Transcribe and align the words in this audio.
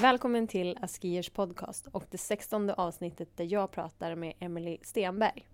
Välkommen 0.00 0.46
till 0.46 0.78
Askiers 0.80 1.30
podcast 1.30 1.86
och 1.86 2.04
det 2.10 2.18
sextonde 2.18 2.74
avsnittet 2.74 3.36
där 3.36 3.44
jag 3.52 3.70
pratar 3.70 4.14
med 4.14 4.34
Emily 4.38 4.78
Stenberg. 4.82 5.48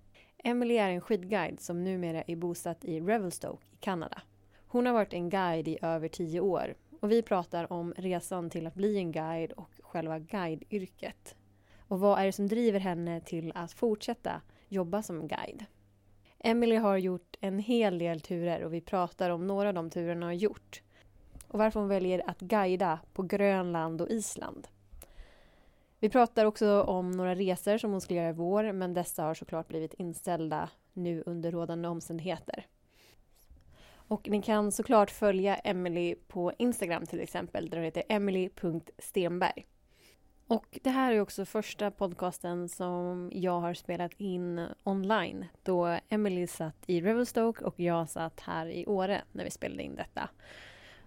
Emily 0.45 0.77
är 0.77 0.91
en 0.91 1.01
skidguide 1.01 1.61
som 1.61 1.85
numera 1.85 2.23
är 2.23 2.37
bosatt 2.37 2.85
i 2.85 3.01
Revelstoke 3.01 3.67
i 3.73 3.77
Kanada. 3.77 4.23
Hon 4.67 4.87
har 4.87 4.93
varit 4.93 5.13
en 5.13 5.31
guide 5.31 5.69
i 5.69 5.79
över 5.83 6.09
tio 6.09 6.41
år 6.41 6.75
och 7.01 7.11
vi 7.11 7.23
pratar 7.23 7.73
om 7.73 7.95
resan 7.97 8.51
till 8.51 8.67
att 8.67 8.75
bli 8.75 8.97
en 8.97 9.13
guide 9.13 9.53
och 9.53 9.71
själva 9.83 10.19
guideyrket. 10.19 11.35
Och 11.89 12.01
vad 12.01 12.19
är 12.19 12.27
det 12.27 12.33
som 12.33 12.49
driver 12.49 12.81
henne 12.81 13.21
till 13.21 13.53
att 13.55 13.73
fortsätta 13.73 14.43
jobba 14.69 15.03
som 15.03 15.29
guide? 15.29 15.65
Emily 16.39 16.77
har 16.77 16.97
gjort 16.97 17.37
en 17.41 17.59
hel 17.59 17.99
del 17.99 18.21
turer 18.21 18.63
och 18.63 18.75
vi 18.75 18.81
pratar 18.81 19.31
om 19.31 19.47
några 19.47 19.69
av 19.69 19.75
de 19.75 19.91
turerna 19.91 20.27
hon 20.27 20.33
har 20.33 20.33
gjort 20.33 20.83
och 21.49 21.59
varför 21.59 21.81
hon 21.81 21.89
väljer 21.89 22.31
att 22.31 22.41
guida 22.41 23.01
på 23.13 23.23
Grönland 23.23 24.01
och 24.01 24.11
Island. 24.11 24.69
Vi 26.01 26.09
pratar 26.09 26.45
också 26.45 26.83
om 26.83 27.11
några 27.11 27.35
resor 27.35 27.79
som 27.79 27.91
hon 27.91 28.01
skulle 28.01 28.21
göra 28.21 28.31
i 28.31 28.33
vår 28.33 28.73
men 28.73 28.95
dessa 28.95 29.23
har 29.23 29.35
såklart 29.35 29.69
blivit 29.69 29.95
inställda 29.95 30.69
nu 30.93 31.23
under 31.27 31.51
rådande 31.51 31.89
omständigheter. 31.89 32.67
Och 34.09 34.29
ni 34.29 34.43
kan 34.43 34.73
såklart 34.73 35.11
följa 35.11 35.57
Emily 35.57 36.15
på 36.15 36.53
Instagram 36.59 37.07
till 37.07 37.21
exempel 37.21 37.71
där 37.71 37.77
hon 37.77 37.85
heter 37.85 38.03
emily.stenberg. 38.09 39.67
Och 40.47 40.79
det 40.83 40.91
här 40.91 41.13
är 41.13 41.21
också 41.21 41.45
första 41.45 41.91
podcasten 41.91 42.69
som 42.69 43.31
jag 43.35 43.61
har 43.61 43.75
spelat 43.75 44.13
in 44.17 44.67
online 44.85 45.45
då 45.63 45.99
Emily 46.09 46.47
satt 46.47 46.77
i 46.87 47.01
Revelstoke 47.01 47.65
och 47.65 47.81
jag 47.81 48.09
satt 48.09 48.41
här 48.41 48.67
i 48.67 48.87
Åre 48.87 49.23
när 49.33 49.45
vi 49.45 49.51
spelade 49.51 49.83
in 49.83 49.95
detta. 49.95 50.29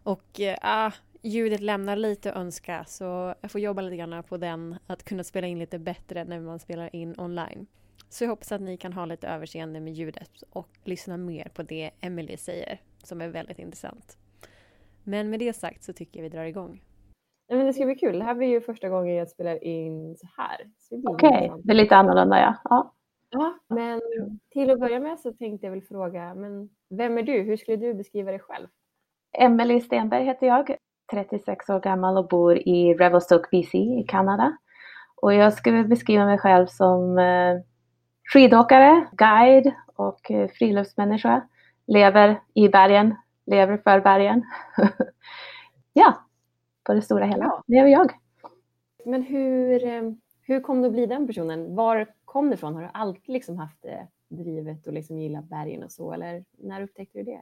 Och 0.03 0.39
äh, 0.39 0.93
ljudet 1.21 1.61
lämnar 1.61 1.95
lite 1.95 2.31
att 2.31 2.37
önska 2.37 2.85
så 2.85 3.33
jag 3.41 3.51
får 3.51 3.61
jobba 3.61 3.81
lite 3.81 3.97
grann 3.97 4.23
på 4.23 4.37
den, 4.37 4.75
att 4.87 5.03
kunna 5.03 5.23
spela 5.23 5.47
in 5.47 5.59
lite 5.59 5.79
bättre 5.79 6.23
när 6.23 6.39
man 6.39 6.59
spelar 6.59 6.95
in 6.95 7.15
online. 7.17 7.67
Så 8.09 8.23
jag 8.23 8.29
hoppas 8.29 8.51
att 8.51 8.61
ni 8.61 8.77
kan 8.77 8.93
ha 8.93 9.05
lite 9.05 9.27
överseende 9.27 9.79
med 9.79 9.93
ljudet 9.93 10.43
och 10.49 10.69
lyssna 10.83 11.17
mer 11.17 11.51
på 11.53 11.63
det 11.63 11.91
Emily 12.01 12.37
säger, 12.37 12.81
som 13.03 13.21
är 13.21 13.27
väldigt 13.27 13.59
intressant. 13.59 14.17
Men 15.03 15.29
med 15.29 15.39
det 15.39 15.53
sagt 15.53 15.83
så 15.83 15.93
tycker 15.93 16.19
jag 16.19 16.23
vi 16.23 16.29
drar 16.29 16.43
igång. 16.43 16.83
Ja, 17.47 17.55
men 17.55 17.65
det 17.65 17.73
ska 17.73 17.85
bli 17.85 17.95
kul. 17.95 18.19
Det 18.19 18.25
här 18.25 18.35
blir 18.35 18.47
ju 18.47 18.61
första 18.61 18.89
gången 18.89 19.15
jag 19.15 19.29
spelar 19.29 19.63
in 19.63 20.15
så 20.17 20.27
här. 20.37 20.71
Okej, 21.09 21.29
okay. 21.29 21.61
det 21.63 21.71
är 21.71 21.75
lite 21.75 21.95
annorlunda 21.95 22.39
ja. 22.39 22.55
ja. 22.63 22.95
Ja, 23.31 23.59
men 23.67 24.01
till 24.49 24.69
att 24.69 24.79
börja 24.79 24.99
med 24.99 25.19
så 25.19 25.33
tänkte 25.33 25.65
jag 25.65 25.71
väl 25.71 25.81
fråga, 25.81 26.35
men 26.35 26.69
vem 26.89 27.17
är 27.17 27.23
du? 27.23 27.41
Hur 27.41 27.57
skulle 27.57 27.77
du 27.77 27.93
beskriva 27.93 28.31
dig 28.31 28.39
själv? 28.39 28.67
Emelie 29.31 29.81
Stenberg 29.81 30.25
heter 30.25 30.47
jag, 30.47 30.75
36 31.11 31.69
år 31.69 31.79
gammal 31.79 32.17
och 32.17 32.27
bor 32.27 32.57
i 32.57 32.93
Revelstoke, 32.93 33.47
BC 33.51 33.77
i 33.77 34.05
Kanada. 34.07 34.57
Och 35.15 35.33
jag 35.33 35.53
skulle 35.53 35.83
beskriva 35.83 36.25
mig 36.25 36.37
själv 36.37 36.67
som 36.67 37.17
eh, 37.17 37.57
skidåkare, 38.33 39.07
guide 39.11 39.73
och 39.95 40.31
eh, 40.31 40.49
friluftsmänniska. 40.49 41.47
Lever 41.87 42.41
i 42.53 42.69
bergen, 42.69 43.15
lever 43.45 43.77
för 43.77 43.99
bergen. 43.99 44.43
ja, 45.93 46.23
på 46.83 46.93
det 46.93 47.01
stora 47.01 47.25
hela. 47.25 47.45
Ja. 47.45 47.63
Det 47.67 47.77
är 47.77 47.87
jag. 47.87 48.11
Men 49.05 49.23
hur, 49.23 49.85
eh, 49.85 50.01
hur 50.41 50.61
kom 50.61 50.81
du 50.81 50.87
att 50.87 50.93
bli 50.93 51.05
den 51.05 51.27
personen? 51.27 51.75
Var 51.75 52.07
kom 52.25 52.49
det 52.49 52.53
ifrån? 52.53 52.75
Har 52.75 52.81
du 52.81 52.89
alltid 52.93 53.33
liksom 53.33 53.57
haft 53.57 53.81
det 53.81 54.07
drivet 54.29 54.87
och 54.87 54.93
liksom 54.93 55.19
gillat 55.19 55.45
bergen 55.45 55.83
och 55.83 55.91
så? 55.91 56.13
Eller 56.13 56.43
när 56.57 56.81
upptäckte 56.81 57.17
du 57.17 57.23
det? 57.23 57.41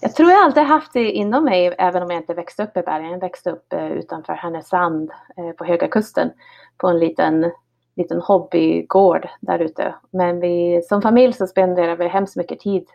Jag 0.00 0.14
tror 0.14 0.30
jag 0.30 0.44
alltid 0.44 0.62
haft 0.62 0.92
det 0.92 1.10
inom 1.10 1.44
mig, 1.44 1.74
även 1.78 2.02
om 2.02 2.10
jag 2.10 2.20
inte 2.20 2.34
växte 2.34 2.62
upp 2.62 2.76
i 2.76 2.82
bergen. 2.82 3.10
Jag 3.10 3.20
växte 3.20 3.50
upp 3.50 3.72
eh, 3.72 3.92
utanför 3.92 4.32
Härnösand 4.32 5.10
eh, 5.36 5.50
på 5.50 5.64
Höga 5.64 5.88
Kusten 5.88 6.30
på 6.76 6.88
en 6.88 6.98
liten, 6.98 7.50
liten 7.96 8.20
hobbygård 8.20 9.28
där 9.40 9.58
ute. 9.58 9.94
Men 10.10 10.40
vi, 10.40 10.82
som 10.88 11.02
familj 11.02 11.32
så 11.32 11.46
spenderade 11.46 11.96
vi 11.96 12.08
hemskt 12.08 12.36
mycket 12.36 12.60
tid 12.60 12.86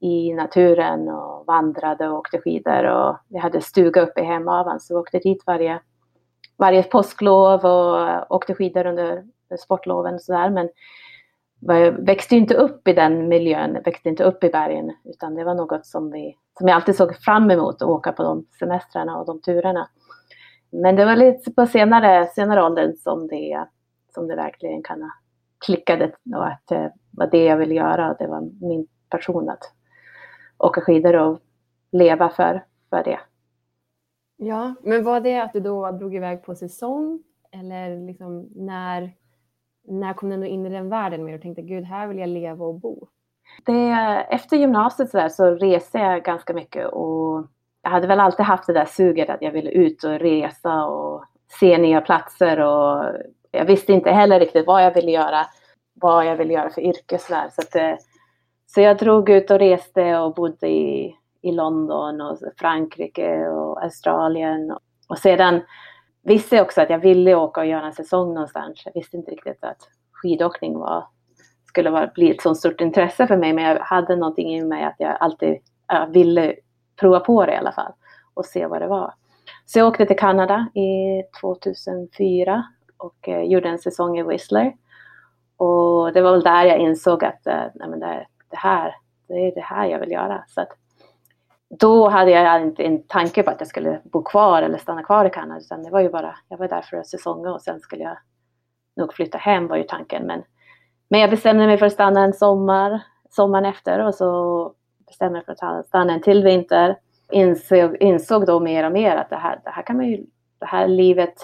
i 0.00 0.34
naturen 0.34 1.08
och 1.08 1.46
vandrade 1.46 2.08
och 2.08 2.18
åkte 2.18 2.38
skidor 2.38 2.84
och 2.84 3.16
vi 3.28 3.38
hade 3.38 3.60
stuga 3.60 4.00
uppe 4.00 4.20
i 4.20 4.24
Hemavan 4.24 4.80
så 4.80 4.94
vi 4.94 5.00
åkte 5.00 5.18
dit 5.18 5.42
varje, 5.46 5.80
varje 6.56 6.82
påsklov 6.82 7.64
och 7.64 8.30
åkte 8.36 8.54
skidor 8.54 8.86
under 8.86 9.24
sportloven 9.58 10.14
och 10.14 10.22
sådär. 10.22 10.50
Men 10.50 10.68
växte 11.98 12.36
inte 12.36 12.54
upp 12.54 12.88
i 12.88 12.92
den 12.92 13.28
miljön, 13.28 13.78
växte 13.84 14.08
inte 14.08 14.24
upp 14.24 14.44
i 14.44 14.48
bergen, 14.48 14.92
utan 15.04 15.34
det 15.34 15.44
var 15.44 15.54
något 15.54 15.86
som, 15.86 16.10
vi, 16.10 16.36
som 16.58 16.68
jag 16.68 16.74
alltid 16.76 16.96
såg 16.96 17.16
fram 17.16 17.50
emot, 17.50 17.74
att 17.74 17.88
åka 17.88 18.12
på 18.12 18.22
de 18.22 18.46
semestrarna 18.58 19.18
och 19.18 19.26
de 19.26 19.40
turerna. 19.40 19.88
Men 20.70 20.96
det 20.96 21.04
var 21.04 21.16
lite 21.16 21.52
på 21.52 21.66
senare, 21.66 22.26
senare 22.26 22.62
åldern 22.62 22.96
som 22.96 23.26
det, 23.26 23.66
som 24.14 24.28
det 24.28 24.36
verkligen 24.36 24.82
kan 24.82 25.02
ha 25.02 25.10
klickade 25.66 26.12
och 26.34 26.46
att 26.46 26.70
eh, 26.70 26.78
det 26.78 26.92
var 27.10 27.26
det 27.26 27.44
jag 27.44 27.56
ville 27.56 27.74
göra. 27.74 28.14
Det 28.18 28.26
var 28.26 28.66
min 28.66 28.86
passion 29.08 29.48
att 29.48 29.72
åka 30.58 30.80
skidor 30.80 31.16
och 31.16 31.40
leva 31.92 32.28
för, 32.28 32.64
för 32.90 33.04
det. 33.04 33.18
Ja, 34.36 34.74
men 34.82 35.04
var 35.04 35.20
det 35.20 35.38
att 35.38 35.52
du 35.52 35.60
då 35.60 35.90
drog 35.90 36.14
iväg 36.14 36.42
på 36.42 36.54
säsong 36.54 37.22
eller 37.52 38.06
liksom 38.06 38.48
när 38.54 39.12
när 39.88 40.12
kom 40.12 40.40
du 40.40 40.46
in 40.46 40.66
i 40.66 40.68
den 40.68 40.88
världen 40.88 41.24
mer 41.24 41.34
och 41.34 41.42
tänkte 41.42 41.62
gud, 41.62 41.84
här 41.84 42.06
vill 42.06 42.18
jag 42.18 42.28
leva 42.28 42.64
och 42.64 42.80
bo? 42.80 43.08
Det, 43.66 43.90
efter 44.30 44.56
gymnasiet 44.56 45.10
så, 45.10 45.16
där, 45.16 45.28
så 45.28 45.50
reste 45.50 45.98
jag 45.98 46.24
ganska 46.24 46.52
mycket 46.54 46.86
och 46.86 47.46
jag 47.82 47.90
hade 47.90 48.06
väl 48.06 48.20
alltid 48.20 48.46
haft 48.46 48.66
det 48.66 48.72
där 48.72 48.84
suget 48.84 49.30
att 49.30 49.42
jag 49.42 49.52
ville 49.52 49.70
ut 49.70 50.04
och 50.04 50.18
resa 50.18 50.84
och 50.84 51.24
se 51.60 51.78
nya 51.78 52.00
platser 52.00 52.60
och 52.60 53.04
jag 53.50 53.64
visste 53.64 53.92
inte 53.92 54.10
heller 54.10 54.40
riktigt 54.40 54.66
vad 54.66 54.84
jag 54.84 54.94
ville 54.94 55.10
göra, 55.10 55.46
vad 55.94 56.26
jag 56.26 56.36
ville 56.36 56.52
göra 56.52 56.70
för 56.70 56.80
yrke 56.80 57.18
så, 57.18 57.34
där. 57.34 57.48
så, 57.52 57.62
att, 57.62 57.76
eh, 57.76 57.96
så 58.66 58.80
jag 58.80 58.98
drog 58.98 59.30
ut 59.30 59.50
och 59.50 59.58
reste 59.58 60.18
och 60.18 60.34
bodde 60.34 60.68
i, 60.68 61.16
i 61.42 61.52
London 61.52 62.20
och 62.20 62.38
Frankrike 62.56 63.48
och 63.48 63.82
Australien 63.82 64.76
och 65.08 65.18
sedan 65.18 65.60
visste 66.26 66.62
också 66.62 66.80
att 66.80 66.90
jag 66.90 66.98
ville 66.98 67.34
åka 67.34 67.60
och 67.60 67.66
göra 67.66 67.86
en 67.86 67.92
säsong 67.92 68.34
någonstans. 68.34 68.82
Jag 68.84 68.92
visste 68.94 69.16
inte 69.16 69.30
riktigt 69.30 69.64
att 69.64 69.88
skidåkning 70.12 70.78
var, 70.78 71.04
skulle 71.64 71.90
vara, 71.90 72.06
bli 72.06 72.30
ett 72.30 72.42
så 72.42 72.54
stort 72.54 72.80
intresse 72.80 73.26
för 73.26 73.36
mig, 73.36 73.52
men 73.52 73.64
jag 73.64 73.78
hade 73.78 74.16
någonting 74.16 74.54
i 74.54 74.64
mig 74.64 74.84
att 74.84 74.96
jag 74.98 75.16
alltid 75.20 75.58
jag 75.88 76.06
ville 76.06 76.54
prova 77.00 77.20
på 77.20 77.46
det 77.46 77.52
i 77.52 77.56
alla 77.56 77.72
fall 77.72 77.92
och 78.34 78.44
se 78.44 78.66
vad 78.66 78.82
det 78.82 78.86
var. 78.86 79.14
Så 79.66 79.78
jag 79.78 79.88
åkte 79.88 80.06
till 80.06 80.18
Kanada 80.18 80.66
i 80.74 81.22
2004 81.40 82.64
och 82.96 83.28
eh, 83.28 83.42
gjorde 83.42 83.68
en 83.68 83.78
säsong 83.78 84.18
i 84.18 84.22
Whistler. 84.22 84.74
Och 85.56 86.12
det 86.12 86.22
var 86.22 86.32
väl 86.32 86.42
där 86.42 86.64
jag 86.64 86.78
insåg 86.78 87.24
att 87.24 87.46
eh, 87.46 87.64
nej, 87.74 87.88
men 87.88 88.00
det, 88.00 88.26
det, 88.50 88.56
här, 88.56 88.94
det 89.28 89.34
är 89.34 89.54
det 89.54 89.60
här 89.60 89.86
jag 89.86 89.98
vill 89.98 90.10
göra. 90.10 90.44
Så 90.48 90.60
att, 90.60 90.68
då 91.68 92.08
hade 92.08 92.30
jag 92.30 92.62
inte 92.62 92.82
en 92.82 93.02
tanke 93.02 93.42
på 93.42 93.50
att 93.50 93.60
jag 93.60 93.68
skulle 93.68 94.00
bo 94.04 94.22
kvar 94.22 94.62
eller 94.62 94.78
stanna 94.78 95.02
kvar 95.02 95.24
i 95.24 95.30
Kanada, 95.30 95.60
utan 95.60 95.82
det 95.82 95.90
var 95.90 96.00
ju 96.00 96.08
bara, 96.08 96.36
jag 96.48 96.58
var 96.58 96.68
där 96.68 96.82
för 96.82 96.96
att 96.96 97.06
säsonga 97.06 97.52
och 97.52 97.62
sen 97.62 97.80
skulle 97.80 98.02
jag 98.02 98.18
nog 98.96 99.14
flytta 99.14 99.38
hem 99.38 99.66
var 99.68 99.76
ju 99.76 99.82
tanken. 99.82 100.26
Men, 100.26 100.42
men 101.08 101.20
jag 101.20 101.30
bestämde 101.30 101.66
mig 101.66 101.78
för 101.78 101.86
att 101.86 101.92
stanna 101.92 102.24
en 102.24 102.32
sommar, 102.32 103.00
sommaren 103.30 103.64
efter 103.64 104.06
och 104.06 104.14
så 104.14 104.72
bestämde 105.06 105.38
jag 105.38 105.48
mig 105.48 105.56
för 105.56 105.66
att 105.66 105.86
stanna 105.86 106.12
en 106.12 106.22
till 106.22 106.44
vinter. 106.44 106.98
Insåg, 107.32 107.96
insåg 107.96 108.46
då 108.46 108.60
mer 108.60 108.84
och 108.84 108.92
mer 108.92 109.16
att 109.16 109.30
det 109.30 109.36
här, 109.36 109.60
det 109.64 109.70
här 109.70 109.82
kan 109.82 109.96
man 109.96 110.06
ju, 110.06 110.26
det 110.58 110.66
här 110.66 110.88
livet 110.88 111.34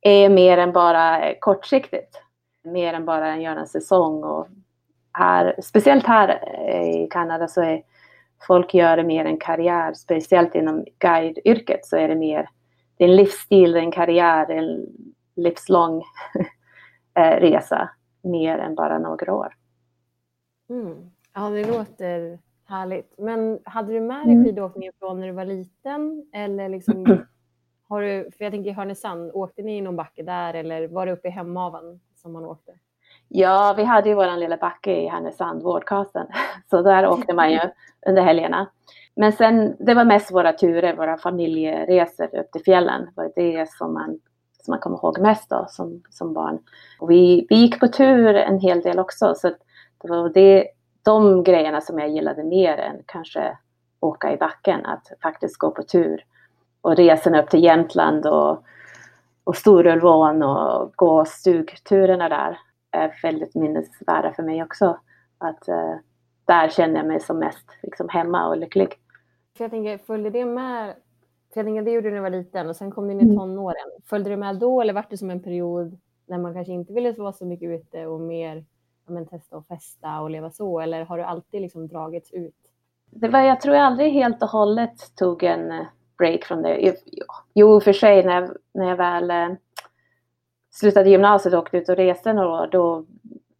är 0.00 0.28
mer 0.28 0.58
än 0.58 0.72
bara 0.72 1.34
kortsiktigt. 1.40 2.22
Mer 2.64 2.94
än 2.94 3.04
bara 3.04 3.32
att 3.32 3.42
göra 3.42 3.60
en 3.60 3.66
säsong 3.66 4.24
och 4.24 4.48
här, 5.12 5.54
speciellt 5.62 6.06
här 6.06 6.28
eh, 6.68 7.02
i 7.02 7.08
Kanada 7.10 7.48
så 7.48 7.62
är 7.62 7.82
folk 8.46 8.74
gör 8.74 8.96
det 8.96 9.04
mer 9.04 9.24
en 9.24 9.38
karriär, 9.38 9.94
speciellt 9.94 10.54
inom 10.54 10.84
guideyrket 10.98 11.86
så 11.86 11.96
är 11.96 12.08
det 12.08 12.14
mer 12.14 12.48
det 12.96 13.04
är 13.04 13.08
en 13.08 13.16
livsstil, 13.16 13.76
en 13.76 13.90
karriär, 13.90 14.50
en 14.50 14.86
livslång 15.36 16.02
eh, 17.14 17.40
resa 17.40 17.90
mer 18.22 18.58
än 18.58 18.74
bara 18.74 18.98
några 18.98 19.34
år. 19.34 19.54
Mm. 20.68 21.10
Ja, 21.34 21.50
det 21.50 21.64
låter 21.64 22.38
härligt. 22.64 23.18
Men 23.18 23.58
hade 23.64 23.92
du 23.92 24.00
med 24.00 24.26
dig 24.26 24.32
mm. 24.32 24.44
skidåkningen 24.44 24.92
från 24.98 25.20
när 25.20 25.26
du 25.26 25.32
var 25.32 25.44
liten? 25.44 26.30
Eller 26.32 26.68
liksom, 26.68 27.04
har 27.88 28.02
du, 28.02 28.30
för 28.36 28.44
jag 28.44 28.52
tänker 28.52 28.70
i 28.70 28.72
Härnösand, 28.72 29.30
åkte 29.34 29.62
ni 29.62 29.76
i 29.76 29.80
någon 29.80 29.96
backe 29.96 30.22
där 30.22 30.54
eller 30.54 30.88
var 30.88 31.06
det 31.06 31.12
uppe 31.12 31.28
i 31.28 31.30
Hemavan 31.30 32.00
som 32.14 32.32
man 32.32 32.44
åkte? 32.44 32.72
Ja, 33.28 33.74
vi 33.76 33.84
hade 33.84 34.08
ju 34.08 34.14
vår 34.14 34.36
lilla 34.36 34.56
backe 34.56 34.92
i 34.92 35.06
Härnösand, 35.06 35.62
Vårdkasen, 35.62 36.26
så 36.70 36.82
där 36.82 37.08
åkte 37.08 37.34
man 37.34 37.52
ju 37.52 37.60
under 38.06 38.22
helgerna. 38.22 38.66
Men 39.16 39.32
sen, 39.32 39.76
det 39.78 39.94
var 39.94 40.04
mest 40.04 40.32
våra 40.32 40.52
turer, 40.52 40.96
våra 40.96 41.16
familjeresor 41.16 42.36
upp 42.36 42.52
till 42.52 42.64
fjällen, 42.64 43.04
det 43.04 43.12
var 43.22 43.32
det 43.36 43.70
som 43.70 43.94
man, 43.94 44.18
som 44.62 44.72
man 44.72 44.80
kommer 44.80 44.96
ihåg 44.96 45.18
mest 45.18 45.50
då, 45.50 45.66
som, 45.68 46.02
som 46.10 46.32
barn. 46.32 46.58
Och 47.00 47.10
vi, 47.10 47.46
vi 47.48 47.56
gick 47.56 47.80
på 47.80 47.88
tur 47.88 48.34
en 48.34 48.58
hel 48.58 48.80
del 48.80 48.98
också, 48.98 49.34
så 49.34 49.48
det 50.02 50.08
var 50.08 50.28
det, 50.28 50.68
de 51.02 51.44
grejerna 51.44 51.80
som 51.80 51.98
jag 51.98 52.08
gillade 52.08 52.44
mer 52.44 52.78
än 52.78 53.02
kanske 53.06 53.58
åka 54.00 54.32
i 54.32 54.36
backen, 54.36 54.86
att 54.86 55.12
faktiskt 55.22 55.58
gå 55.58 55.70
på 55.70 55.82
tur. 55.82 56.24
Och 56.80 56.96
resorna 56.96 57.42
upp 57.42 57.50
till 57.50 57.64
Jämtland 57.64 58.26
och, 58.26 58.62
och 59.44 59.56
Storulvån 59.56 60.42
och 60.42 60.92
gå 60.96 61.24
stugturerna 61.24 62.28
där 62.28 62.58
är 62.96 63.18
väldigt 63.22 63.54
minnesvärda 63.54 64.32
för 64.32 64.42
mig 64.42 64.62
också. 64.62 64.98
Att 65.38 65.68
uh, 65.68 65.96
där 66.44 66.68
känner 66.68 66.96
jag 66.96 67.06
mig 67.06 67.20
som 67.20 67.38
mest 67.38 67.70
liksom, 67.82 68.08
hemma 68.08 68.48
och 68.48 68.56
lycklig. 68.56 68.88
För 69.56 69.64
jag 69.64 69.70
tänker, 69.70 69.98
följde 69.98 70.30
det 70.30 70.44
med 70.44 70.94
för 71.56 71.60
jag 71.60 71.66
tänker, 71.66 71.82
det 71.82 71.90
gjorde 71.90 72.08
du 72.08 72.10
när 72.10 72.16
du 72.16 72.22
var 72.22 72.30
liten 72.30 72.68
och 72.68 72.76
sen 72.76 72.90
kom 72.90 73.06
du 73.06 73.12
in 73.12 73.20
i 73.20 73.24
mm. 73.24 73.36
tonåren. 73.36 73.90
Följde 74.04 74.30
du 74.30 74.36
med 74.36 74.56
då 74.56 74.80
eller 74.80 74.92
var 74.92 75.06
det 75.10 75.18
som 75.18 75.30
en 75.30 75.42
period 75.42 75.98
när 76.26 76.38
man 76.38 76.54
kanske 76.54 76.72
inte 76.72 76.92
ville 76.92 77.12
vara 77.12 77.32
så 77.32 77.46
mycket 77.46 77.70
ute 77.70 78.06
och 78.06 78.20
mer 78.20 78.64
ja, 79.06 79.12
men, 79.12 79.26
testa 79.26 79.56
och 79.56 79.66
festa 79.66 80.20
och 80.20 80.30
leva 80.30 80.50
så? 80.50 80.80
Eller 80.80 81.04
har 81.04 81.18
du 81.18 81.24
alltid 81.24 81.60
liksom 81.62 81.88
dragits 81.88 82.32
ut? 82.32 82.54
Det 83.10 83.28
var, 83.28 83.40
jag 83.40 83.60
tror 83.60 83.74
jag 83.74 83.84
aldrig 83.84 84.12
helt 84.12 84.42
och 84.42 84.48
hållet 84.48 85.16
tog 85.16 85.42
en 85.42 85.70
eh, 85.70 85.86
break 86.18 86.44
från 86.44 86.62
det. 86.62 86.96
Jo, 87.54 87.80
för 87.80 87.92
sig 87.92 88.24
när 88.24 88.40
jag, 88.40 88.50
när 88.74 88.88
jag 88.88 88.96
väl 88.96 89.30
eh, 89.30 89.56
slutade 90.80 91.10
gymnasiet 91.10 91.54
och 91.54 91.60
åkte 91.60 91.76
ut 91.76 91.88
och 91.88 91.96
reste 91.96 92.32
några 92.32 92.62
år, 92.62 92.68
då 92.72 93.04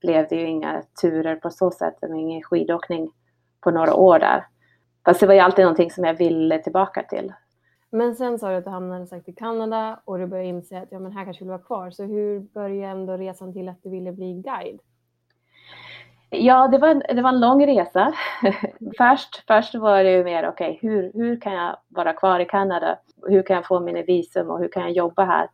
blev 0.00 0.28
det 0.28 0.36
ju 0.36 0.46
inga 0.46 0.82
turer 1.00 1.36
på 1.36 1.50
så 1.50 1.70
sätt. 1.70 1.94
Var 2.00 2.14
ingen 2.14 2.42
skidåkning 2.42 3.10
på 3.60 3.70
några 3.70 3.94
år 3.94 4.18
där. 4.18 4.46
Fast 5.04 5.20
det 5.20 5.26
var 5.26 5.34
ju 5.34 5.40
alltid 5.40 5.64
någonting 5.64 5.90
som 5.90 6.04
jag 6.04 6.14
ville 6.14 6.58
tillbaka 6.58 7.02
till. 7.02 7.32
Men 7.90 8.14
sen 8.14 8.38
sa 8.38 8.50
du 8.50 8.56
att 8.56 8.64
du 8.64 8.70
hamnade 8.70 9.06
sagt 9.06 9.28
i 9.28 9.32
Kanada 9.32 10.00
och 10.04 10.18
du 10.18 10.26
började 10.26 10.48
inse 10.48 10.78
att 10.78 10.88
ja, 10.90 10.98
men 10.98 11.12
här 11.12 11.24
kanske 11.24 11.44
vill 11.44 11.48
vara 11.48 11.62
kvar. 11.62 11.90
Så 11.90 12.04
hur 12.04 12.40
började 12.40 12.92
ändå 12.92 13.16
resan 13.16 13.52
till 13.52 13.68
att 13.68 13.82
du 13.82 13.90
ville 13.90 14.12
bli 14.12 14.32
guide? 14.32 14.80
Ja, 16.30 16.68
det 16.68 16.78
var, 16.78 17.14
det 17.14 17.22
var 17.22 17.28
en 17.28 17.40
lång 17.40 17.66
resa. 17.66 18.14
först, 18.98 19.44
först 19.46 19.74
var 19.74 20.04
det 20.04 20.10
ju 20.10 20.24
mer, 20.24 20.48
okej, 20.48 20.78
okay, 20.78 20.90
hur, 20.90 21.12
hur 21.14 21.40
kan 21.40 21.52
jag 21.52 21.76
vara 21.88 22.12
kvar 22.12 22.40
i 22.40 22.44
Kanada? 22.44 22.98
Hur 23.28 23.42
kan 23.42 23.56
jag 23.56 23.66
få 23.66 23.80
mina 23.80 24.02
visum 24.02 24.50
och 24.50 24.58
hur 24.58 24.68
kan 24.68 24.82
jag 24.82 24.92
jobba 24.92 25.24
här? 25.24 25.48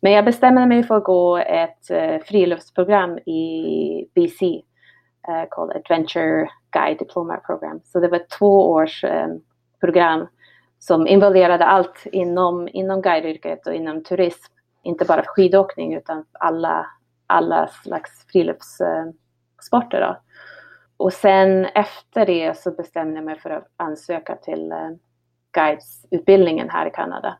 Men 0.00 0.12
jag 0.12 0.24
bestämde 0.24 0.66
mig 0.66 0.82
för 0.82 0.96
att 0.96 1.04
gå 1.04 1.36
ett 1.36 1.90
uh, 1.90 2.18
friluftsprogram 2.24 3.18
i 3.18 4.08
BC, 4.14 4.42
uh, 4.42 5.34
eh, 5.34 5.44
called 5.50 5.76
Adventure 5.76 6.48
Guide 6.70 6.98
Diploma 6.98 7.36
Program. 7.36 7.80
Så 7.84 8.00
det 8.00 8.08
var 8.08 8.16
ett 8.16 8.30
två 8.38 8.70
års 8.70 9.04
um, 9.04 9.42
program 9.80 10.26
som 10.78 11.06
involverade 11.06 11.64
allt 11.64 12.06
inom, 12.12 12.68
inom 12.68 13.02
guideyrket 13.02 13.66
och 13.66 13.74
inom 13.74 14.04
turism. 14.04 14.52
Inte 14.82 15.04
bara 15.04 15.22
skidåkning 15.26 15.94
utan 15.94 16.24
alla, 16.32 16.86
alla 17.26 17.66
slags 17.66 18.26
friluftssporter. 18.32 20.00
Uh, 20.00 20.16
Och 20.96 21.12
sen 21.12 21.64
efter 21.64 22.26
det 22.26 22.58
så 22.58 22.70
bestämde 22.70 23.14
jag 23.14 23.24
mig 23.24 23.38
för 23.38 23.50
att 23.50 23.68
ansöka 23.76 24.36
till 24.36 24.72
uh, 24.72 24.96
guidesutbildningen 25.52 26.70
här 26.70 26.86
i 26.86 26.90
Kanada. 26.90 27.38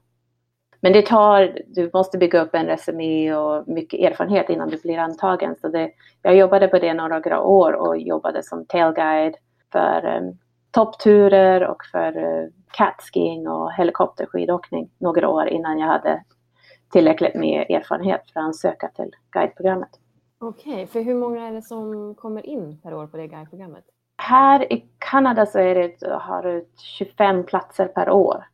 Men 0.80 0.92
det 0.92 1.06
tar, 1.06 1.58
du 1.66 1.90
måste 1.94 2.18
bygga 2.18 2.42
upp 2.42 2.54
en 2.54 2.66
resumé 2.66 3.34
och 3.34 3.68
mycket 3.68 4.00
erfarenhet 4.00 4.50
innan 4.50 4.68
du 4.68 4.76
blir 4.76 4.98
antagen. 4.98 5.56
Så 5.60 5.68
det, 5.68 5.90
jag 6.22 6.36
jobbade 6.36 6.68
på 6.68 6.78
det 6.78 6.94
några 6.94 7.40
år 7.40 7.72
och 7.72 7.98
jobbade 7.98 8.42
som 8.42 8.66
tailguide 8.66 9.34
för 9.72 10.16
um, 10.16 10.38
toppturer 10.70 11.66
och 11.66 11.84
för 11.92 12.16
uh, 12.16 12.48
catskiing 12.72 13.48
och 13.48 13.72
helikopterskidåkning 13.72 14.90
några 14.98 15.28
år 15.28 15.48
innan 15.48 15.78
jag 15.78 15.86
hade 15.86 16.22
tillräckligt 16.92 17.34
med 17.34 17.70
erfarenhet 17.70 18.30
för 18.32 18.40
att 18.40 18.46
ansöka 18.46 18.88
till 18.88 19.10
guideprogrammet. 19.30 19.90
Okej, 20.38 20.72
okay, 20.72 20.86
för 20.86 21.00
hur 21.00 21.14
många 21.14 21.48
är 21.48 21.52
det 21.52 21.62
som 21.62 22.14
kommer 22.14 22.46
in 22.46 22.78
per 22.82 22.94
år 22.94 23.06
på 23.06 23.16
det 23.16 23.26
guideprogrammet? 23.26 23.84
Här 24.18 24.72
i 24.72 24.88
Kanada 24.98 25.46
så 25.46 25.58
är 25.58 25.74
det, 25.74 26.08
har 26.08 26.42
du 26.42 26.68
25 26.98 27.44
platser 27.44 27.86
per 27.86 28.10
år. 28.10 28.44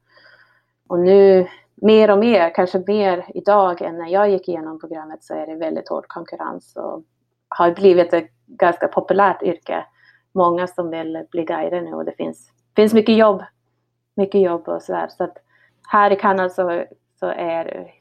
Och 0.88 0.98
nu 0.98 1.48
mer 1.74 2.10
och 2.10 2.18
mer, 2.18 2.54
kanske 2.54 2.82
mer 2.86 3.24
idag 3.34 3.82
än 3.82 3.98
när 3.98 4.08
jag 4.08 4.30
gick 4.30 4.48
igenom 4.48 4.80
programmet 4.80 5.24
så 5.24 5.34
är 5.34 5.46
det 5.46 5.54
väldigt 5.54 5.88
hård 5.88 6.04
konkurrens 6.08 6.76
och 6.76 7.02
har 7.48 7.70
blivit 7.70 8.12
ett 8.12 8.30
ganska 8.46 8.88
populärt 8.88 9.42
yrke. 9.42 9.84
Många 10.34 10.66
som 10.66 10.90
vill 10.90 11.26
bli 11.30 11.44
guider 11.44 11.80
nu 11.80 11.94
och 11.94 12.04
det 12.04 12.12
finns, 12.16 12.50
finns 12.76 12.94
mycket 12.94 13.16
jobb 13.16 13.42
mycket 14.16 14.40
jobb 14.40 14.68
och 14.68 14.82
sådär. 14.82 15.08
Så 15.08 15.24
att 15.24 15.36
här 15.88 16.10
i 16.10 16.16
Kanada 16.16 16.48
så, 16.48 16.84
så 17.20 17.26
är 17.26 17.92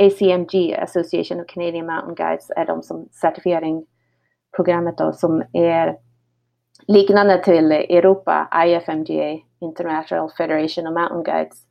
ACMG, 0.00 0.74
Association 0.74 1.40
of 1.40 1.46
Canadian 1.46 1.86
Mountain 1.86 2.14
Guides, 2.14 2.50
är 2.56 2.66
de 2.66 2.82
som 2.82 3.08
certifieringsprogrammet 3.12 4.98
då 4.98 5.12
som 5.12 5.42
är 5.52 5.98
liknande 6.86 7.42
till 7.44 7.72
Europa, 7.72 8.64
IFMGA, 8.66 9.38
International 9.60 10.30
Federation 10.30 10.86
of 10.86 10.94
Mountain 10.94 11.22
Guides. 11.22 11.62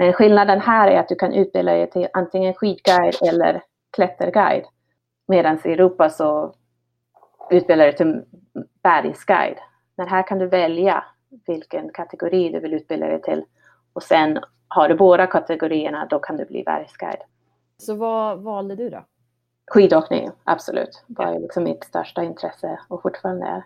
Men 0.00 0.12
skillnaden 0.12 0.60
här 0.60 0.88
är 0.88 1.00
att 1.00 1.08
du 1.08 1.14
kan 1.14 1.32
utbilda 1.32 1.72
dig 1.72 1.90
till 1.90 2.08
antingen 2.12 2.54
skidguide 2.54 3.14
eller 3.28 3.62
klätterguide. 3.90 4.64
Medan 5.28 5.58
i 5.64 5.72
Europa 5.72 6.10
så 6.10 6.54
utbildar 7.50 7.84
du 7.84 7.90
dig 7.90 7.96
till 7.96 8.24
bergsguide. 8.82 9.58
Men 9.96 10.08
här 10.08 10.26
kan 10.26 10.38
du 10.38 10.46
välja 10.46 11.04
vilken 11.46 11.92
kategori 11.92 12.48
du 12.48 12.60
vill 12.60 12.74
utbilda 12.74 13.06
dig 13.06 13.22
till. 13.22 13.44
Och 13.92 14.02
sen 14.02 14.38
har 14.68 14.88
du 14.88 14.94
båda 14.94 15.26
kategorierna, 15.26 16.06
då 16.10 16.18
kan 16.18 16.36
du 16.36 16.44
bli 16.44 16.62
bergsguide. 16.64 17.22
Så 17.78 17.94
vad 17.94 18.42
valde 18.42 18.76
du 18.76 18.90
då? 18.90 19.04
Skidåkning, 19.70 20.30
absolut. 20.44 21.04
Det 21.06 21.24
var 21.24 21.38
liksom 21.38 21.64
mitt 21.64 21.84
största 21.84 22.22
intresse 22.22 22.80
och 22.88 23.02
fortfarande 23.02 23.46
är. 23.46 23.64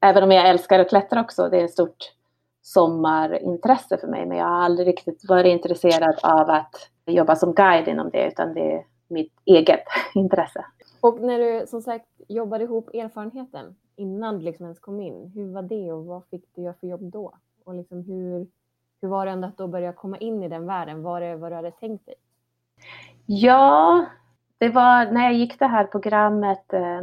Även 0.00 0.22
om 0.22 0.32
jag 0.32 0.48
älskar 0.48 0.78
att 0.78 0.88
klättra 0.88 1.20
också, 1.20 1.48
det 1.48 1.60
är 1.60 1.64
ett 1.64 1.70
stort 1.70 2.12
sommarintresse 2.66 3.98
för 3.98 4.06
mig, 4.06 4.26
men 4.26 4.38
jag 4.38 4.46
har 4.46 4.62
aldrig 4.62 4.88
riktigt 4.88 5.28
varit 5.28 5.46
intresserad 5.46 6.18
av 6.22 6.50
att 6.50 6.90
jobba 7.06 7.36
som 7.36 7.54
guide 7.54 7.88
inom 7.88 8.10
det, 8.10 8.26
utan 8.26 8.54
det 8.54 8.74
är 8.74 8.84
mitt 9.08 9.32
eget 9.44 9.84
intresse. 10.14 10.64
Och 11.00 11.20
när 11.20 11.38
du 11.38 11.66
som 11.66 11.82
sagt 11.82 12.06
jobbade 12.28 12.64
ihop 12.64 12.94
erfarenheten, 12.94 13.76
innan 13.96 14.38
du 14.38 14.44
liksom 14.44 14.64
ens 14.64 14.78
kom 14.78 15.00
in. 15.00 15.32
Hur 15.34 15.52
var 15.52 15.62
det 15.62 15.92
och 15.92 16.04
vad 16.04 16.24
fick 16.30 16.44
du 16.54 16.62
göra 16.62 16.74
för 16.80 16.86
jobb 16.86 17.02
då? 17.02 17.32
Och 17.64 17.74
liksom 17.74 18.02
hur, 18.02 18.46
hur 19.02 19.08
var 19.08 19.26
det 19.26 19.32
ändå 19.32 19.48
att 19.48 19.58
då 19.58 19.66
börja 19.66 19.92
komma 19.92 20.16
in 20.18 20.42
i 20.42 20.48
den 20.48 20.66
världen? 20.66 21.02
Var 21.02 21.20
det 21.20 21.36
vad 21.36 21.52
du 21.52 21.56
hade 21.56 21.70
tänkt 21.70 22.06
dig? 22.06 22.14
Ja, 23.26 24.04
det 24.58 24.68
var 24.68 25.12
när 25.12 25.24
jag 25.24 25.34
gick 25.34 25.58
det 25.58 25.66
här 25.66 25.84
programmet, 25.84 26.72
eh, 26.72 27.00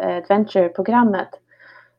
Adventure-programmet, 0.00 1.28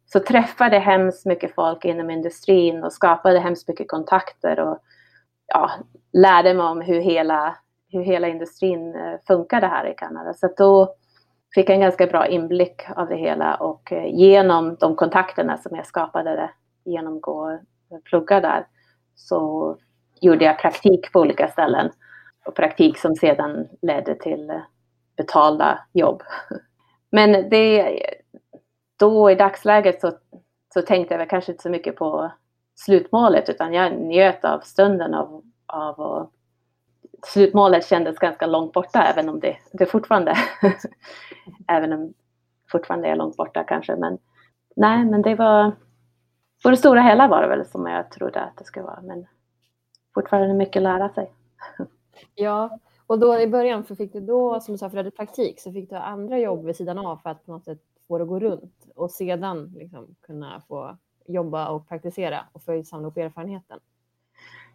så 0.05 0.19
träffade 0.19 0.79
hemskt 0.79 1.25
mycket 1.25 1.55
folk 1.55 1.85
inom 1.85 2.09
industrin 2.09 2.83
och 2.83 2.93
skapade 2.93 3.39
hemskt 3.39 3.67
mycket 3.67 3.87
kontakter 3.87 4.59
och 4.59 4.77
ja, 5.47 5.71
lärde 6.13 6.53
mig 6.53 6.65
om 6.65 6.81
hur 6.81 7.01
hela, 7.01 7.57
hur 7.91 8.03
hela 8.03 8.27
industrin 8.27 8.95
eh, 8.95 9.19
funkade 9.27 9.67
här 9.67 9.85
i 9.85 9.93
Kanada. 9.97 10.33
Så 10.33 10.49
då 10.57 10.95
fick 11.53 11.69
jag 11.69 11.75
en 11.75 11.81
ganska 11.81 12.07
bra 12.07 12.27
inblick 12.27 12.81
av 12.95 13.09
det 13.09 13.15
hela 13.15 13.55
och 13.55 13.91
eh, 13.91 14.15
genom 14.15 14.75
de 14.75 14.95
kontakterna 14.95 15.57
som 15.57 15.75
jag 15.75 15.85
skapade 15.85 16.49
genom 16.85 17.17
att 17.17 18.03
plugga 18.03 18.39
där 18.39 18.67
så 19.15 19.77
gjorde 20.21 20.45
jag 20.45 20.59
praktik 20.59 21.11
på 21.11 21.19
olika 21.19 21.47
ställen 21.47 21.91
och 22.45 22.55
praktik 22.55 22.97
som 22.97 23.15
sedan 23.15 23.67
ledde 23.81 24.15
till 24.15 24.49
eh, 24.49 24.61
betalda 25.17 25.79
jobb. 25.93 26.23
Men 27.11 27.49
det, 27.49 27.99
då 29.03 29.31
i 29.31 29.35
dagsläget 29.35 30.01
så, 30.01 30.11
så 30.73 30.81
tänkte 30.81 31.13
jag 31.13 31.19
väl 31.19 31.27
kanske 31.27 31.51
inte 31.51 31.61
så 31.61 31.69
mycket 31.69 31.95
på 31.95 32.31
slutmålet 32.75 33.49
utan 33.49 33.73
jag 33.73 33.93
njöt 33.93 34.45
av 34.45 34.59
stunden 34.59 35.13
av, 35.13 35.43
av 35.65 36.01
att 36.01 36.29
slutmålet 37.25 37.85
kändes 37.85 38.19
ganska 38.19 38.45
långt 38.45 38.73
borta, 38.73 39.03
även 39.03 39.29
om 39.29 39.39
det, 39.39 39.57
det 39.71 39.85
fortfarande, 39.85 40.35
även 41.67 41.93
om 41.93 42.13
fortfarande 42.71 43.07
är 43.07 43.15
långt 43.15 43.37
borta 43.37 43.63
kanske. 43.63 43.95
Men 43.95 44.17
nej, 44.75 45.05
men 45.05 45.21
det 45.21 45.35
var, 45.35 45.71
på 46.63 46.69
det 46.69 46.77
stora 46.77 47.01
hela 47.01 47.27
var 47.27 47.41
det 47.41 47.47
väl 47.47 47.65
som 47.65 47.87
jag 47.87 48.11
trodde 48.11 48.41
att 48.41 48.57
det 48.57 48.63
skulle 48.63 48.85
vara, 48.85 49.01
men 49.01 49.25
fortfarande 50.13 50.53
mycket 50.53 50.79
att 50.79 50.83
lära 50.83 51.09
sig. 51.09 51.31
Ja, 52.35 52.79
och 53.07 53.19
då 53.19 53.39
i 53.39 53.47
början, 53.47 53.83
för 53.83 53.95
fick 53.95 54.13
du 54.13 54.19
då, 54.19 54.59
som 54.59 54.73
du 54.73 54.77
sa, 54.77 54.89
för 54.89 54.97
du 54.97 54.99
hade 54.99 55.11
praktik, 55.11 55.59
så 55.59 55.71
fick 55.71 55.89
du 55.89 55.95
andra 55.95 56.39
jobb 56.39 56.65
vid 56.65 56.75
sidan 56.75 56.97
av 56.97 57.17
för 57.17 57.29
att 57.29 57.45
på 57.45 57.51
något 57.51 57.65
sätt 57.65 57.79
får 58.13 58.19
det 58.19 58.23
att 58.23 58.29
gå 58.29 58.39
runt 58.39 58.87
och 58.95 59.11
sedan 59.11 59.73
liksom 59.75 60.15
kunna 60.25 60.61
få 60.67 60.97
jobba 61.27 61.67
och 61.67 61.87
praktisera 61.89 62.45
och 62.51 62.63
få 62.63 62.83
samla 62.83 63.07
upp 63.07 63.17
erfarenheten. 63.17 63.79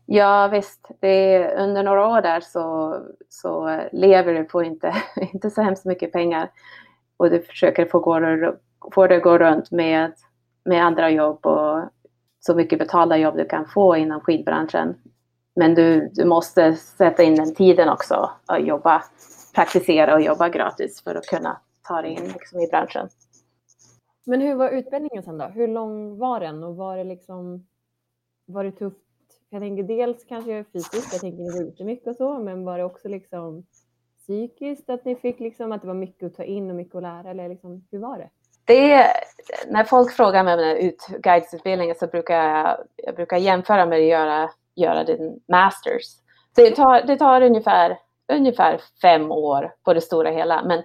Ja 0.07 0.49
visst, 0.49 0.91
det 1.01 1.35
är, 1.35 1.63
under 1.63 1.83
några 1.83 2.07
år 2.09 2.23
där 2.23 2.41
så, 2.41 2.97
så 3.29 3.81
lever 3.93 4.35
du 4.35 4.45
på 4.45 4.63
inte, 4.63 4.95
inte 5.33 5.51
så 5.51 5.63
hemskt 5.63 5.85
mycket 5.85 6.13
pengar 6.13 6.51
och 7.17 7.31
du 7.31 7.41
försöker 7.41 7.87
få, 7.87 7.99
gå, 7.99 8.21
få 8.95 9.07
det 9.07 9.17
att 9.17 9.23
gå 9.23 9.39
runt 9.39 9.71
med, 9.71 10.13
med 10.65 10.85
andra 10.85 11.11
jobb 11.11 11.47
och 11.47 11.83
så 12.41 12.55
mycket 12.55 12.79
betalda 12.79 13.17
jobb 13.17 13.37
du 13.37 13.45
kan 13.45 13.67
få 13.67 13.97
inom 13.97 14.21
skidbranschen. 14.21 14.95
Men 15.57 15.75
du, 15.75 16.11
du 16.13 16.25
måste 16.25 16.73
sätta 16.77 17.23
in 17.23 17.35
den 17.35 17.55
tiden 17.55 17.89
också 17.89 18.31
och 18.47 18.61
jobba, 18.61 19.03
praktisera 19.55 20.15
och 20.15 20.21
jobba 20.21 20.49
gratis 20.49 21.03
för 21.03 21.15
att 21.15 21.27
kunna 21.27 21.61
ta 21.89 22.03
dig 22.03 22.11
in 22.11 22.25
liksom, 22.25 22.61
i 22.61 22.67
branschen. 22.67 23.09
Men 24.29 24.41
hur 24.41 24.55
var 24.55 24.71
utbildningen 24.71 25.23
sen 25.23 25.39
då? 25.39 25.45
Hur 25.45 25.69
lång 25.69 26.19
var 26.19 26.41
den 26.41 26.65
och 26.65 26.77
var 26.77 26.97
det 26.97 27.05
liksom 27.05 27.67
var 28.47 28.65
det 28.65 28.73
tufft 28.73 28.99
Jag 29.51 29.61
tänker 29.61 29.83
dels 29.83 30.25
kanske 30.25 30.65
fysiskt, 30.73 31.13
jag 31.13 31.21
tänker 31.21 31.39
ni 31.39 31.51
var 31.51 31.69
ute 31.69 31.85
mycket 31.85 32.07
och 32.07 32.17
så, 32.17 32.39
men 32.39 32.65
var 32.65 32.79
det 32.79 32.85
också 32.85 33.09
liksom 33.09 33.67
psykiskt 34.17 34.91
att 34.91 35.05
ni 35.05 35.17
fick 35.17 35.41
liksom 35.41 35.73
att 35.73 35.83
det 35.83 35.87
var 35.87 35.95
mycket 35.95 36.27
att 36.27 36.35
ta 36.35 36.45
in 36.45 36.71
och 36.71 36.77
mycket 36.77 36.95
att 36.95 37.03
lära 37.03 37.31
eller 37.31 37.49
liksom, 37.49 37.87
hur 37.91 37.99
var 37.99 38.19
det? 38.19 38.31
det 38.65 39.07
när 39.69 39.85
folk 39.85 40.13
frågar 40.13 40.45
mig 40.45 40.55
om 40.55 40.61
den 40.61 40.77
ut, 40.77 41.07
guidesutbildningen 41.23 41.95
så 41.95 42.07
brukar 42.07 42.35
jag, 42.35 42.79
jag 42.97 43.15
brukar 43.15 43.37
jämföra 43.37 43.87
med 43.87 43.99
att 43.99 44.05
göra, 44.05 44.51
göra 44.75 45.05
din 45.05 45.41
masters. 45.49 46.05
Det 46.55 46.71
tar, 46.71 47.07
det 47.07 47.17
tar 47.17 47.43
ungefär, 47.43 47.99
ungefär 48.33 48.81
fem 49.03 49.33
år 49.33 49.75
på 49.85 49.95
det 49.95 50.01
stora 50.01 50.31
hela, 50.31 50.65
men, 50.65 50.83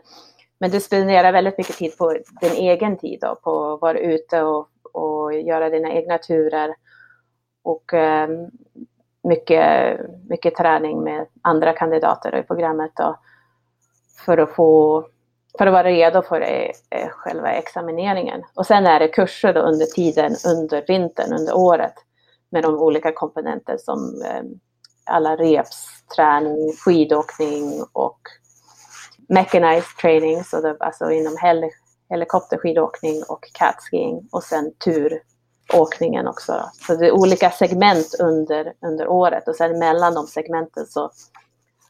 men 0.64 0.72
du 0.72 0.80
spenderar 0.80 1.32
väldigt 1.32 1.58
mycket 1.58 1.78
tid 1.78 1.98
på 1.98 2.14
din 2.42 2.52
egen 2.52 2.98
tid, 2.98 3.20
då, 3.22 3.36
på 3.36 3.74
att 3.74 3.82
vara 3.82 4.00
ute 4.00 4.42
och, 4.42 4.68
och 4.92 5.34
göra 5.34 5.70
dina 5.70 5.92
egna 5.92 6.18
turer 6.18 6.76
och 7.64 7.94
um, 7.94 8.52
mycket, 9.24 10.00
mycket 10.30 10.56
träning 10.56 11.04
med 11.04 11.26
andra 11.42 11.74
kandidater 11.74 12.36
i 12.36 12.44
programmet 12.44 12.92
då, 12.96 13.20
för 14.26 14.38
att 14.38 14.56
få 14.56 15.04
för 15.58 15.68
att 15.68 15.74
vara 15.74 15.84
redo 15.84 16.22
för 16.22 16.42
eh, 16.42 16.70
eh, 16.90 17.10
själva 17.10 17.52
examineringen. 17.52 18.44
Och 18.56 18.66
sen 18.66 18.86
är 18.86 19.00
det 19.00 19.08
kurser 19.08 19.54
då 19.54 19.62
under 19.62 19.86
tiden, 19.86 20.36
under 20.46 20.84
vintern, 20.88 21.34
under 21.34 21.58
året 21.58 21.96
med 22.50 22.64
de 22.64 22.76
olika 22.76 23.12
komponenter 23.12 23.78
som 23.78 24.22
eh, 24.26 24.44
alla 25.06 25.36
repsträning, 25.36 26.74
skidåkning 26.86 27.84
och 27.94 28.20
mechanized 29.30 29.98
training, 30.02 30.44
så 30.44 30.62
det, 30.62 30.78
alltså 30.80 31.12
inom 31.12 31.38
hel 31.42 31.70
helikopterskidåkning 32.10 33.24
och 33.28 33.50
catskiing 33.54 34.28
och 34.32 34.44
sen 34.44 34.74
turåkningen 34.74 36.28
också. 36.28 36.52
Då. 36.52 36.70
Så 36.88 36.96
det 36.96 37.08
är 37.08 37.12
olika 37.12 37.52
segment 37.52 38.16
under, 38.20 38.74
under 38.82 39.08
året 39.08 39.48
och 39.48 39.56
sen 39.56 39.80
mellan 39.80 40.14
de 40.14 40.28
segmenten 40.28 40.86
så, 40.86 41.12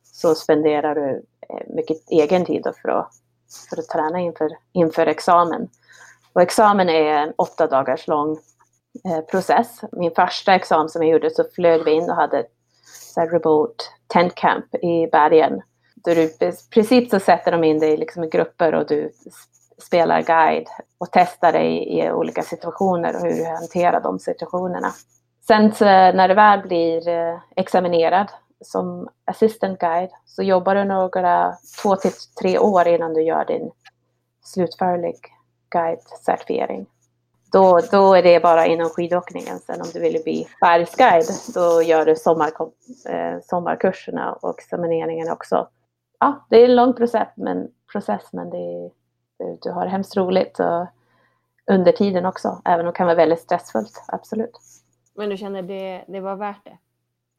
så 0.03 0.35
spenderar 0.35 0.95
du 0.95 1.23
eh, 1.49 1.75
mycket 1.75 1.97
egen 2.09 2.45
tid 2.45 2.67
för 2.81 2.89
att 2.89 3.13
för 3.69 3.79
att 3.79 3.87
träna 3.87 4.19
inför, 4.19 4.49
inför 4.71 5.07
examen. 5.07 5.69
Och 6.33 6.41
examen 6.41 6.89
är 6.89 7.05
en 7.05 7.33
åtta 7.37 7.67
dagars 7.67 8.07
lång 8.07 8.37
eh, 9.05 9.21
process. 9.21 9.81
Min 9.91 10.11
första 10.11 10.55
examen 10.55 10.89
som 10.89 11.03
jag 11.03 11.11
gjorde 11.11 11.29
så 11.29 11.43
flög 11.55 11.83
vi 11.83 11.91
in 11.91 12.09
och 12.09 12.15
hade 12.15 12.45
så 13.13 13.19
här, 13.19 13.29
remote 13.29 13.83
tent 14.07 14.35
camp 14.35 14.75
i 14.75 15.07
bergen. 15.11 15.61
Där 16.03 16.15
du, 16.15 16.21
I 16.21 16.53
princip 16.69 17.09
så 17.09 17.19
sätter 17.19 17.51
de 17.51 17.63
in 17.63 17.79
dig 17.79 17.97
liksom 17.97 18.23
i 18.23 18.29
grupper 18.29 18.75
och 18.75 18.87
du 18.87 19.11
spelar 19.77 20.21
guide 20.21 20.67
och 20.97 21.07
testar 21.11 21.51
dig 21.51 21.99
i 21.99 22.11
olika 22.11 22.41
situationer 22.41 23.15
och 23.15 23.21
hur 23.21 23.33
du 23.33 23.45
hanterar 23.45 24.01
de 24.01 24.19
situationerna. 24.19 24.91
Sen 25.47 25.73
så, 25.73 25.85
när 25.85 26.27
du 26.27 26.33
väl 26.33 26.61
blir 26.61 27.07
eh, 27.07 27.39
examinerad 27.55 28.31
som 28.61 29.09
assistant 29.25 29.79
guide 29.79 30.09
så 30.25 30.43
jobbar 30.43 30.75
du 30.75 30.83
några 30.83 31.55
två 31.81 31.95
till 31.95 32.11
tre 32.41 32.59
år 32.59 32.87
innan 32.87 33.13
du 33.13 33.21
gör 33.21 33.45
din 33.45 33.71
slutförlig 34.43 35.15
guide-certifiering. 35.75 36.85
Då, 37.51 37.79
då 37.91 38.13
är 38.13 38.23
det 38.23 38.39
bara 38.39 38.65
inom 38.65 38.89
skidåkningen. 38.89 39.59
Sen 39.59 39.81
om 39.81 39.87
du 39.93 39.99
vill 39.99 40.21
bli 40.23 40.47
bergsguide 40.61 41.25
då 41.53 41.81
gör 41.81 42.05
du 42.05 42.15
sommar, 42.15 42.51
eh, 43.09 43.39
sommarkurserna 43.43 44.33
och 44.33 44.59
examineringen 44.59 45.31
också. 45.31 45.67
Ja, 46.23 46.45
det 46.49 46.57
är 46.57 46.65
en 46.65 46.75
lång 46.75 46.93
process 46.93 47.27
men, 47.35 47.71
process, 47.91 48.33
men 48.33 48.49
det 48.49 48.57
är, 48.57 48.91
du 49.61 49.71
har 49.71 49.85
hemskt 49.85 50.17
roligt 50.17 50.59
och 50.59 50.87
under 51.71 51.91
tiden 51.91 52.25
också, 52.25 52.61
även 52.65 52.79
om 52.79 52.91
det 52.91 52.97
kan 52.97 53.05
vara 53.05 53.15
väldigt 53.15 53.39
stressfullt, 53.39 54.03
absolut. 54.07 54.57
Men 55.13 55.29
du 55.29 55.37
känner 55.37 55.61
det, 55.61 56.05
det 56.07 56.19
var 56.19 56.35
värt 56.35 56.63
det? 56.63 56.77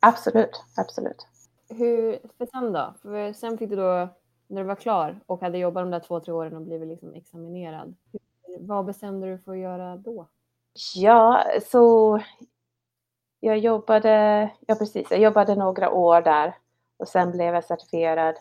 Absolut, 0.01 0.65
absolut. 0.77 1.27
Hur, 1.69 2.19
för 2.39 2.47
sen 2.47 2.73
då? 2.73 2.95
För 3.03 3.33
sen 3.33 3.59
fick 3.59 3.71
du 3.71 3.77
då, 3.77 4.09
när 4.47 4.63
du 4.63 4.69
var 4.69 4.75
klar 4.75 5.21
och 5.27 5.41
hade 5.41 5.59
jobbat 5.59 5.83
de 5.83 5.91
där 5.91 6.01
två, 6.01 6.21
tre 6.21 6.33
åren 6.33 6.57
och 6.57 6.63
blivit 6.63 6.89
liksom 6.89 7.15
examinerad, 7.15 7.95
vad 8.61 8.85
bestämde 8.85 9.27
du 9.27 9.39
för 9.39 9.53
att 9.53 9.59
göra 9.59 9.97
då? 9.97 10.27
Ja, 10.95 11.45
så 11.71 12.21
jag 13.41 13.59
jobbade, 13.59 14.51
ja 14.67 14.75
precis, 14.75 15.11
jag 15.11 15.21
jobbade 15.21 15.55
några 15.55 15.91
år 15.91 16.23
där 16.23 16.57
och 16.97 17.09
sen 17.09 17.31
blev 17.31 17.55
jag 17.55 17.65
certifierad 17.65 18.35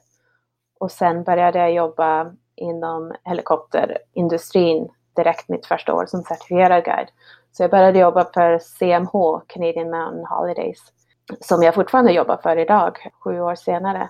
och 0.83 0.91
sen 0.91 1.23
började 1.23 1.59
jag 1.59 1.73
jobba 1.73 2.31
inom 2.55 3.13
helikopterindustrin 3.23 4.89
direkt 5.15 5.49
mitt 5.49 5.65
första 5.65 5.93
år 5.93 6.05
som 6.05 6.21
certifierad 6.21 6.83
guide. 6.83 7.07
Så 7.51 7.63
jag 7.63 7.71
började 7.71 7.99
jobba 7.99 8.25
för 8.33 8.59
CMH, 8.59 9.41
Canadian 9.47 9.89
Mountain 9.89 10.25
Holidays 10.25 10.93
som 11.39 11.63
jag 11.63 11.75
fortfarande 11.75 12.11
jobbar 12.11 12.37
för 12.37 12.57
idag, 12.57 12.97
sju 13.23 13.41
år 13.41 13.55
senare. 13.55 14.09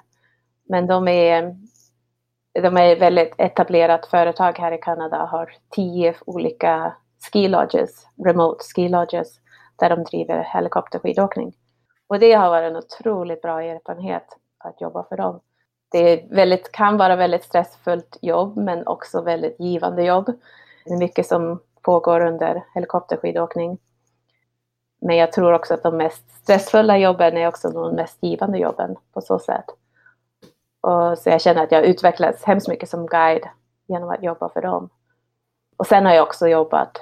Men 0.69 0.87
de 0.87 1.07
är, 1.07 1.55
de 2.53 2.77
är 2.77 2.99
väldigt 2.99 3.33
etablerat 3.37 4.05
företag 4.05 4.59
här 4.59 4.71
i 4.71 4.77
Kanada, 4.77 5.17
har 5.17 5.51
tio 5.69 6.15
olika 6.25 6.93
ski 7.31 7.47
lodges, 7.47 8.07
remote 8.25 8.63
ski 8.63 8.89
lodges, 8.89 9.39
där 9.75 9.89
de 9.89 10.03
driver 10.03 10.43
helikopterskidåkning. 10.53 11.53
Och 12.07 12.19
det 12.19 12.33
har 12.33 12.49
varit 12.49 12.71
en 12.71 12.77
otroligt 12.77 13.41
bra 13.41 13.61
erfarenhet 13.61 14.25
att 14.57 14.81
jobba 14.81 15.03
för 15.09 15.17
dem. 15.17 15.41
Det 15.93 16.00
är 16.00 16.35
väldigt, 16.35 16.71
kan 16.71 16.97
vara 16.97 17.15
väldigt 17.15 17.43
stressfullt 17.43 18.17
jobb, 18.21 18.57
men 18.57 18.88
också 18.88 19.21
väldigt 19.21 19.59
givande 19.59 20.03
jobb. 20.03 20.25
Det 20.85 20.93
är 20.93 20.97
mycket 20.97 21.27
som 21.27 21.59
pågår 21.81 22.25
under 22.25 22.63
helikopterskidåkning. 22.73 23.77
Men 25.01 25.15
jag 25.15 25.31
tror 25.31 25.53
också 25.53 25.73
att 25.73 25.83
de 25.83 25.97
mest 25.97 26.31
stressfulla 26.41 26.97
jobben 26.97 27.38
är 27.38 27.47
också 27.47 27.69
de 27.69 27.95
mest 27.95 28.17
givande 28.21 28.57
jobben 28.57 28.95
på 29.13 29.21
så 29.21 29.39
sätt. 29.39 29.65
Och 30.81 31.17
så 31.17 31.29
jag 31.29 31.41
känner 31.41 31.63
att 31.63 31.71
jag 31.71 31.85
utvecklats 31.85 32.43
hemskt 32.43 32.67
mycket 32.67 32.89
som 32.89 33.05
guide 33.07 33.47
genom 33.88 34.09
att 34.09 34.23
jobba 34.23 34.50
för 34.50 34.62
dem. 34.62 34.89
Och 35.77 35.88
sen 35.88 36.05
har 36.05 36.13
jag 36.13 36.23
också 36.23 36.47
jobbat 36.47 37.01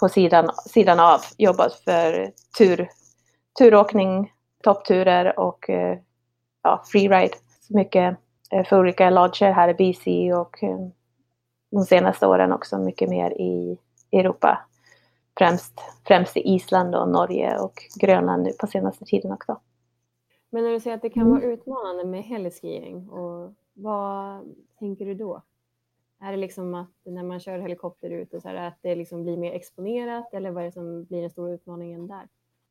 på 0.00 0.08
sidan, 0.08 0.50
sidan 0.66 1.00
av, 1.00 1.20
jobbat 1.38 1.74
för 1.74 2.32
tur, 2.58 2.88
turåkning, 3.58 4.32
toppturer 4.62 5.38
och 5.38 5.70
eh, 5.70 5.98
ja, 6.62 6.82
freeride. 6.86 7.34
Mycket 7.68 8.18
för 8.50 8.80
olika 8.80 9.10
lodger 9.10 9.52
här 9.52 9.68
i 9.68 9.74
BC 9.74 10.34
och 10.34 10.62
eh, 10.62 10.78
de 11.70 11.84
senaste 11.84 12.26
åren 12.26 12.52
också 12.52 12.78
mycket 12.78 13.08
mer 13.08 13.30
i 13.30 13.78
Europa 14.12 14.58
främst, 15.38 15.80
främst 16.06 16.36
i 16.36 16.40
Island 16.54 16.94
och 16.94 17.08
Norge 17.08 17.58
och 17.58 17.82
Grönland 18.00 18.42
nu 18.42 18.52
på 18.52 18.66
senaste 18.66 19.04
tiden 19.04 19.32
också. 19.32 19.60
Men 20.50 20.64
när 20.64 20.70
du 20.70 20.80
säger 20.80 20.96
att 20.96 21.02
det 21.02 21.10
kan 21.10 21.30
vara 21.30 21.42
utmanande 21.42 22.04
med 22.04 22.22
heliskiing, 22.22 23.08
och 23.08 23.54
vad 23.72 24.44
tänker 24.78 25.06
du 25.06 25.14
då? 25.14 25.42
Är 26.20 26.30
det 26.30 26.36
liksom 26.36 26.74
att 26.74 26.90
när 27.04 27.22
man 27.22 27.40
kör 27.40 27.58
helikopter 27.58 28.10
ut 28.10 28.34
och 28.34 28.42
så 28.42 28.48
här, 28.48 28.54
att 28.54 28.78
det 28.80 28.94
liksom 28.94 29.22
blir 29.22 29.36
mer 29.36 29.52
exponerat 29.52 30.34
eller 30.34 30.50
vad 30.50 30.62
är 30.62 30.66
det 30.66 30.72
som 30.72 31.04
blir 31.04 31.20
den 31.20 31.30
stora 31.30 31.52
utmaningen 31.52 32.06
där? 32.06 32.28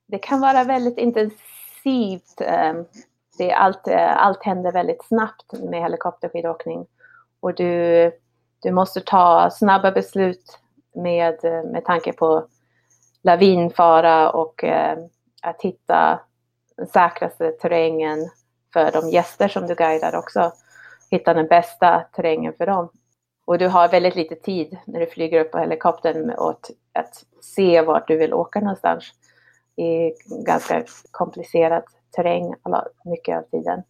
Det 0.07 0.17
kan 0.17 0.41
vara 0.41 0.63
väldigt 0.63 0.97
intensivt. 0.97 2.41
Det 3.37 3.53
allt, 3.53 3.87
eh, 3.87 4.25
allt 4.25 4.43
händer 4.43 4.71
väldigt 4.71 5.05
snabbt 5.05 5.53
med 5.53 5.81
helikopterskidåkning 5.81 6.85
och 7.39 7.55
du, 7.55 8.11
du 8.61 8.71
måste 8.71 9.01
ta 9.01 9.49
snabba 9.49 9.91
beslut 9.91 10.59
med, 10.95 11.45
eh, 11.45 11.63
med 11.63 11.85
tanke 11.85 12.13
på 12.13 12.47
lavinfara 13.23 14.29
och 14.29 14.63
eh, 14.63 14.97
att 15.41 15.61
hitta 15.61 16.19
den 16.77 16.87
säkraste 16.87 17.51
terrängen 17.51 18.29
för 18.73 18.91
de 18.91 19.09
gäster 19.09 19.47
som 19.47 19.67
du 19.67 19.75
guidar 19.75 20.15
också. 20.15 20.51
Hitta 21.11 21.33
den 21.33 21.47
bästa 21.47 22.03
terrängen 22.15 22.53
för 22.57 22.65
dem. 22.65 22.89
Och 23.45 23.57
du 23.57 23.67
har 23.67 23.87
väldigt 23.87 24.15
lite 24.15 24.35
tid 24.35 24.77
när 24.85 24.99
du 24.99 25.05
flyger 25.05 25.41
upp 25.41 25.51
på 25.51 25.57
helikoptern 25.57 26.31
åt 26.37 26.69
att 26.93 27.23
se 27.41 27.81
vart 27.81 28.07
du 28.07 28.17
vill 28.17 28.33
åka 28.33 28.59
någonstans. 28.59 29.03
är 29.75 30.13
ganska 30.45 30.83
komplicerat 31.11 31.85
terräng 32.15 32.55
mycket 33.05 33.37
av 33.37 33.41
tiden. 33.41 33.83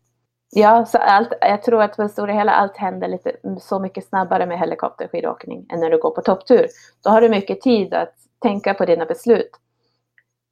Ja, 0.51 0.85
så 0.85 0.97
allt, 0.97 1.33
jag 1.41 1.63
tror 1.63 1.81
att 1.81 1.95
på 1.95 2.01
det 2.01 2.09
stora 2.09 2.33
hela 2.33 2.51
allt 2.51 2.77
händer 2.77 3.07
lite 3.07 3.31
så 3.59 3.79
mycket 3.79 4.07
snabbare 4.07 4.45
med 4.45 4.59
helikopterskidåkning 4.59 5.65
än 5.73 5.79
när 5.79 5.89
du 5.89 5.97
går 5.97 6.11
på 6.11 6.21
topptur. 6.21 6.67
Då 7.03 7.09
har 7.09 7.21
du 7.21 7.29
mycket 7.29 7.61
tid 7.61 7.93
att 7.93 8.13
tänka 8.41 8.73
på 8.73 8.85
dina 8.85 9.05
beslut. 9.05 9.51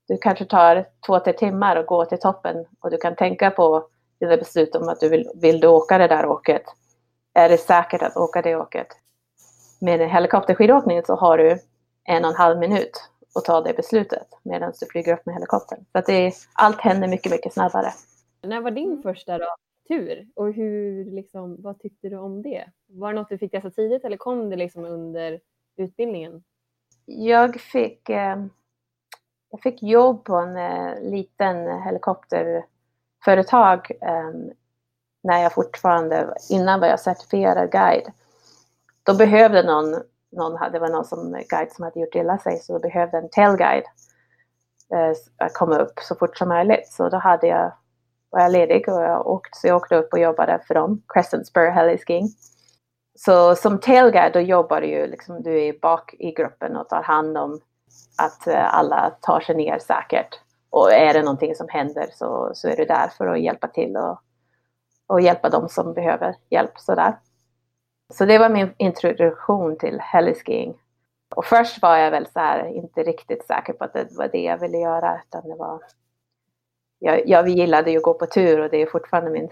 Du 0.08 0.18
kanske 0.18 0.46
tar 0.46 0.86
två, 1.08 1.20
tre 1.20 1.34
timmar 1.34 1.76
och 1.76 1.86
går 1.86 2.06
till 2.06 2.20
toppen 2.20 2.66
och 2.80 2.92
du 2.92 2.98
kan 2.98 3.16
tänka 3.16 3.52
på 3.52 3.88
dina 4.20 4.38
beslut 4.38 4.76
om 4.76 4.90
att 4.90 5.00
du 5.00 5.10
vill, 5.10 5.32
vill 5.36 5.60
du 5.60 5.68
åka 5.68 5.98
det 5.98 6.08
där 6.08 6.26
åket. 6.26 6.64
Är 7.34 7.50
det 7.50 7.58
säkert 7.58 8.02
att 8.02 8.18
åka 8.18 8.42
det 8.42 8.56
åket? 8.56 8.88
Med 9.82 10.02
en 10.02 10.10
helikopterskidåkning 10.10 11.04
så 11.04 11.16
har 11.16 11.38
du 11.38 11.60
en 12.04 12.26
och 12.26 12.32
en 12.32 12.38
halv 12.38 12.60
minut 12.60 13.10
att 13.36 13.46
ta 13.46 13.62
det 13.62 13.74
beslutet 13.74 14.28
medan 14.44 14.74
du 14.80 14.86
flyger 14.86 15.14
upp 15.14 15.26
med 15.26 15.36
helikoptern. 15.36 15.86
Så 15.92 15.98
att 15.98 16.06
det 16.06 16.28
är, 16.28 16.34
allt 16.54 16.82
händer 16.82 17.08
mycket, 17.08 17.32
mycket 17.32 17.54
snabbare. 17.54 17.94
När 18.44 18.62
var 18.62 18.72
din 18.72 19.02
första 19.04 19.38
då, 19.38 19.56
tur 19.88 20.28
och 20.36 20.54
hur, 20.54 21.06
liksom, 21.06 21.56
vad 21.60 21.80
tyckte 21.80 22.10
du 22.10 22.18
om 22.18 22.42
det? 22.42 22.66
Var 22.88 23.14
det 23.14 23.20
något 23.20 23.30
du 23.30 23.38
fick 23.38 23.52
testa 23.52 23.70
tidigt 23.70 24.06
eller 24.06 24.18
kom 24.18 24.50
det 24.50 24.56
liksom 24.56 24.86
under 24.86 25.40
utbildningen? 25.78 26.44
jag 27.06 27.62
fick, 27.62 28.10
eh, 28.10 28.46
jag 29.50 29.62
fick 29.62 29.84
jobb 29.84 30.24
på 30.24 30.36
en 30.36 30.58
eh, 30.58 31.02
liten 31.02 31.82
helikopterföretag 31.82 33.92
eh, 34.02 34.32
när 35.24 35.44
jag 35.44 35.54
fortfarande, 35.54 36.34
innan 36.50 36.80
var 36.80 36.88
jag 36.88 37.00
certifierad 37.00 37.72
guide. 37.72 38.12
Då 39.04 39.16
behövde 39.16 39.64
någon, 39.64 40.04
någon 40.36 40.72
det 40.72 40.80
var 40.80 40.90
någon 40.90 41.06
som, 41.06 41.36
eh, 41.36 41.42
guide 41.50 41.72
som 41.72 41.84
hade 41.84 42.00
gjort 42.00 42.16
illa 42.16 42.38
sig, 42.38 42.60
så 42.60 42.80
behövde 42.80 43.18
en 43.18 43.30
tailguide 43.30 43.86
eh, 44.94 45.48
komma 45.54 45.78
upp 45.78 46.00
så 46.02 46.16
fort 46.16 46.38
som 46.38 46.50
möjligt. 46.50 46.88
Så 46.88 47.10
då 47.10 47.18
hade 47.18 47.48
jag, 47.48 47.74
var 48.30 48.42
jag 48.42 48.52
ledig 48.52 48.90
och 48.90 49.02
jag 49.02 49.28
åkte, 49.28 49.60
så 49.60 49.68
jag 49.68 49.78
åkte 49.78 49.96
upp 49.96 50.14
och 50.14 50.20
jobbade 50.20 50.60
för 50.68 50.74
dem, 50.74 51.02
Crescent 51.08 51.48
Spur 51.48 51.70
Heliskiing. 51.70 52.30
Så 53.16 53.56
som 53.56 53.80
tailguide 53.80 54.34
då 54.34 54.40
jobbar 54.40 54.82
du 54.82 54.88
ju 54.88 55.08
liksom, 55.08 55.44
du 55.44 55.64
är 55.64 55.80
bak 55.82 56.14
i 56.14 56.32
gruppen 56.32 56.76
och 56.76 56.90
tar 56.90 57.04
hand 57.04 57.38
om 57.38 57.60
att 58.18 58.48
eh, 58.48 58.76
alla 58.76 59.10
tar 59.22 59.40
sig 59.40 59.56
ner 59.56 59.80
säkert. 59.80 60.40
Och 60.70 60.94
är 60.94 61.14
det 61.14 61.22
någonting 61.24 61.56
som 61.56 61.68
händer 61.70 62.08
så, 62.14 62.52
så 62.54 62.68
är 62.68 62.76
du 62.76 62.86
där 62.86 63.08
för 63.18 63.28
att 63.28 63.42
hjälpa 63.42 63.68
till 63.68 63.98
och, 63.98 64.20
och 65.08 65.22
hjälpa 65.22 65.50
dem 65.50 65.70
som 65.70 65.94
behöver 65.94 66.36
hjälp. 66.50 66.72
Sådär. 66.76 67.18
Så 68.14 68.26
det 68.26 68.38
var 68.38 68.50
min 68.50 68.74
introduktion 68.78 69.78
till 69.78 70.00
heliskiing. 70.14 70.74
Och 71.36 71.46
först 71.46 71.82
var 71.82 71.98
jag 71.98 72.12
väl 72.12 72.28
så 72.28 72.40
här, 72.40 72.66
inte 72.66 73.04
riktigt 73.04 73.46
säker 73.46 73.74
på 73.74 73.84
att 73.84 73.94
det 73.94 74.08
var 74.12 74.28
det 74.28 74.42
jag 74.42 74.58
ville 74.58 74.78
göra. 74.78 75.22
Utan 75.28 75.50
det 75.50 75.56
var, 75.56 75.82
jag, 77.00 77.28
jag 77.28 77.50
gillade 77.50 77.92
ju 77.92 77.98
att 77.98 78.04
gå 78.04 78.14
på 78.14 78.26
tur 78.26 78.60
och 78.60 78.70
det 78.70 78.82
är 78.82 78.86
fortfarande 78.86 79.32
min, 79.32 79.50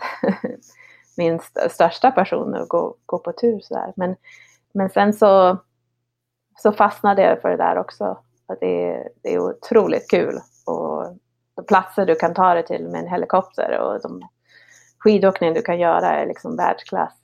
min 1.17 1.39
största 1.69 2.11
passion 2.11 2.55
att 2.55 2.69
gå, 2.69 2.95
gå 3.05 3.17
på 3.17 3.31
tur. 3.31 3.59
Så 3.59 3.73
där. 3.73 3.93
Men, 3.95 4.15
men 4.73 4.89
sen 4.89 5.13
så, 5.13 5.57
så 6.57 6.71
fastnade 6.71 7.21
jag 7.21 7.41
för 7.41 7.49
det 7.49 7.57
där 7.57 7.77
också. 7.77 8.17
Att 8.47 8.59
det, 8.59 9.07
det 9.23 9.33
är 9.33 9.39
otroligt 9.39 10.09
kul. 10.09 10.39
Och 10.65 11.17
de 11.55 11.65
platser 11.65 12.05
du 12.05 12.15
kan 12.15 12.33
ta 12.33 12.53
dig 12.53 12.65
till 12.65 12.87
med 12.87 13.01
en 13.01 13.07
helikopter 13.07 13.79
och 13.79 14.01
de 14.01 14.21
skidåkning 14.97 15.53
du 15.53 15.61
kan 15.61 15.79
göra 15.79 16.09
är 16.09 16.25
liksom 16.27 16.55
världsklass. 16.55 17.20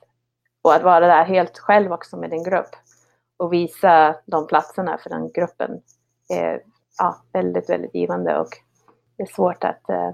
Och 0.68 0.74
att 0.74 0.84
vara 0.84 1.08
där 1.08 1.26
helt 1.26 1.58
själv 1.58 1.92
också 1.92 2.18
med 2.18 2.30
din 2.30 2.44
grupp 2.44 2.70
och 3.38 3.54
visa 3.54 4.16
de 4.26 4.48
platserna 4.48 4.98
för 4.98 5.10
den 5.10 5.32
gruppen 5.32 5.82
är 6.30 6.64
ja, 6.98 7.16
väldigt, 7.34 7.70
väldigt 7.70 7.96
givande 7.96 8.40
och 8.40 8.48
det 9.18 9.24
är 9.24 9.28
svårt 9.28 9.64
att, 9.64 9.82
uh, 9.90 10.12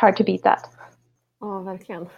hard 0.00 0.16
to 0.16 0.24
beat 0.24 0.42
that. 0.42 0.70
Ja, 1.40 1.60
verkligen. 1.60 2.08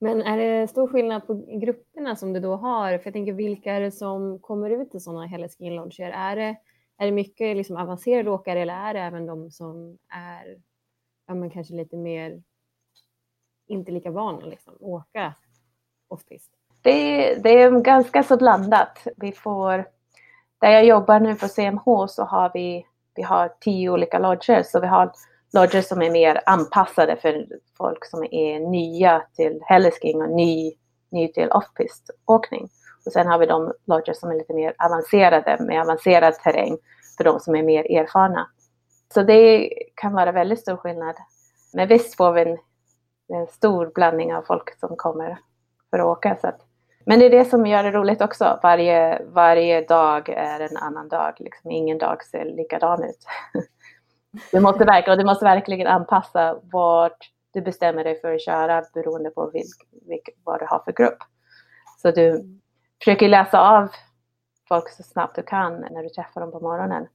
Men 0.00 0.22
är 0.22 0.38
det 0.38 0.68
stor 0.68 0.88
skillnad 0.88 1.26
på 1.26 1.34
grupperna 1.60 2.16
som 2.16 2.32
du 2.32 2.40
då 2.40 2.56
har? 2.56 2.98
För 2.98 3.06
jag 3.06 3.12
tänker, 3.12 3.32
vilka 3.32 3.72
är 3.72 3.80
det 3.80 3.90
som 3.90 4.38
kommer 4.38 4.70
ut 4.70 4.94
i 4.94 5.00
sådana 5.00 5.26
Helleskin 5.26 5.76
Lodger? 5.76 6.10
Är 6.10 6.36
det, 6.36 6.56
är 6.98 7.06
det 7.06 7.12
mycket 7.12 7.56
liksom 7.56 7.76
avancerade 7.76 8.30
åkare 8.30 8.60
eller 8.60 8.74
är 8.74 8.94
det 8.94 9.00
även 9.00 9.26
de 9.26 9.50
som 9.50 9.98
är 10.08 10.56
ja, 11.26 11.34
men 11.34 11.50
kanske 11.50 11.74
lite 11.74 11.96
mer 11.96 12.42
inte 13.66 13.92
lika 13.92 14.10
vana 14.10 14.46
liksom, 14.46 14.76
åka 14.80 15.34
off-pist? 16.08 16.50
Det, 16.84 17.34
det 17.34 17.62
är 17.62 17.70
ganska 17.70 18.22
så 18.22 18.36
blandat. 18.36 19.06
Vi 19.16 19.32
får, 19.32 19.86
där 20.60 20.70
jag 20.70 20.84
jobbar 20.84 21.20
nu 21.20 21.34
på 21.34 21.48
CMH 21.48 22.06
så 22.08 22.24
har 22.24 22.50
vi, 22.54 22.86
vi 23.14 23.22
har 23.22 23.52
tio 23.60 23.90
olika 23.90 24.18
lodger. 24.18 24.62
Så 24.62 24.80
vi 24.80 24.86
har 24.86 25.12
lodger 25.52 25.82
som 25.82 26.02
är 26.02 26.10
mer 26.10 26.40
anpassade 26.46 27.16
för 27.16 27.46
folk 27.76 28.04
som 28.04 28.24
är 28.30 28.60
nya 28.60 29.22
till 29.36 29.60
hellesking 29.62 30.22
och 30.22 30.30
ny, 30.30 30.72
ny 31.10 31.32
till 31.32 31.50
offpist 31.50 32.10
åkning. 32.26 32.68
Och 33.06 33.12
sen 33.12 33.26
har 33.26 33.38
vi 33.38 33.46
de 33.46 33.72
lodger 33.86 34.12
som 34.12 34.30
är 34.30 34.34
lite 34.34 34.54
mer 34.54 34.74
avancerade 34.78 35.56
med 35.60 35.80
avancerad 35.80 36.34
terräng 36.34 36.78
för 37.16 37.24
de 37.24 37.40
som 37.40 37.56
är 37.56 37.62
mer 37.62 37.98
erfarna. 37.98 38.50
Så 39.14 39.22
det 39.22 39.72
kan 39.94 40.12
vara 40.12 40.32
väldigt 40.32 40.60
stor 40.60 40.76
skillnad. 40.76 41.16
Men 41.72 41.88
visst 41.88 42.16
får 42.16 42.32
vi 42.32 42.42
en, 42.42 42.58
en 43.28 43.46
stor 43.46 43.92
blandning 43.94 44.34
av 44.34 44.42
folk 44.42 44.78
som 44.80 44.96
kommer 44.96 45.38
för 45.90 45.98
att 45.98 46.06
åka. 46.06 46.36
Så 46.40 46.46
att, 46.46 46.60
men 47.06 47.18
det 47.18 47.26
är 47.26 47.30
det 47.30 47.44
som 47.44 47.66
gör 47.66 47.82
det 47.82 47.90
roligt 47.90 48.22
också. 48.22 48.60
Varje, 48.62 49.22
varje 49.24 49.80
dag 49.80 50.28
är 50.28 50.60
en 50.60 50.76
annan 50.76 51.08
dag. 51.08 51.34
Liksom, 51.38 51.70
ingen 51.70 51.98
dag 51.98 52.24
ser 52.24 52.44
likadan 52.44 53.04
ut. 53.04 53.26
Du 54.52 54.60
måste, 54.60 54.84
verkligen, 54.84 55.18
du 55.18 55.24
måste 55.24 55.44
verkligen 55.44 55.86
anpassa 55.86 56.58
vart 56.62 57.30
du 57.52 57.60
bestämmer 57.60 58.04
dig 58.04 58.20
för 58.20 58.34
att 58.34 58.44
köra 58.44 58.82
beroende 58.94 59.30
på 59.30 59.50
vilk, 59.50 60.06
vilk, 60.08 60.28
vad 60.44 60.60
du 60.60 60.66
har 60.68 60.78
för 60.78 60.92
grupp. 60.92 61.18
Så 62.02 62.10
du 62.10 62.44
försöker 62.98 63.28
läsa 63.28 63.60
av 63.60 63.88
folk 64.68 64.88
så 64.88 65.02
snabbt 65.02 65.36
du 65.36 65.42
kan 65.42 65.80
när 65.90 66.02
du 66.02 66.08
träffar 66.08 66.40
dem 66.40 66.50
på 66.50 66.60
morgonen. 66.60 67.06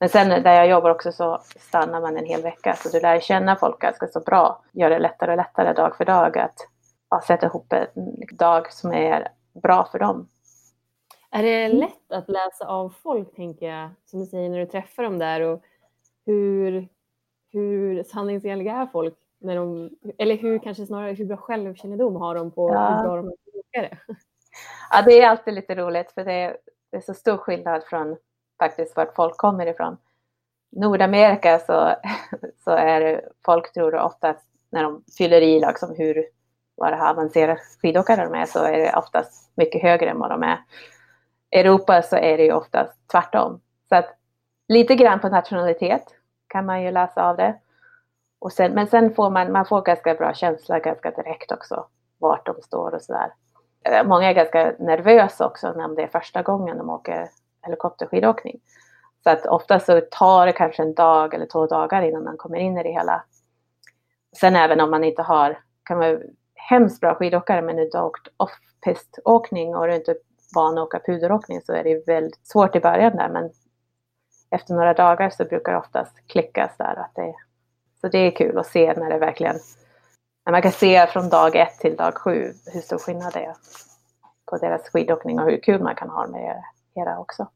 Men 0.00 0.08
sen 0.08 0.28
där 0.28 0.54
jag 0.54 0.68
jobbar 0.68 0.90
också 0.90 1.12
så 1.12 1.40
stannar 1.44 2.00
man 2.00 2.16
en 2.16 2.26
hel 2.26 2.42
vecka 2.42 2.74
så 2.74 2.88
du 2.88 3.00
lär 3.00 3.20
känna 3.20 3.56
folk 3.56 3.78
ganska 3.80 4.06
så 4.06 4.20
bra. 4.20 4.62
Gör 4.72 4.90
det 4.90 4.98
lättare 4.98 5.30
och 5.30 5.36
lättare 5.36 5.72
dag 5.72 5.96
för 5.96 6.04
dag 6.04 6.38
att 6.38 6.56
ja, 7.10 7.20
sätta 7.26 7.46
ihop 7.46 7.72
en 7.72 7.86
dag 8.32 8.72
som 8.72 8.92
är 8.92 9.28
bra 9.62 9.88
för 9.92 9.98
dem. 9.98 10.28
Är 11.30 11.42
det 11.42 11.68
lätt 11.68 12.12
att 12.12 12.28
läsa 12.28 12.66
av 12.66 12.94
folk, 13.02 13.36
tänker 13.36 13.66
jag, 13.66 13.90
som 14.04 14.20
du 14.20 14.26
säger 14.26 14.50
när 14.50 14.58
du 14.58 14.66
träffar 14.66 15.02
dem 15.02 15.18
där 15.18 15.40
och 15.40 15.62
hur, 16.26 16.88
hur 17.52 18.02
sanningsenliga 18.02 18.76
är 18.76 18.86
folk? 18.86 19.14
När 19.40 19.56
de, 19.56 19.90
eller 20.18 20.36
hur 20.36 20.58
kanske 20.58 20.86
snarare 20.86 21.12
hur 21.12 21.24
bra 21.24 21.36
självkännedom 21.36 22.16
har 22.16 22.34
de 22.34 22.50
på 22.50 22.70
ja. 22.74 22.96
hur 22.96 23.02
bra 23.02 23.16
de 23.16 23.32
är 23.72 23.82
det? 23.82 23.98
Ja, 24.90 25.02
det 25.02 25.20
är 25.20 25.28
alltid 25.28 25.54
lite 25.54 25.74
roligt 25.74 26.12
för 26.12 26.24
det 26.24 26.32
är, 26.32 26.56
det 26.90 26.96
är 26.96 27.00
så 27.00 27.14
stor 27.14 27.36
skillnad 27.36 27.84
från 27.84 28.16
faktiskt 28.58 28.96
vart 28.96 29.14
folk 29.16 29.36
kommer 29.36 29.66
ifrån. 29.66 29.96
Nordamerika 30.70 31.58
så, 31.58 31.94
så 32.64 32.70
är 32.70 33.00
det, 33.00 33.28
folk 33.44 33.72
tror 33.72 33.94
oftast 33.94 34.46
när 34.70 34.82
de 34.82 35.04
fyller 35.18 35.40
i 35.40 35.60
liksom 35.60 35.94
hur 35.96 36.24
vad 36.78 36.92
det 36.92 36.96
här 36.96 37.10
avancerade 37.10 37.60
skidåkare 37.82 38.24
de 38.24 38.34
är 38.34 38.46
så 38.46 38.64
är 38.64 38.78
det 38.78 38.92
oftast 38.96 39.52
mycket 39.54 39.82
högre 39.82 40.10
än 40.10 40.18
vad 40.18 40.30
de 40.30 40.42
är. 40.42 40.58
I 41.50 41.58
Europa 41.58 42.02
så 42.02 42.16
är 42.16 42.36
det 42.36 42.44
ju 42.44 42.52
oftast 42.52 43.08
tvärtom. 43.12 43.60
Så 43.88 43.96
att 43.96 44.08
lite 44.68 44.94
grann 44.94 45.20
på 45.20 45.28
nationalitet 45.28 46.04
kan 46.48 46.66
man 46.66 46.82
ju 46.82 46.90
läsa 46.90 47.22
av 47.22 47.36
det. 47.36 47.54
Och 48.38 48.52
sen, 48.52 48.72
men 48.72 48.86
sen 48.86 49.14
får 49.14 49.30
man, 49.30 49.52
man 49.52 49.66
får 49.66 49.82
ganska 49.82 50.14
bra 50.14 50.34
känsla 50.34 50.78
ganska 50.78 51.10
direkt 51.10 51.52
också 51.52 51.86
vart 52.18 52.46
de 52.46 52.62
står 52.62 52.94
och 52.94 53.02
sådär. 53.02 53.32
Många 54.04 54.30
är 54.30 54.34
ganska 54.34 54.74
nervösa 54.78 55.46
också 55.46 55.72
när 55.72 55.96
det 55.96 56.02
är 56.02 56.06
första 56.06 56.42
gången 56.42 56.78
de 56.78 56.90
åker 56.90 57.28
helikopterskidåkning. 57.62 58.60
Så 59.22 59.30
att 59.30 59.46
ofta 59.46 59.80
så 59.80 60.00
tar 60.00 60.46
det 60.46 60.52
kanske 60.52 60.82
en 60.82 60.94
dag 60.94 61.34
eller 61.34 61.46
två 61.46 61.66
dagar 61.66 62.02
innan 62.02 62.24
man 62.24 62.36
kommer 62.36 62.58
in 62.58 62.78
i 62.78 62.82
det 62.82 62.92
hela. 62.92 63.24
Sen 64.36 64.56
även 64.56 64.80
om 64.80 64.90
man 64.90 65.04
inte 65.04 65.22
har, 65.22 65.58
kan 65.84 65.98
man 65.98 66.22
hemskt 66.68 67.00
bra 67.00 67.14
skidåkare 67.14 67.62
men 67.62 67.78
inte 67.78 68.00
åkt 68.00 68.28
off-pist 68.36 69.18
åkning 69.24 69.76
och 69.76 69.86
du 69.86 69.92
är 69.92 69.96
inte 69.96 70.14
van 70.54 70.78
att 70.78 70.84
åka 70.84 71.00
puderåkning 71.06 71.60
så 71.60 71.72
är 71.72 71.84
det 71.84 72.06
väldigt 72.06 72.46
svårt 72.46 72.76
i 72.76 72.80
början 72.80 73.16
där 73.16 73.28
men 73.28 73.50
efter 74.50 74.74
några 74.74 74.94
dagar 74.94 75.30
så 75.30 75.44
brukar 75.44 75.72
det 75.72 75.78
oftast 75.78 76.26
klickas 76.26 76.76
där. 76.78 76.94
Att 76.96 77.14
det, 77.14 77.34
så 78.00 78.08
det 78.08 78.18
är 78.18 78.30
kul 78.30 78.58
att 78.58 78.66
se 78.66 78.94
när 78.94 79.10
det 79.10 79.18
verkligen, 79.18 79.56
när 80.46 80.52
man 80.52 80.62
kan 80.62 80.72
se 80.72 81.06
från 81.06 81.28
dag 81.28 81.56
ett 81.56 81.78
till 81.80 81.96
dag 81.96 82.14
sju 82.14 82.52
hur 82.72 82.80
stor 82.80 82.98
skillnad 82.98 83.32
det 83.32 83.44
är 83.44 83.54
på 84.50 84.56
deras 84.56 84.88
skidåkning 84.88 85.40
och 85.40 85.50
hur 85.50 85.60
kul 85.62 85.82
man 85.82 85.94
kan 85.94 86.10
ha 86.10 86.26
med 86.26 86.62
era 86.94 87.18
också. 87.18 87.48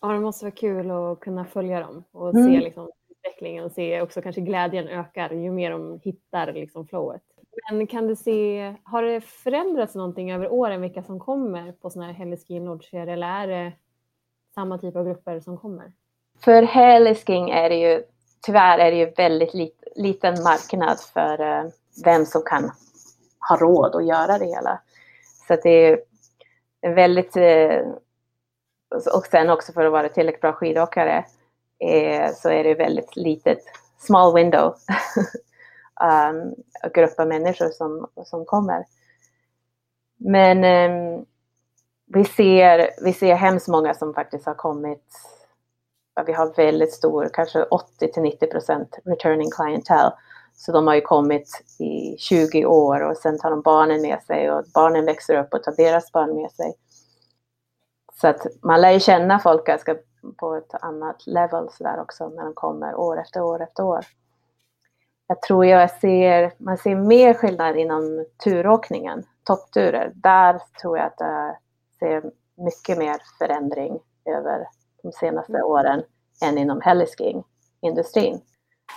Ja, 0.00 0.08
det 0.08 0.20
måste 0.20 0.44
vara 0.44 0.54
kul 0.54 0.90
att 0.90 1.20
kunna 1.20 1.44
följa 1.44 1.80
dem 1.80 2.04
och 2.12 2.34
mm. 2.34 2.46
se 2.46 2.60
liksom, 2.60 2.90
utvecklingen 3.08 3.64
och 3.64 3.72
se 3.72 4.00
också 4.00 4.22
kanske 4.22 4.40
glädjen 4.40 4.88
ökar 4.88 5.30
ju 5.30 5.50
mer 5.50 5.70
de 5.70 6.00
hittar 6.02 6.52
liksom, 6.52 6.86
flowet. 6.86 7.22
Men 7.70 7.86
kan 7.86 8.06
du 8.06 8.16
se, 8.16 8.74
har 8.84 9.02
det 9.02 9.20
förändrats 9.20 9.94
någonting 9.94 10.32
över 10.32 10.52
åren 10.52 10.80
vilka 10.80 11.02
som 11.02 11.20
kommer 11.20 11.72
på 11.72 11.90
sådana 11.90 12.12
här 12.12 12.18
Helleskin 12.18 12.64
Lodger 12.64 13.06
eller 13.06 13.26
är 13.26 13.46
det 13.46 13.72
samma 14.54 14.78
typ 14.78 14.96
av 14.96 15.04
grupper 15.04 15.40
som 15.40 15.58
kommer? 15.58 15.92
För 16.40 16.62
Hellesking 16.62 17.50
är 17.50 17.68
det 17.68 17.76
ju 17.76 18.02
tyvärr 18.40 18.78
är 18.78 18.90
det 18.90 18.96
ju 18.96 19.10
väldigt 19.10 19.54
lit, 19.54 19.82
liten 19.96 20.42
marknad 20.42 21.00
för 21.00 21.40
uh, 21.40 21.70
vem 22.04 22.26
som 22.26 22.42
kan 22.42 22.70
ha 23.48 23.56
råd 23.56 23.94
att 23.94 24.06
göra 24.06 24.38
det 24.38 24.46
hela. 24.46 24.80
Så 25.48 25.56
det 25.62 25.70
är 25.70 26.00
väldigt 26.94 27.36
uh, 27.36 27.94
och 29.14 29.26
sen 29.26 29.50
också 29.50 29.72
för 29.72 29.84
att 29.84 29.92
vara 29.92 30.08
tillräckligt 30.08 30.40
bra 30.40 30.52
skidåkare 30.52 31.24
eh, 31.78 32.32
så 32.34 32.50
är 32.50 32.64
det 32.64 32.74
väldigt 32.74 33.16
litet, 33.16 33.58
small 33.98 34.34
window, 34.34 34.74
Ehm, 36.00 36.36
um, 36.36 36.54
grupp 36.94 37.20
av 37.20 37.28
människor 37.28 37.68
som, 37.68 38.06
som 38.24 38.44
kommer. 38.44 38.84
Men 40.16 40.64
um, 40.64 41.26
vi, 42.06 42.24
ser, 42.24 42.90
vi 43.04 43.12
ser 43.12 43.34
hemskt 43.34 43.68
många 43.68 43.94
som 43.94 44.14
faktiskt 44.14 44.46
har 44.46 44.54
kommit, 44.54 45.04
vi 46.26 46.32
har 46.32 46.54
väldigt 46.56 46.92
stor, 46.92 47.30
kanske 47.32 47.62
80 47.62 48.12
till 48.12 48.22
90 48.22 48.46
procent 48.46 48.98
returning 49.04 49.50
clientele. 49.50 50.12
Så 50.56 50.72
de 50.72 50.86
har 50.86 50.94
ju 50.94 51.00
kommit 51.00 51.48
i 51.78 52.16
20 52.18 52.64
år 52.66 53.00
och 53.00 53.16
sen 53.16 53.38
tar 53.38 53.50
de 53.50 53.62
barnen 53.62 54.02
med 54.02 54.22
sig 54.22 54.50
och 54.50 54.64
barnen 54.74 55.04
växer 55.04 55.34
upp 55.34 55.54
och 55.54 55.62
tar 55.62 55.76
deras 55.76 56.12
barn 56.12 56.36
med 56.36 56.50
sig. 56.50 56.74
Så 58.20 58.28
att 58.28 58.46
man 58.62 58.80
lär 58.80 58.90
ju 58.90 59.00
känna 59.00 59.38
folk 59.38 59.66
ganska 59.66 59.96
på 60.36 60.54
ett 60.54 60.74
annat 60.82 61.26
level 61.26 61.68
så 61.72 61.84
där 61.84 62.00
också 62.00 62.28
när 62.28 62.44
de 62.44 62.54
kommer 62.54 62.94
år 62.94 63.20
efter 63.20 63.42
år 63.42 63.62
efter 63.62 63.82
år. 63.82 64.04
Jag 65.30 65.42
tror 65.42 65.66
jag 65.66 65.90
ser, 65.90 66.52
man 66.58 66.78
ser 66.78 66.94
mer 66.94 67.34
skillnad 67.34 67.76
inom 67.76 68.26
turåkningen, 68.44 69.22
toppturer. 69.44 70.12
Där 70.14 70.62
tror 70.82 70.98
jag 70.98 71.06
att 71.06 71.14
jag 71.18 71.56
ser 71.98 72.30
mycket 72.56 72.98
mer 72.98 73.16
förändring 73.38 73.98
över 74.24 74.66
de 75.02 75.12
senaste 75.12 75.52
mm. 75.52 75.66
åren 75.66 76.02
än 76.44 76.58
inom 76.58 76.80
heliskiing-industrin. 76.80 78.40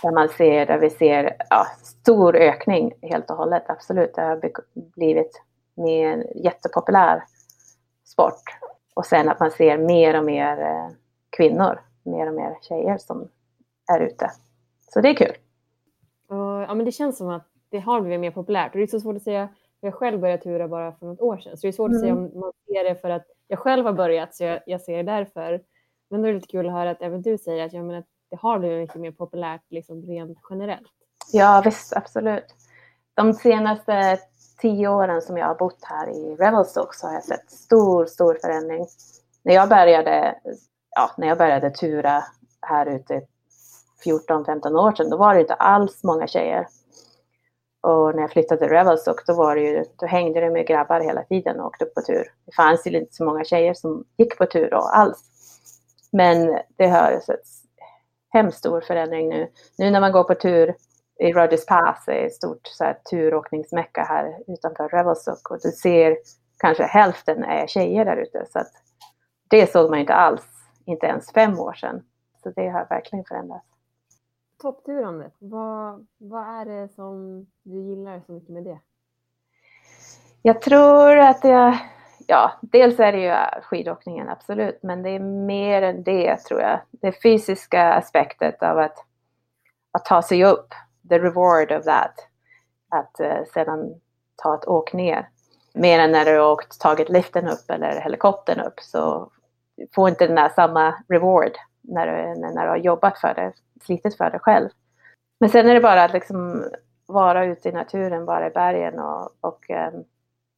Där 0.02 0.12
man 0.12 0.28
ser, 0.28 0.66
där 0.66 0.78
vi 0.78 0.90
ser 0.90 1.36
ja, 1.50 1.66
stor 1.82 2.36
ökning 2.36 2.92
helt 3.02 3.30
och 3.30 3.36
hållet, 3.36 3.70
absolut. 3.70 4.14
Det 4.14 4.22
har 4.22 4.40
blivit 4.96 5.42
mer 5.74 6.26
jättepopulär 6.34 7.24
sport. 8.04 8.42
Och 8.94 9.06
sen 9.06 9.28
att 9.28 9.40
man 9.40 9.50
ser 9.50 9.78
mer 9.78 10.18
och 10.18 10.24
mer 10.24 10.60
eh, 10.60 10.88
kvinnor, 11.36 11.80
mer 12.02 12.26
och 12.28 12.34
mer 12.34 12.58
tjejer 12.60 12.98
som 12.98 13.28
är 13.92 14.00
ute. 14.00 14.30
Så 14.90 15.00
det 15.00 15.08
är 15.08 15.14
kul. 15.14 15.36
Ja, 16.68 16.74
men 16.74 16.86
det 16.86 16.92
känns 16.92 17.18
som 17.18 17.28
att 17.28 17.46
det 17.70 17.78
har 17.78 18.00
blivit 18.00 18.20
mer 18.20 18.30
populärt 18.30 18.72
och 18.72 18.78
det 18.78 18.82
är 18.82 18.86
så 18.86 19.00
svårt 19.00 19.16
att 19.16 19.22
säga. 19.22 19.48
Jag 19.80 19.94
själv 19.94 20.20
började 20.20 20.42
tura 20.42 20.68
bara 20.68 20.92
för 20.92 21.06
något 21.06 21.20
år 21.20 21.38
sedan, 21.38 21.56
så 21.56 21.66
det 21.66 21.70
är 21.70 21.72
svårt 21.72 21.88
mm. 21.88 21.96
att 21.96 22.00
säga 22.00 22.12
mm. 22.12 22.32
om 22.32 22.40
man 22.40 22.52
ser 22.68 22.84
det 22.84 22.94
för 22.94 23.10
att 23.10 23.26
jag 23.48 23.58
själv 23.58 23.86
har 23.86 23.92
börjat, 23.92 24.34
så 24.34 24.44
jag, 24.44 24.60
jag 24.66 24.80
ser 24.80 24.96
det 24.96 25.02
därför. 25.02 25.62
Men 26.10 26.22
då 26.22 26.28
är 26.28 26.32
det 26.32 26.38
lite 26.38 26.48
kul 26.48 26.66
att 26.66 26.72
höra 26.72 26.90
att 26.90 27.02
även 27.02 27.22
du 27.22 27.38
säger 27.38 27.66
att, 27.66 27.72
jag 27.72 27.84
menar, 27.84 27.98
att 27.98 28.06
det 28.30 28.36
har 28.36 28.58
blivit 28.58 28.80
mycket 28.80 29.00
mer 29.00 29.12
populärt 29.12 29.62
liksom 29.70 30.02
rent 30.02 30.38
generellt. 30.50 30.92
Ja, 31.32 31.62
visst, 31.64 31.96
absolut. 31.96 32.44
De 33.14 33.32
senaste 33.32 34.18
tio 34.60 34.88
åren 34.88 35.22
som 35.22 35.36
jag 35.36 35.46
har 35.46 35.54
bott 35.54 35.78
här 35.82 36.08
i 36.08 36.36
Revelstoke 36.36 36.96
så 36.96 37.06
har 37.06 37.14
jag 37.14 37.24
sett 37.24 37.50
stor, 37.50 38.06
stor 38.06 38.38
förändring. 38.42 38.86
När 39.42 39.54
jag 39.54 39.68
började, 39.68 40.34
ja, 40.96 41.10
när 41.16 41.28
jag 41.28 41.38
började 41.38 41.70
tura 41.70 42.24
här 42.60 42.86
ute 42.86 43.22
14-15 44.04 44.78
år 44.78 44.92
sedan, 44.92 45.10
då 45.10 45.16
var 45.16 45.34
det 45.34 45.40
inte 45.40 45.54
alls 45.54 46.04
många 46.04 46.26
tjejer. 46.26 46.66
Och 47.80 48.14
när 48.14 48.22
jag 48.22 48.30
flyttade 48.30 48.60
till 48.60 48.68
Revelstock 48.68 49.26
då, 49.26 49.34
var 49.34 49.56
det 49.56 49.62
ju, 49.62 49.84
då 49.96 50.06
hängde 50.06 50.40
det 50.40 50.50
med 50.50 50.66
grabbar 50.66 51.00
hela 51.00 51.22
tiden 51.22 51.60
och 51.60 51.66
åkte 51.66 51.84
på 51.84 52.00
tur. 52.00 52.32
Det 52.46 52.54
fanns 52.54 52.86
ju 52.86 52.98
inte 52.98 53.14
så 53.14 53.24
många 53.24 53.44
tjejer 53.44 53.74
som 53.74 54.04
gick 54.16 54.38
på 54.38 54.46
tur 54.46 54.70
då 54.70 54.76
alls. 54.76 55.18
Men 56.12 56.58
det 56.76 56.86
har 56.86 57.20
sett 57.20 57.40
hemskt 58.32 58.58
stor 58.58 58.80
förändring 58.80 59.28
nu. 59.28 59.48
Nu 59.78 59.90
när 59.90 60.00
man 60.00 60.12
går 60.12 60.24
på 60.24 60.34
tur 60.34 60.74
i 61.20 61.32
Rogers 61.32 61.66
Pass, 61.66 62.08
är 62.08 62.26
ett 62.26 62.34
stort 62.34 62.66
så 62.66 62.84
här, 62.84 62.98
turåkningsmecka 63.10 64.02
här 64.02 64.38
utanför 64.46 64.88
Revelstock. 64.88 65.50
och 65.50 65.58
du 65.62 65.70
ser 65.70 66.16
kanske 66.58 66.84
hälften 66.84 67.44
är 67.44 67.66
tjejer 67.66 68.04
där 68.04 68.16
ute. 68.16 68.46
Så 68.52 68.58
att 68.58 68.72
det 69.48 69.72
såg 69.72 69.90
man 69.90 69.98
inte 69.98 70.14
alls, 70.14 70.46
inte 70.84 71.06
ens 71.06 71.32
fem 71.32 71.60
år 71.60 71.72
sedan. 71.72 72.02
Så 72.42 72.50
det 72.50 72.68
har 72.68 72.86
verkligen 72.90 73.24
förändrats. 73.24 73.73
Toppturandet, 74.64 75.32
vad, 75.38 76.06
vad 76.18 76.42
är 76.42 76.64
det 76.64 76.88
som 76.88 77.46
du 77.62 77.82
gillar 77.82 78.22
så 78.26 78.32
mycket 78.32 78.48
med 78.48 78.64
det? 78.64 78.78
Jag 80.42 80.62
tror 80.62 81.18
att 81.18 81.44
jag, 81.44 81.78
ja, 82.26 82.52
dels 82.62 83.00
är 83.00 83.12
det 83.12 83.18
ju 83.18 83.62
skidåkningen 83.62 84.28
absolut, 84.28 84.82
men 84.82 85.02
det 85.02 85.10
är 85.10 85.20
mer 85.46 85.82
än 85.82 86.02
det 86.02 86.36
tror 86.36 86.60
jag. 86.60 86.80
Det 86.90 87.22
fysiska 87.22 87.92
aspektet 87.92 88.62
av 88.62 88.78
att, 88.78 88.96
att 89.92 90.04
ta 90.04 90.22
sig 90.22 90.44
upp, 90.44 90.68
the 91.08 91.18
reward 91.18 91.72
of 91.72 91.84
that, 91.84 92.28
att 92.88 93.20
uh, 93.20 93.44
sedan 93.54 94.00
ta 94.36 94.54
ett 94.54 94.68
åk 94.68 94.92
ner. 94.92 95.28
Mer 95.74 95.98
än 95.98 96.12
när 96.12 96.24
du 96.24 96.38
har 96.38 96.52
åkt, 96.52 96.80
tagit 96.80 97.08
liften 97.08 97.48
upp 97.48 97.70
eller 97.70 98.00
helikoptern 98.00 98.60
upp 98.60 98.80
så 98.80 99.30
får 99.94 100.08
inte 100.08 100.26
den 100.26 100.36
där 100.36 100.48
samma 100.48 100.94
reward 101.08 101.52
när 101.88 102.06
du, 102.06 102.40
när 102.40 102.64
du 102.64 102.68
har 102.68 102.76
jobbat 102.76 103.18
för 103.18 103.34
det, 103.34 103.52
slitit 103.84 104.16
för 104.16 104.30
det 104.30 104.38
själv. 104.38 104.68
Men 105.40 105.50
sen 105.50 105.68
är 105.68 105.74
det 105.74 105.80
bara 105.80 106.04
att 106.04 106.12
liksom 106.12 106.64
vara 107.06 107.44
ute 107.44 107.68
i 107.68 107.72
naturen, 107.72 108.24
vara 108.24 108.46
i 108.46 108.50
bergen 108.50 108.98
och, 108.98 109.30
och 109.40 109.70
um, 109.70 110.04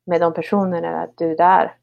med 0.07 0.21
de 0.21 0.35
personerna 0.35 1.03
att 1.03 1.17
du 1.17 1.31
är 1.31 1.37
där. 1.37 1.75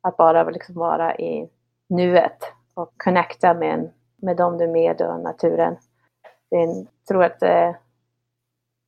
Att 0.00 0.16
bara 0.16 0.44
liksom 0.44 0.74
vara 0.74 1.16
i 1.16 1.50
nuet 1.88 2.38
och 2.74 2.92
connecta 2.96 3.54
med, 3.54 3.90
med 4.16 4.36
dem 4.36 4.58
du 4.58 4.64
är 4.64 4.68
med 4.68 5.02
och 5.02 5.20
naturen. 5.20 5.76
Det 6.50 6.56
är, 6.56 6.66
jag 6.66 6.86
tror 7.08 7.24
att 7.24 7.40
det, 7.40 7.76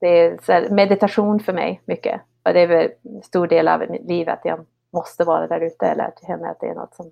det 0.01 0.09
är 0.09 0.71
meditation 0.71 1.41
för 1.41 1.53
mig 1.53 1.83
mycket. 1.85 2.21
Och 2.43 2.53
det 2.53 2.61
är 2.61 2.93
en 3.03 3.23
stor 3.23 3.47
del 3.47 3.69
av 3.69 3.81
mitt 3.91 4.09
liv 4.09 4.29
att 4.29 4.45
jag 4.45 4.67
måste 4.93 5.25
vara 5.25 5.47
där 5.47 5.61
ute 5.61 5.87
eller 5.87 6.05
att 6.05 6.19
jag 6.21 6.27
känner 6.27 6.51
att 6.51 6.61
det 6.61 6.67
är 6.67 6.75
något 6.75 6.95
som, 6.95 7.11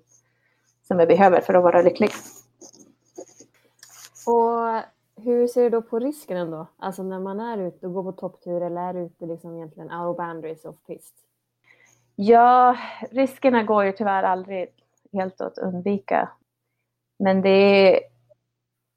som 0.87 0.99
jag 0.99 1.07
behöver 1.07 1.41
för 1.41 1.53
att 1.53 1.63
vara 1.63 1.81
lycklig. 1.81 2.11
Och 4.27 4.83
hur 5.15 5.47
ser 5.47 5.63
du 5.63 5.69
då 5.69 5.81
på 5.81 5.99
risken 5.99 6.37
ändå? 6.37 6.67
Alltså 6.77 7.03
när 7.03 7.19
man 7.19 7.39
är 7.39 7.57
ute 7.57 7.87
och 7.87 7.93
går 7.93 8.03
på 8.03 8.11
topptur 8.11 8.61
eller 8.61 8.81
är 8.81 8.93
ute 8.93 9.25
liksom 9.25 9.55
egentligen 9.55 9.91
out 9.91 10.11
of 10.11 10.17
boundaries 10.17 10.65
of 10.65 10.75
pist? 10.87 11.13
Ja, 12.15 12.77
riskerna 13.11 13.63
går 13.63 13.83
ju 13.83 13.91
tyvärr 13.91 14.23
aldrig 14.23 14.69
helt 15.13 15.41
att 15.41 15.57
undvika. 15.57 16.29
Men 17.19 17.41
det 17.41 17.49
är, 17.49 17.99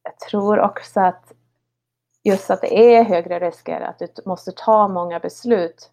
jag 0.02 0.18
tror 0.18 0.60
också 0.60 1.00
att 1.00 1.32
just 2.24 2.50
att 2.50 2.60
det 2.60 2.96
är 2.96 3.04
högre 3.04 3.38
risker, 3.38 3.80
att 3.80 3.98
du 3.98 4.08
måste 4.26 4.52
ta 4.52 4.88
många 4.88 5.18
beslut, 5.18 5.90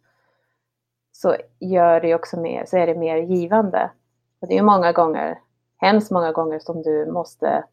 så 1.12 1.36
gör 1.60 2.02
det 2.02 2.16
också 2.16 2.40
mer, 2.40 2.66
så 2.66 2.78
är 2.78 2.88
det 2.88 2.96
mer 2.96 3.18
givande. 3.18 3.92
Och 4.40 4.48
det 4.48 4.58
är 4.58 4.64
många 4.64 4.92
gånger, 4.92 5.40
hemskt 5.78 6.12
många 6.12 6.32
gånger 6.32 6.60
som 6.60 6.82
du 6.82 7.12
måste 7.12 7.64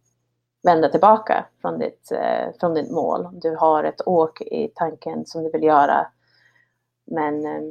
vända 0.64 0.88
tillbaka 0.88 1.46
från 1.61 1.79
ditt, 1.79 2.12
eh, 2.12 2.53
från 2.61 2.74
ditt 2.74 2.90
mål. 2.90 3.29
Du 3.33 3.57
har 3.57 3.85
ett 3.85 4.07
åk 4.07 4.40
i 4.40 4.72
tanken 4.74 5.27
som 5.27 5.42
du 5.42 5.50
vill 5.50 5.62
göra. 5.62 6.07
Men 7.07 7.46
eh, 7.46 7.62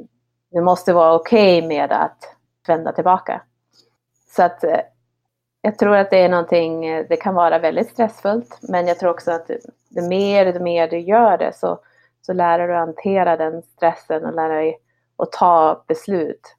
du 0.50 0.60
måste 0.60 0.92
vara 0.92 1.14
okej 1.14 1.58
okay 1.58 1.68
med 1.68 1.92
att 1.92 2.36
vända 2.66 2.92
tillbaka. 2.92 3.42
Så 4.36 4.42
att 4.42 4.64
eh, 4.64 4.80
jag 5.60 5.78
tror 5.78 5.96
att 5.96 6.10
det 6.10 6.18
är 6.18 6.28
någonting, 6.28 6.86
eh, 6.86 7.06
det 7.08 7.16
kan 7.16 7.34
vara 7.34 7.58
väldigt 7.58 7.90
stressfullt, 7.90 8.58
men 8.62 8.86
jag 8.86 8.98
tror 8.98 9.10
också 9.10 9.32
att 9.32 9.50
det 9.88 10.02
mer, 10.02 10.52
det 10.52 10.60
mer 10.60 10.88
du 10.88 10.98
gör 10.98 11.38
det 11.38 11.52
så, 11.52 11.78
så 12.22 12.32
lär 12.32 12.58
du 12.58 12.66
dig 12.66 12.76
att 12.76 12.86
hantera 12.86 13.36
den 13.36 13.62
stressen 13.62 14.24
och 14.24 14.34
lär 14.34 14.48
dig 14.48 14.78
att 15.16 15.32
ta 15.32 15.84
beslut. 15.88 16.56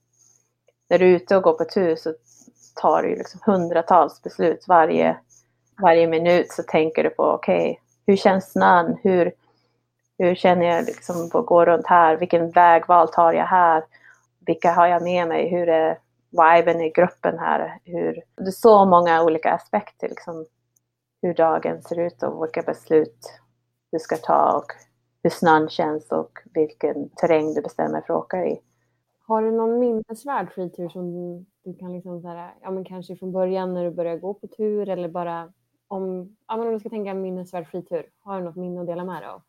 När 0.90 1.00
du 1.00 1.06
är 1.06 1.16
ute 1.16 1.38
och 1.38 1.44
går 1.44 1.54
på 1.54 1.66
tur 1.66 1.96
så 1.96 2.14
tar 2.76 3.04
du 3.04 3.16
liksom 3.16 3.40
hundratals 3.44 4.22
beslut 4.22 4.66
varje 4.68 5.18
varje 5.82 6.08
minut 6.08 6.52
så 6.52 6.64
tänker 6.64 7.04
du 7.04 7.10
på 7.10 7.24
okej, 7.24 7.72
okay, 7.72 7.76
hur 8.08 8.16
känns 8.16 8.52
snön? 8.52 8.98
Hur, 9.04 9.32
hur 10.18 10.36
känner 10.36 10.66
jag 10.66 10.86
liksom 10.86 11.30
på 11.30 11.40
att 11.40 11.46
gå 11.46 11.66
runt 11.66 11.88
här? 11.88 12.18
Vilken 12.18 12.52
vägval 12.52 13.08
tar 13.08 13.34
jag 13.34 13.46
här? 13.46 13.84
Vilka 14.46 14.72
har 14.72 14.88
jag 14.88 15.04
med 15.04 15.28
mig? 15.28 15.50
Hur 15.50 15.70
är 15.70 16.00
viben 16.32 16.82
i 16.82 16.90
gruppen 16.90 17.40
här? 17.40 17.80
Hur, 17.84 18.22
det 18.36 18.48
är 18.48 18.52
så 18.52 18.86
många 18.86 19.24
olika 19.24 19.54
aspekter, 19.54 20.10
liksom, 20.10 20.46
hur 21.22 21.34
dagen 21.34 21.82
ser 21.82 22.00
ut 22.00 22.24
och 22.24 22.44
vilka 22.44 22.62
beslut 22.62 23.40
du 23.92 24.00
ska 24.00 24.18
ta 24.18 24.58
och 24.58 24.66
hur 25.24 25.30
snön 25.30 25.70
känns 25.70 26.12
och 26.12 26.32
vilken 26.54 27.10
terräng 27.10 27.54
du 27.54 27.62
bestämmer 27.62 28.02
för 28.02 28.14
att 28.14 28.24
åka 28.24 28.46
i. 28.46 28.60
Har 29.28 29.42
du 29.42 29.52
någon 29.52 29.80
minnesvärd 29.80 30.52
fritur 30.54 30.90
som 30.90 31.14
du 31.64 31.74
kan 31.74 31.94
liksom 31.94 32.22
så 32.22 32.28
här, 32.28 32.54
ja 32.62 32.72
men 32.72 32.86
kanske 32.86 33.16
från 33.16 33.32
början 33.32 33.74
när 33.74 33.84
du 33.84 33.92
började 33.92 34.20
gå 34.20 34.34
på 34.34 34.48
tur 34.48 34.90
eller 34.90 35.10
bara 35.10 35.54
om, 35.88 36.36
ja, 36.48 36.58
men 36.58 36.68
om 36.68 36.74
du 36.74 36.80
ska 36.80 36.90
tänka 36.90 37.14
minnesvärd 37.14 37.68
fritur, 37.68 38.06
har 38.24 38.40
du 38.40 38.46
något 38.46 38.56
minne 38.56 38.82
att 38.82 38.88
dela 38.88 39.04
med 39.04 39.22
dig 39.22 39.30
av? 39.30 39.42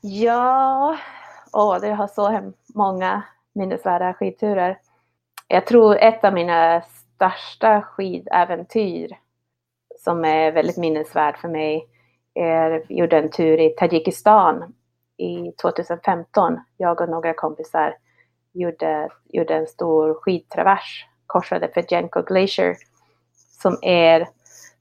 Ja, 0.00 0.96
åh, 1.52 1.80
det 1.80 1.92
har 1.92 2.06
så 2.06 2.52
många 2.74 3.22
minnesvärda 3.52 4.14
skidturer. 4.14 4.78
Jag 5.48 5.66
tror 5.66 5.96
ett 5.96 6.24
av 6.24 6.32
mina 6.32 6.82
största 6.82 7.82
skidäventyr 7.82 9.18
som 9.98 10.24
är 10.24 10.52
väldigt 10.52 10.76
minnesvärd 10.76 11.36
för 11.36 11.48
mig 11.48 11.88
är, 12.34 12.84
vi 12.88 12.94
gjorde 12.94 13.18
en 13.18 13.30
tur 13.30 13.60
i 13.60 13.70
Tadzjikistan 13.70 14.74
i 15.16 15.52
2015. 15.62 16.60
Jag 16.76 17.00
och 17.00 17.08
några 17.08 17.34
kompisar 17.34 17.96
gjorde, 18.52 19.08
gjorde 19.24 19.54
en 19.54 19.66
stor 19.66 20.14
skidtravers, 20.14 21.06
korsade 21.26 21.68
Fedjenko 21.68 22.22
Glacier 22.22 22.76
som 23.62 23.78
är 23.82 24.28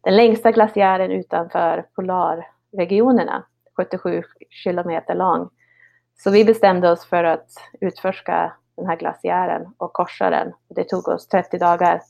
den 0.03 0.15
längsta 0.15 0.51
glaciären 0.51 1.11
utanför 1.11 1.85
polarregionerna, 1.95 3.43
77 3.77 4.23
kilometer 4.49 5.15
lång. 5.15 5.49
Så 6.23 6.31
vi 6.31 6.45
bestämde 6.45 6.91
oss 6.91 7.05
för 7.05 7.23
att 7.23 7.49
utforska 7.81 8.53
den 8.77 8.85
här 8.85 8.95
glaciären 8.95 9.73
och 9.77 9.93
korsa 9.93 10.29
den. 10.29 10.53
Det 10.69 10.83
tog 10.83 11.07
oss 11.07 11.27
30 11.27 11.57
dagar. 11.57 12.01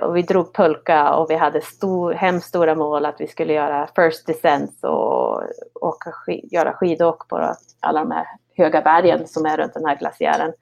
Och 0.00 0.16
vi 0.16 0.22
drog 0.22 0.54
pulka 0.54 1.14
och 1.14 1.30
vi 1.30 1.34
hade 1.34 1.60
stor, 1.60 2.12
hemskt 2.12 2.48
stora 2.48 2.74
mål 2.74 3.06
att 3.06 3.20
vi 3.20 3.26
skulle 3.26 3.52
göra 3.52 3.88
first 3.96 4.26
descent 4.26 4.84
och 4.84 5.42
åka, 5.74 6.12
göra 6.42 6.72
skidåk 6.72 7.28
på 7.28 7.54
alla 7.80 8.00
de 8.00 8.10
här 8.10 8.26
höga 8.56 8.82
bergen 8.82 9.26
som 9.26 9.46
är 9.46 9.56
runt 9.56 9.74
den 9.74 9.84
här 9.84 9.96
glaciären. 9.96 10.52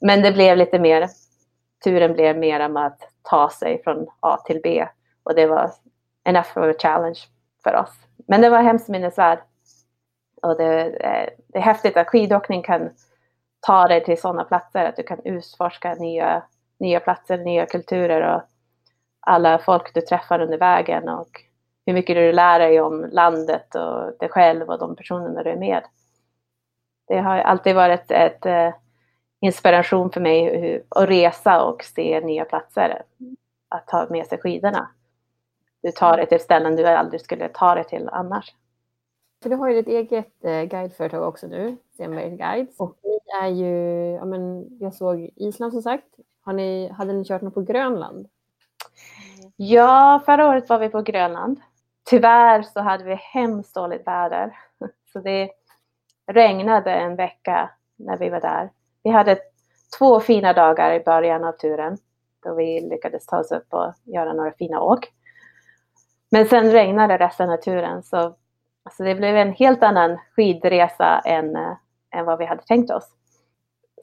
Men 0.00 0.22
det 0.22 0.32
blev 0.32 0.56
lite 0.56 0.78
mer, 0.78 1.08
turen 1.84 2.12
blev 2.12 2.38
mer 2.38 2.60
om 2.60 2.76
att 2.76 2.98
ta 3.22 3.50
sig 3.50 3.82
från 3.84 4.06
A 4.20 4.36
till 4.36 4.60
B 4.62 4.86
och 5.28 5.34
det 5.34 5.46
var 5.46 5.70
enough 6.24 6.58
of 6.58 6.64
a 6.64 6.74
challenge 6.78 7.18
för 7.62 7.76
oss. 7.76 7.94
Men 8.26 8.40
det 8.40 8.50
var 8.50 8.62
hemskt 8.62 8.88
minnesvärd. 8.88 9.38
Och 10.42 10.56
det, 10.56 10.84
eh, 10.84 11.28
det 11.46 11.58
är 11.58 11.62
häftigt 11.62 11.96
att 11.96 12.08
skidåkning 12.08 12.62
kan 12.62 12.90
ta 13.60 13.88
dig 13.88 14.04
till 14.04 14.20
sådana 14.20 14.44
platser, 14.44 14.84
att 14.84 14.96
du 14.96 15.02
kan 15.02 15.20
utforska 15.24 15.94
nya, 15.94 16.42
nya 16.78 17.00
platser, 17.00 17.38
nya 17.38 17.66
kulturer 17.66 18.34
och 18.34 18.42
alla 19.20 19.58
folk 19.58 19.94
du 19.94 20.00
träffar 20.00 20.40
under 20.40 20.58
vägen 20.58 21.08
och 21.08 21.42
hur 21.86 21.92
mycket 21.92 22.16
du 22.16 22.32
lär 22.32 22.58
dig 22.58 22.80
om 22.80 23.08
landet 23.12 23.74
och 23.74 24.18
dig 24.18 24.28
själv 24.28 24.68
och 24.68 24.78
de 24.78 24.96
personerna 24.96 25.42
du 25.42 25.50
är 25.50 25.56
med. 25.56 25.82
Det 27.06 27.18
har 27.18 27.38
alltid 27.38 27.74
varit 27.74 28.10
ett, 28.10 28.46
ett 28.46 28.74
inspiration 29.40 30.10
för 30.10 30.20
mig 30.20 30.82
att 30.88 31.08
resa 31.08 31.62
och 31.64 31.84
se 31.84 32.20
nya 32.20 32.44
platser. 32.44 33.02
Att 33.68 33.86
ta 33.86 34.06
med 34.10 34.26
sig 34.26 34.38
skidorna. 34.38 34.88
Du 35.82 35.90
tar 35.92 36.16
dig 36.16 36.26
till 36.26 36.40
ställen 36.40 36.76
du 36.76 36.86
aldrig 36.86 37.20
skulle 37.20 37.48
ta 37.48 37.74
dig 37.74 37.84
till 37.84 38.08
annars. 38.12 38.54
För 39.42 39.50
du 39.50 39.56
har 39.56 39.68
ju 39.68 39.74
ditt 39.74 39.88
eget 39.88 40.44
eh, 40.44 40.62
guideföretag 40.62 41.28
också 41.28 41.46
nu, 41.46 41.76
Stenbergs 41.94 42.38
Guides. 42.38 42.80
Och 42.80 42.96
ni 43.02 43.18
är 43.42 43.48
ju, 43.48 43.74
ja 44.12 44.24
men 44.24 44.66
jag 44.80 44.94
såg 44.94 45.30
Island 45.36 45.72
som 45.72 45.82
sagt. 45.82 46.04
Har 46.40 46.52
ni, 46.52 46.88
hade 46.88 47.12
ni 47.12 47.24
kört 47.24 47.42
något 47.42 47.54
på 47.54 47.62
Grönland? 47.62 48.28
Ja, 49.56 50.22
förra 50.24 50.48
året 50.48 50.68
var 50.68 50.78
vi 50.78 50.88
på 50.88 51.02
Grönland. 51.02 51.60
Tyvärr 52.04 52.62
så 52.62 52.80
hade 52.80 53.04
vi 53.04 53.14
hemskt 53.14 53.74
dåligt 53.74 54.06
väder. 54.06 54.58
Så 55.12 55.20
det 55.20 55.50
regnade 56.26 56.92
en 56.92 57.16
vecka 57.16 57.70
när 57.96 58.16
vi 58.16 58.28
var 58.28 58.40
där. 58.40 58.70
Vi 59.02 59.10
hade 59.10 59.38
två 59.98 60.20
fina 60.20 60.52
dagar 60.52 60.92
i 60.92 61.00
början 61.00 61.44
av 61.44 61.52
turen 61.52 61.98
då 62.44 62.54
vi 62.54 62.80
lyckades 62.80 63.26
ta 63.26 63.38
oss 63.38 63.52
upp 63.52 63.74
och 63.74 63.92
göra 64.04 64.32
några 64.32 64.52
fina 64.52 64.80
åk. 64.80 65.12
Men 66.30 66.46
sen 66.46 66.72
regnade 66.72 67.18
resten 67.18 67.50
av 67.50 67.56
turen 67.56 68.02
så 68.02 68.34
alltså 68.82 69.02
det 69.02 69.14
blev 69.14 69.36
en 69.36 69.52
helt 69.52 69.82
annan 69.82 70.18
skidresa 70.36 71.18
än, 71.18 71.56
eh, 71.56 71.72
än 72.14 72.24
vad 72.24 72.38
vi 72.38 72.44
hade 72.44 72.62
tänkt 72.62 72.90
oss. 72.90 73.10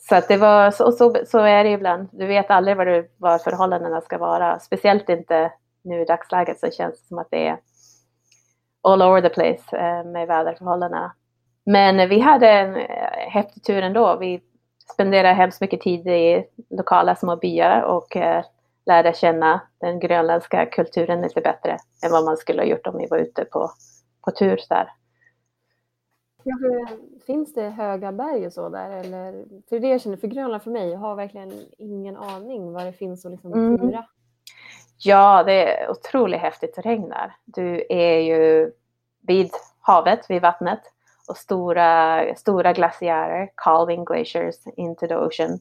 Så 0.10 0.16
att 0.16 0.28
det 0.28 0.38
var, 0.38 0.72
så, 0.72 0.92
så, 0.92 1.16
så 1.26 1.40
är 1.40 1.64
det 1.64 1.70
ibland. 1.70 2.10
Du 2.12 2.26
vet 2.26 2.52
aldrig 2.52 2.78
vad, 2.78 2.88
du, 2.88 3.12
vad 3.18 3.42
förhållandena 3.42 4.02
ska 4.02 4.18
vara. 4.18 4.60
Speciellt 4.60 5.10
inte 5.10 5.52
nu 5.84 6.02
i 6.02 6.06
dagsläget 6.06 6.60
så 6.60 6.72
känns 6.72 7.02
det 7.02 7.08
som 7.08 7.18
att 7.18 7.28
det 7.32 7.48
är 7.48 7.58
all 8.84 9.02
over 9.02 9.22
the 9.22 9.30
place 9.30 9.78
eh, 9.78 10.04
med 10.04 10.28
väderförhållandena. 10.28 11.14
Men 11.66 12.10
vi 12.10 12.20
hade 12.20 12.50
en 12.50 12.76
eh, 12.76 13.30
häftig 13.30 13.64
tur 13.64 13.82
ändå. 13.84 14.18
Vi 14.18 14.42
spenderade 14.94 15.34
hemskt 15.34 15.62
mycket 15.62 15.82
tid 15.82 16.08
i 16.08 16.46
lokala 16.70 17.16
små 17.16 17.36
byar 17.36 17.82
och 17.82 18.18
lärde 18.86 19.13
känna 19.13 19.62
den 19.78 20.00
grönländska 20.00 20.65
kulturen 20.65 21.21
lite 21.21 21.41
bättre 21.41 21.78
än 22.06 22.12
vad 22.12 22.26
man 22.26 22.38
skulle 22.38 22.62
ha 22.62 22.67
gjort 22.67 22.88
om 22.88 22.98
vi 22.98 23.08
var 23.08 23.17
ute 23.17 23.45
på, 23.45 23.71
på 24.26 24.32
tur 24.32 24.60
där. 24.69 24.91
Ja, 26.43 26.58
finns 27.26 27.54
det 27.54 27.69
höga 27.69 28.12
berg 28.12 28.45
och 28.45 28.54
så 28.54 28.69
där? 28.69 28.89
Eller, 28.89 29.45
för 29.69 29.80
det 29.80 29.88
jag 29.88 30.02
känner, 30.02 30.17
för 30.17 30.28
Grönland 30.28 30.63
för 30.63 30.71
mig, 30.71 30.89
jag 30.89 31.00
har 31.00 31.15
verkligen 31.15 31.52
ingen 31.78 32.17
aning 32.17 32.74
vad 32.74 32.86
det 32.86 32.93
finns 32.93 33.26
att 33.26 33.32
liksom 33.32 33.54
mm. 33.54 34.04
Ja, 34.98 35.43
det 35.43 35.74
är 35.74 35.89
otroligt 35.91 36.39
häftigt 36.39 36.74
terräng 36.74 37.10
där. 37.10 37.36
Du 37.45 37.86
är 37.89 38.19
ju 38.19 38.71
vid 39.21 39.52
havet, 39.80 40.30
vid 40.30 40.41
vattnet 40.41 40.80
och 41.30 41.38
stora, 41.38 42.21
stora 42.36 42.74
glaciärer, 42.74 43.50
calving 43.56 44.06
glaciers 44.06 44.56
into 44.76 45.08
the 45.08 45.15
ocean. 45.15 45.60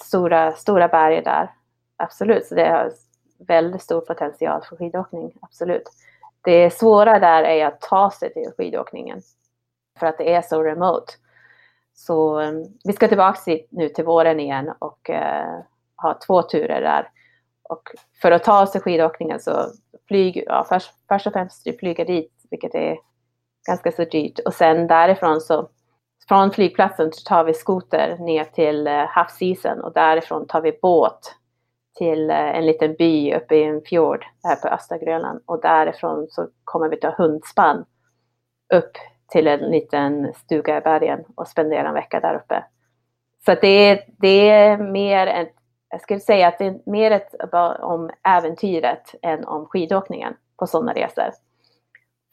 Stora, 0.00 0.52
stora 0.52 0.88
berg 0.88 1.22
där 1.22 1.50
absolut, 1.98 2.46
så 2.46 2.54
det 2.54 2.68
har 2.68 2.92
väldigt 3.38 3.82
stor 3.82 4.00
potential 4.00 4.62
för 4.68 4.76
skidåkning, 4.76 5.32
absolut. 5.40 5.90
Det 6.40 6.70
svåra 6.70 7.18
där 7.18 7.42
är 7.42 7.66
att 7.66 7.80
ta 7.80 8.10
sig 8.10 8.32
till 8.32 8.52
skidåkningen 8.56 9.22
för 9.98 10.06
att 10.06 10.18
det 10.18 10.34
är 10.34 10.42
så 10.42 10.62
remote. 10.62 11.12
Så 11.94 12.40
eh, 12.40 12.52
vi 12.84 12.92
ska 12.92 13.08
tillbaka 13.08 13.58
nu 13.70 13.88
till 13.88 14.04
våren 14.04 14.40
igen 14.40 14.72
och 14.78 15.10
uh, 15.10 15.60
ha 16.02 16.18
två 16.26 16.42
turer 16.42 16.80
där. 16.80 17.10
Och 17.62 17.82
för 18.22 18.30
att 18.30 18.44
ta 18.44 18.62
oss 18.62 18.72
till 18.72 18.80
skidåkningen 18.80 19.40
så 19.40 19.72
flyg, 20.08 20.44
ja, 20.46 20.66
först, 20.68 20.90
först 21.08 21.26
och 21.26 21.32
främst 21.32 21.64
du 21.64 21.72
flyga 21.72 22.04
dit, 22.04 22.32
vilket 22.50 22.74
är 22.74 22.98
ganska 23.66 23.92
så 23.92 24.04
dyrt. 24.04 24.38
Och 24.38 24.54
sen 24.54 24.86
därifrån 24.86 25.40
så, 25.40 25.68
från 26.28 26.50
flygplatsen 26.50 27.12
så 27.12 27.28
tar 27.28 27.44
vi 27.44 27.54
skoter 27.54 28.16
ner 28.18 28.44
till 28.44 28.86
eh, 28.86 29.06
havsisen 29.06 29.80
och 29.80 29.92
därifrån 29.92 30.46
tar 30.46 30.60
vi 30.60 30.78
båt 30.82 31.34
till 31.98 32.30
eh, 32.30 32.56
en 32.56 32.66
liten 32.66 32.94
by 32.94 33.34
uppe 33.34 33.56
i 33.56 33.64
en 33.64 33.82
fjord 33.82 34.24
här 34.42 34.56
på 34.56 34.68
östra 34.68 34.98
Grönland 34.98 35.40
och 35.46 35.60
därifrån 35.60 36.26
så 36.30 36.48
kommer 36.64 36.88
vi 36.88 36.96
ta 36.96 37.10
hundspann 37.10 37.84
upp 38.74 38.92
till 39.32 39.46
en 39.46 39.60
liten 39.60 40.34
stuga 40.34 40.78
i 40.78 40.80
bergen 40.80 41.24
och 41.34 41.48
spendera 41.48 41.88
en 41.88 41.94
vecka 41.94 42.20
där 42.20 42.34
uppe. 42.34 42.64
Så 43.44 43.54
det 43.54 43.68
är, 43.68 44.04
det 44.18 44.50
är 44.50 44.78
mer 44.78 45.26
ett, 45.26 45.54
jag 45.90 46.00
skulle 46.00 46.20
säga 46.20 46.48
att 46.48 46.58
det 46.58 46.66
är 46.66 46.80
mer 46.86 47.10
ett, 47.10 47.34
om 47.80 48.10
äventyret 48.22 49.14
än 49.22 49.44
om 49.44 49.66
skidåkningen 49.66 50.34
på 50.58 50.66
sådana 50.66 50.92
resor. 50.92 51.30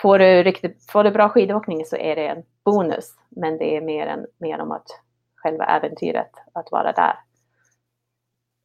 Får 0.01 0.19
du, 0.19 0.43
riktigt, 0.43 0.91
får 0.91 1.03
du 1.03 1.11
bra 1.11 1.29
skidåkning 1.29 1.85
så 1.85 1.95
är 1.95 2.15
det 2.15 2.27
en 2.27 2.43
bonus, 2.65 3.15
men 3.29 3.57
det 3.57 3.77
är 3.77 3.81
mer, 3.81 4.07
en, 4.07 4.25
mer 4.37 4.61
om 4.61 4.71
att 4.71 4.87
själva 5.35 5.65
äventyret 5.65 6.31
att 6.53 6.71
vara 6.71 6.91
där. 6.91 7.15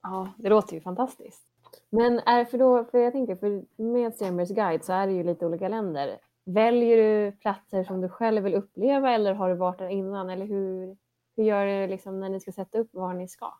Ja, 0.02 0.28
det 0.36 0.48
låter 0.48 0.74
ju 0.74 0.80
fantastiskt. 0.80 1.46
Men 1.90 2.18
är 2.18 2.44
för 2.44 2.58
då, 2.58 2.84
för 2.84 2.98
jag 2.98 3.12
tänker, 3.12 3.36
för 3.36 3.82
med 3.82 4.14
Stenbergs 4.14 4.50
guide 4.50 4.84
så 4.84 4.92
är 4.92 5.06
det 5.06 5.12
ju 5.12 5.22
lite 5.22 5.46
olika 5.46 5.68
länder. 5.68 6.18
Väljer 6.44 6.96
du 6.96 7.32
platser 7.32 7.84
som 7.84 8.00
du 8.00 8.08
själv 8.08 8.42
vill 8.42 8.54
uppleva 8.54 9.10
eller 9.10 9.34
har 9.34 9.48
du 9.48 9.54
varit 9.54 9.78
där 9.78 9.88
innan? 9.88 10.30
Eller 10.30 10.46
hur, 10.46 10.96
hur 11.36 11.44
gör 11.44 11.66
du 11.66 11.86
liksom 11.86 12.20
när 12.20 12.28
ni 12.28 12.40
ska 12.40 12.52
sätta 12.52 12.78
upp 12.78 12.88
var 12.92 13.14
ni 13.14 13.28
ska? 13.28 13.52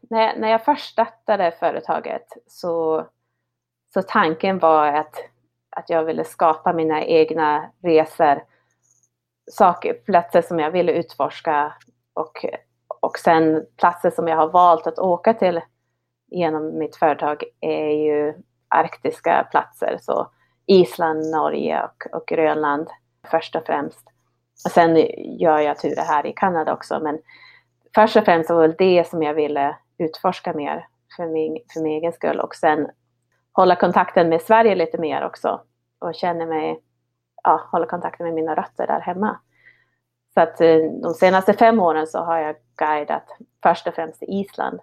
När, 0.00 0.38
när 0.38 0.48
jag 0.48 0.64
först 0.64 0.92
startade 0.92 1.52
företaget 1.52 2.26
så, 2.46 3.06
så 3.94 4.02
tanken 4.02 4.58
var 4.58 4.86
att, 4.86 5.14
att 5.70 5.90
jag 5.90 6.04
ville 6.04 6.24
skapa 6.24 6.72
mina 6.72 7.04
egna 7.04 7.70
resor, 7.82 8.42
saker, 9.50 9.94
platser 9.94 10.42
som 10.42 10.58
jag 10.58 10.70
ville 10.70 10.92
utforska 10.92 11.72
och 12.12 12.44
och 13.00 13.18
sen 13.18 13.66
platser 13.76 14.10
som 14.10 14.28
jag 14.28 14.36
har 14.36 14.48
valt 14.48 14.86
att 14.86 14.98
åka 14.98 15.34
till 15.34 15.60
genom 16.30 16.78
mitt 16.78 16.96
företag 16.96 17.44
är 17.60 17.90
ju 17.90 18.34
arktiska 18.68 19.48
platser. 19.50 19.98
Så 20.00 20.30
Island, 20.66 21.30
Norge 21.30 21.82
och, 21.84 22.16
och 22.16 22.26
Grönland 22.26 22.88
först 23.30 23.56
och 23.56 23.66
främst. 23.66 24.04
Och 24.64 24.70
sen 24.70 24.96
gör 25.38 25.58
jag 25.58 25.78
turer 25.78 26.02
här 26.02 26.26
i 26.26 26.32
Kanada 26.32 26.72
också. 26.72 27.00
Men 27.00 27.18
först 27.94 28.16
och 28.16 28.24
främst 28.24 28.50
var 28.50 28.68
det 28.68 28.74
det 28.78 29.08
som 29.08 29.22
jag 29.22 29.34
ville 29.34 29.76
utforska 29.98 30.52
mer 30.52 30.86
för 31.16 31.26
min, 31.26 31.58
för 31.72 31.80
min 31.80 31.92
egen 31.92 32.12
skull. 32.12 32.40
Och 32.40 32.54
sen 32.54 32.90
hålla 33.52 33.76
kontakten 33.76 34.28
med 34.28 34.42
Sverige 34.42 34.74
lite 34.74 34.98
mer 34.98 35.24
också. 35.24 35.60
Och 35.98 36.14
känna 36.14 36.46
mig, 36.46 36.80
ja, 37.42 37.68
hålla 37.72 37.86
kontakten 37.86 38.26
med 38.26 38.34
mina 38.34 38.54
rötter 38.54 38.86
där 38.86 39.00
hemma. 39.00 39.40
Så 40.34 40.40
att 40.40 40.60
eh, 40.60 40.76
de 41.02 41.14
senaste 41.14 41.52
fem 41.52 41.80
åren 41.80 42.06
så 42.06 42.18
har 42.18 42.38
jag 42.38 42.56
guidat 42.80 43.36
först 43.62 43.86
och 43.86 43.94
främst 43.94 44.22
i 44.22 44.26
Island 44.26 44.80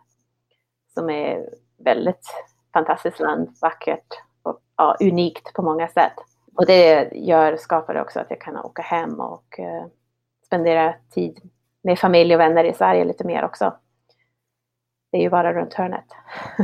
som 0.94 1.10
är 1.10 1.50
väldigt 1.78 2.28
fantastiskt 2.74 3.20
land, 3.20 3.50
vackert 3.62 4.08
och 4.44 4.60
ja, 4.78 4.98
unikt 5.00 5.54
på 5.54 5.62
många 5.62 5.88
sätt. 5.88 6.14
Och 6.56 6.66
det 6.66 7.12
gör, 7.14 7.58
skapar 7.58 8.02
också 8.02 8.20
att 8.20 8.30
jag 8.30 8.42
kan 8.42 8.58
åka 8.58 8.82
hem 8.82 9.20
och 9.20 9.60
uh, 9.60 9.88
spendera 10.46 10.96
tid 11.14 11.50
med 11.84 12.00
familj 12.00 12.34
och 12.34 12.40
vänner 12.40 12.64
i 12.64 12.74
Sverige 12.74 13.06
lite 13.06 13.24
mer 13.24 13.46
också. 13.46 13.76
Det 15.12 15.18
är 15.18 15.22
ju 15.22 15.30
bara 15.30 15.54
runt 15.54 15.74
hörnet. 15.74 16.06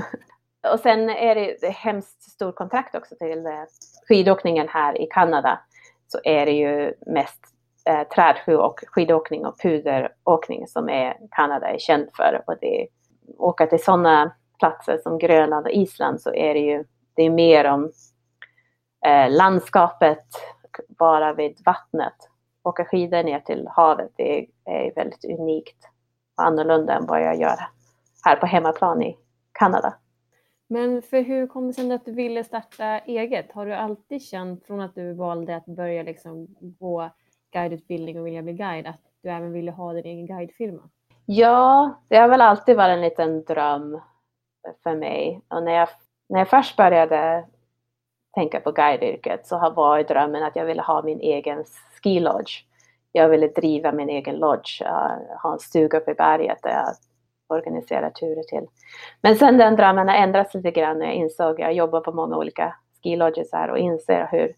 och 0.74 0.80
sen 0.80 1.10
är 1.10 1.36
det, 1.36 1.69
hemskt 1.69 2.24
stor 2.24 2.52
kontakt 2.52 2.96
också 2.96 3.15
till 3.15 3.46
eh, 3.46 3.63
skidåkningen 4.08 4.67
här 4.67 5.02
i 5.02 5.08
Kanada. 5.12 5.60
Så 6.08 6.19
är 6.24 6.46
det 6.46 6.52
ju 6.52 6.93
mest 7.06 7.53
eh, 7.89 8.08
trädsjö 8.08 8.56
och 8.56 8.80
skidåkning 8.88 9.46
och 9.46 9.62
puderåkning 9.62 10.67
som 10.67 10.89
är, 10.89 11.17
Kanada 11.32 11.67
är 11.67 11.78
känd 11.78 12.10
för. 12.15 12.43
Och 12.48 12.56
det, 12.62 12.88
åka 13.38 13.67
till 13.67 13.84
sådana 13.84 14.36
platser 14.60 14.98
som 15.04 15.17
Grönland 15.17 15.65
och 15.65 15.72
Island 15.72 16.22
så 16.22 16.34
är 16.34 16.54
det 16.54 16.60
ju 16.60 16.84
det 17.15 17.24
är 17.24 17.30
mer 17.30 17.65
om 17.65 17.91
eh, 19.06 19.32
landskapet, 19.32 20.26
vara 20.88 21.34
vid 21.34 21.58
vattnet. 21.65 22.13
Åka 22.63 22.86
skidor 22.86 23.24
ner 23.24 23.39
till 23.39 23.67
havet 23.67 24.12
det 24.15 24.39
är, 24.39 24.46
är 24.65 24.96
väldigt 24.96 25.26
unikt 25.26 25.78
och 26.38 26.43
annorlunda 26.43 26.93
än 26.93 27.06
vad 27.06 27.22
jag 27.22 27.39
gör 27.39 27.60
här 28.24 28.36
på 28.36 28.46
hemmaplan 28.46 29.02
i 29.02 29.17
Kanada. 29.52 29.93
Men 30.67 31.02
för 31.02 31.22
hur 31.22 31.48
kom 31.48 31.67
det 31.67 31.74
sig 31.74 31.91
att 31.91 32.06
du 32.06 32.12
ville 32.12 32.43
starta 32.43 33.00
eget? 33.00 33.52
Har 33.52 33.65
du 33.65 33.74
alltid 33.74 34.22
känt 34.22 34.65
från 34.65 34.82
att 34.82 34.96
du 34.96 35.13
valde 35.13 35.56
att 35.56 35.65
börja 35.65 36.04
liksom 36.04 36.48
gå 36.60 37.10
guideutbildning 37.54 38.20
och 38.20 38.28
vilja 38.28 38.42
bli 38.42 38.54
guide, 38.54 38.88
att 38.88 39.02
du 39.24 39.30
även 39.30 39.52
ville 39.52 39.72
ha 39.72 39.94
din 39.94 40.06
egen 40.06 40.28
guidefirma? 40.28 40.89
Ja, 41.26 41.94
det 42.08 42.18
har 42.18 42.28
väl 42.28 42.42
alltid 42.42 42.78
varit 42.78 42.94
en 42.94 43.02
liten 43.02 43.44
dröm 43.44 44.02
för 44.84 44.96
mig. 44.96 45.42
Och 45.48 45.63
när 45.63 45.72
jag, 45.72 45.89
när 46.30 46.39
jag 46.39 46.50
först 46.50 46.78
började 46.78 47.46
tänka 48.34 48.60
på 48.60 48.72
guideyrket 48.72 49.48
så 49.48 49.74
var 49.76 50.04
drömmen 50.04 50.44
att 50.44 50.56
jag 50.56 50.66
ville 50.66 50.82
ha 50.82 51.04
min 51.04 51.20
egen 51.20 51.63
ski 52.04 52.20
lodge. 52.20 52.66
Jag 53.12 53.30
ville 53.30 53.48
driva 53.48 53.92
min 53.92 54.10
egen 54.10 54.36
lodge, 54.36 54.82
eh, 54.82 55.42
ha 55.44 55.54
en 55.54 55.60
stuga 55.60 55.98
uppe 55.98 56.12
i 56.12 56.16
berget 56.16 56.58
där 56.63 56.70
jag 56.70 56.96
organiserar 57.58 58.10
turer 58.10 58.44
till. 58.44 58.68
Men 59.22 59.36
sen 59.36 59.58
den 59.58 59.76
drömmen 59.76 60.08
har 60.08 60.16
ändrats 60.16 60.54
lite 60.54 60.72
grann 60.72 61.00
när 61.00 61.06
jag 61.06 61.16
insåg, 61.16 61.60
jag 61.60 61.74
jobbar 61.74 62.02
på 62.02 62.12
många 62.12 62.38
olika 62.38 62.76
skilodges 63.04 63.52
här 63.52 63.70
och 63.70 63.78
inser 63.78 64.28
hur, 64.32 64.56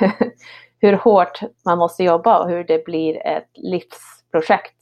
hur 0.80 0.92
hårt 0.92 1.40
man 1.64 1.78
måste 1.78 2.04
jobba 2.04 2.38
och 2.38 2.50
hur 2.50 2.64
det 2.64 2.84
blir 2.84 3.26
ett 3.26 3.50
livsprojekt. 3.54 4.76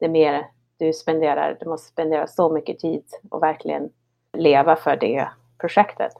Det 0.00 0.08
mer 0.08 0.46
du 0.78 0.92
spenderar, 0.92 1.56
du 1.60 1.68
måste 1.68 1.88
spendera 1.88 2.26
så 2.26 2.52
mycket 2.52 2.78
tid 2.78 3.04
och 3.30 3.42
verkligen 3.42 3.90
leva 4.32 4.76
för 4.76 4.96
det 4.96 5.28
projektet. 5.58 6.12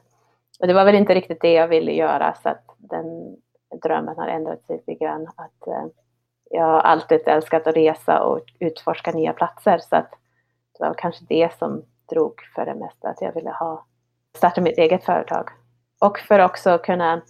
Och 0.61 0.67
det 0.67 0.75
var 0.75 0.85
väl 0.85 0.95
inte 0.95 1.15
riktigt 1.15 1.41
det 1.41 1.53
jag 1.53 1.69
ville 1.69 1.93
göra 1.93 2.35
så 2.43 2.49
att 2.49 2.65
den 2.79 3.37
drömmen 3.83 4.17
har 4.17 4.29
ändrats 4.29 4.69
lite 4.69 4.95
grann. 4.95 5.27
Att, 5.37 5.67
eh, 5.67 5.87
jag 6.51 6.65
har 6.65 6.81
alltid 6.81 7.29
älskat 7.29 7.67
att 7.67 7.77
resa 7.77 8.23
och 8.23 8.41
utforska 8.59 9.11
nya 9.11 9.33
platser 9.33 9.79
så 9.79 9.97
att 9.97 10.11
det 10.79 10.87
var 10.87 10.95
kanske 10.95 11.25
det 11.29 11.59
som 11.59 11.83
drog 12.11 12.41
för 12.55 12.67
det 12.67 12.75
mesta, 12.75 13.09
att 13.09 13.23
jag 13.23 13.35
ville 13.35 13.51
ha, 13.51 13.85
starta 14.37 14.61
mitt 14.61 14.79
eget 14.79 15.05
företag. 15.05 15.49
Och 16.01 16.19
för 16.19 16.39
också 16.39 16.79
kunna 16.79 17.23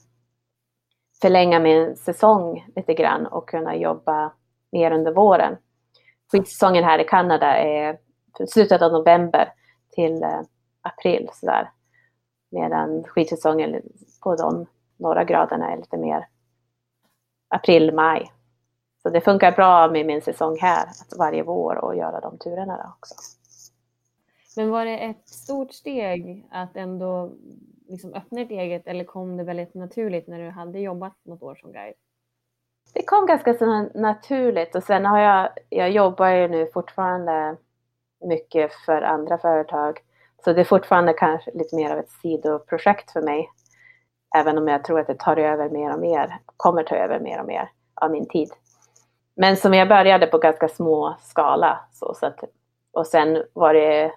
förlänga 1.23 1.59
min 1.59 1.97
säsong 1.97 2.67
lite 2.77 2.95
grann 2.95 3.27
och 3.27 3.49
kunna 3.49 3.77
jobba 3.77 4.33
mer 4.73 4.91
under 4.91 5.13
våren. 5.13 5.57
Skidsäsongen 6.33 6.85
här 6.85 6.99
i 6.99 7.05
Kanada 7.05 7.57
är 7.57 7.99
slutet 8.49 8.83
av 8.83 8.93
november 8.93 9.53
till 9.95 10.23
eh, 10.23 10.41
april 10.83 11.29
sådär. 11.33 11.71
Medan 12.51 13.05
skidsäsongen 13.05 13.83
på 14.23 14.37
de 14.37 14.67
några 14.97 15.25
graderna 15.25 15.73
är 15.73 15.77
lite 15.77 15.97
mer 15.97 16.29
april, 17.49 17.95
maj. 17.95 18.33
Så 19.03 19.11
det 19.11 19.21
funkar 19.21 19.53
bra 19.53 19.91
med 19.91 20.07
min 20.07 20.23
säsong 20.23 20.59
här, 20.61 20.83
att 20.83 21.19
varje 21.19 21.43
vår 21.43 21.85
och 21.85 21.97
göra 21.97 22.21
de 22.21 22.39
turerna 22.39 22.95
också. 22.99 23.15
Men 24.57 24.71
var 24.71 24.85
det 24.85 24.99
ett 24.99 25.29
stort 25.29 25.73
steg 25.73 26.49
att 26.51 26.77
ändå 26.77 27.33
liksom 27.89 28.15
öppna 28.15 28.41
ett 28.41 28.51
eget 28.51 28.87
eller 28.87 29.05
kom 29.05 29.37
det 29.37 29.45
väldigt 29.45 29.75
naturligt 29.75 30.29
när 30.29 30.39
du 30.39 30.51
hade 30.51 30.79
jobbat 30.79 31.17
något 31.25 31.43
år 31.43 31.55
som 31.55 31.73
guide? 31.73 31.95
Det 32.95 33.03
kom 33.03 33.27
ganska 33.27 33.55
så 33.55 33.89
naturligt 33.95 34.75
och 34.75 34.83
sen 34.83 35.05
har 35.05 35.19
jag, 35.19 35.49
jag 35.69 35.91
jobbar 35.91 36.29
ju 36.29 36.49
nu 36.49 36.67
fortfarande 36.67 37.57
mycket 38.25 38.73
för 38.73 39.03
andra 39.03 39.39
företag. 39.39 39.99
Så 40.45 40.53
det 40.53 40.61
är 40.61 40.65
fortfarande 40.65 41.13
kanske 41.13 41.51
lite 41.55 41.77
mer 41.77 41.91
av 41.91 41.99
ett 41.99 42.11
sidoprojekt 42.11 43.11
för 43.11 43.23
mig. 43.23 43.49
Även 44.37 44.59
om 44.59 44.69
jag 44.69 44.85
tror 44.85 45.01
att 45.01 45.07
det 45.07 45.19
tar 45.19 45.37
över 45.37 45.71
mer 45.71 45.95
och 45.95 46.01
mer, 46.01 46.39
kommer 46.57 46.83
ta 46.83 46.97
över 46.97 47.21
mer 47.21 47.41
och 47.41 47.47
mer 47.47 47.71
av 47.95 48.11
min 48.11 48.29
tid. 48.29 48.49
Men 49.37 49.57
som 49.57 49.75
jag 49.75 49.89
började 49.89 50.27
på 50.27 50.39
ganska 50.39 50.69
små 50.69 51.17
skala. 51.21 51.81
Så, 51.93 52.15
så 52.15 52.27
att, 52.27 52.45
och 52.93 53.07
sen 53.07 53.43
var 53.53 53.75
det 53.75 54.13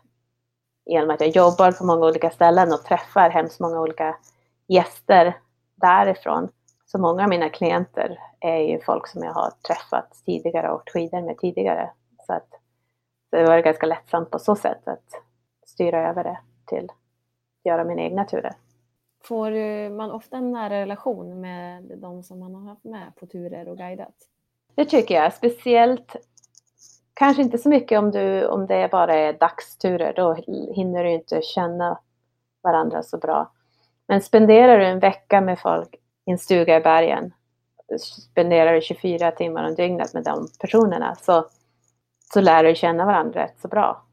genom 0.89 1.10
att 1.10 1.21
jag 1.21 1.30
jobbar 1.30 1.71
på 1.71 1.86
många 1.86 2.06
olika 2.06 2.30
ställen 2.30 2.73
och 2.73 2.84
träffar 2.84 3.30
hemskt 3.30 3.60
många 3.60 3.80
olika 3.80 4.15
gäster 4.67 5.38
därifrån. 5.75 6.49
Så 6.86 6.97
många 6.97 7.23
av 7.23 7.30
mina 7.30 7.49
klienter 7.49 8.19
är 8.39 8.58
ju 8.58 8.80
folk 8.80 9.08
som 9.08 9.23
jag 9.23 9.34
har 9.34 9.52
träffat 9.67 10.21
tidigare 10.25 10.69
och 10.69 10.75
åkt 10.75 10.89
skidor 10.89 11.21
med 11.21 11.38
tidigare. 11.38 11.89
Så 12.28 12.34
att 12.34 12.47
det 13.32 13.43
var 13.43 13.60
ganska 13.60 13.86
lättsamt 13.86 14.32
på 14.32 14.39
så 14.39 14.56
sätt 14.56 14.88
att 14.88 15.21
styra 15.65 16.10
över 16.10 16.23
det 16.23 16.39
till 16.65 16.86
att 16.86 16.95
göra 17.63 17.84
mina 17.84 18.02
egna 18.02 18.25
turer. 18.25 18.54
Får 19.23 19.89
man 19.89 20.12
ofta 20.12 20.38
en 20.38 20.52
nära 20.52 20.82
relation 20.82 21.41
med 21.41 21.84
de 21.84 22.23
som 22.23 22.39
man 22.39 22.56
har 22.56 22.69
haft 22.69 22.84
med 22.84 23.15
på 23.15 23.25
turer 23.25 23.69
och 23.69 23.78
guidat? 23.78 24.15
Det 24.75 24.86
tycker 24.86 25.15
jag, 25.15 25.34
speciellt 25.34 26.15
kanske 27.19 27.41
inte 27.41 27.58
så 27.58 27.69
mycket 27.69 27.99
om, 27.99 28.12
du, 28.12 28.47
om 28.47 28.67
det 28.67 28.91
bara 28.91 29.15
är 29.15 29.34
dagsturer, 29.34 30.13
då 30.15 30.34
hinner 30.73 31.03
du 31.03 31.10
inte 31.10 31.41
känna 31.41 31.99
varandra 32.63 33.03
så 33.03 33.17
bra. 33.17 33.51
Men 34.08 34.21
spenderar 34.21 34.79
du 34.79 34.86
en 34.86 34.99
vecka 34.99 35.41
med 35.41 35.60
folk 35.60 35.95
i 36.25 36.32
en 36.32 36.38
stuga 36.38 36.77
i 36.77 36.82
bergen, 36.82 37.34
spenderar 37.99 38.73
du 38.73 38.82
24 38.82 39.32
timmar 39.32 39.63
om 39.63 39.75
dygnet 39.75 40.13
med 40.13 40.23
de 40.23 40.47
personerna, 40.60 41.15
så, 41.15 41.45
så 42.34 42.41
lär 42.41 42.63
du 42.63 42.75
känna 42.75 43.05
varandra 43.05 43.43
rätt 43.43 43.60
så 43.62 43.67
bra. 43.67 44.03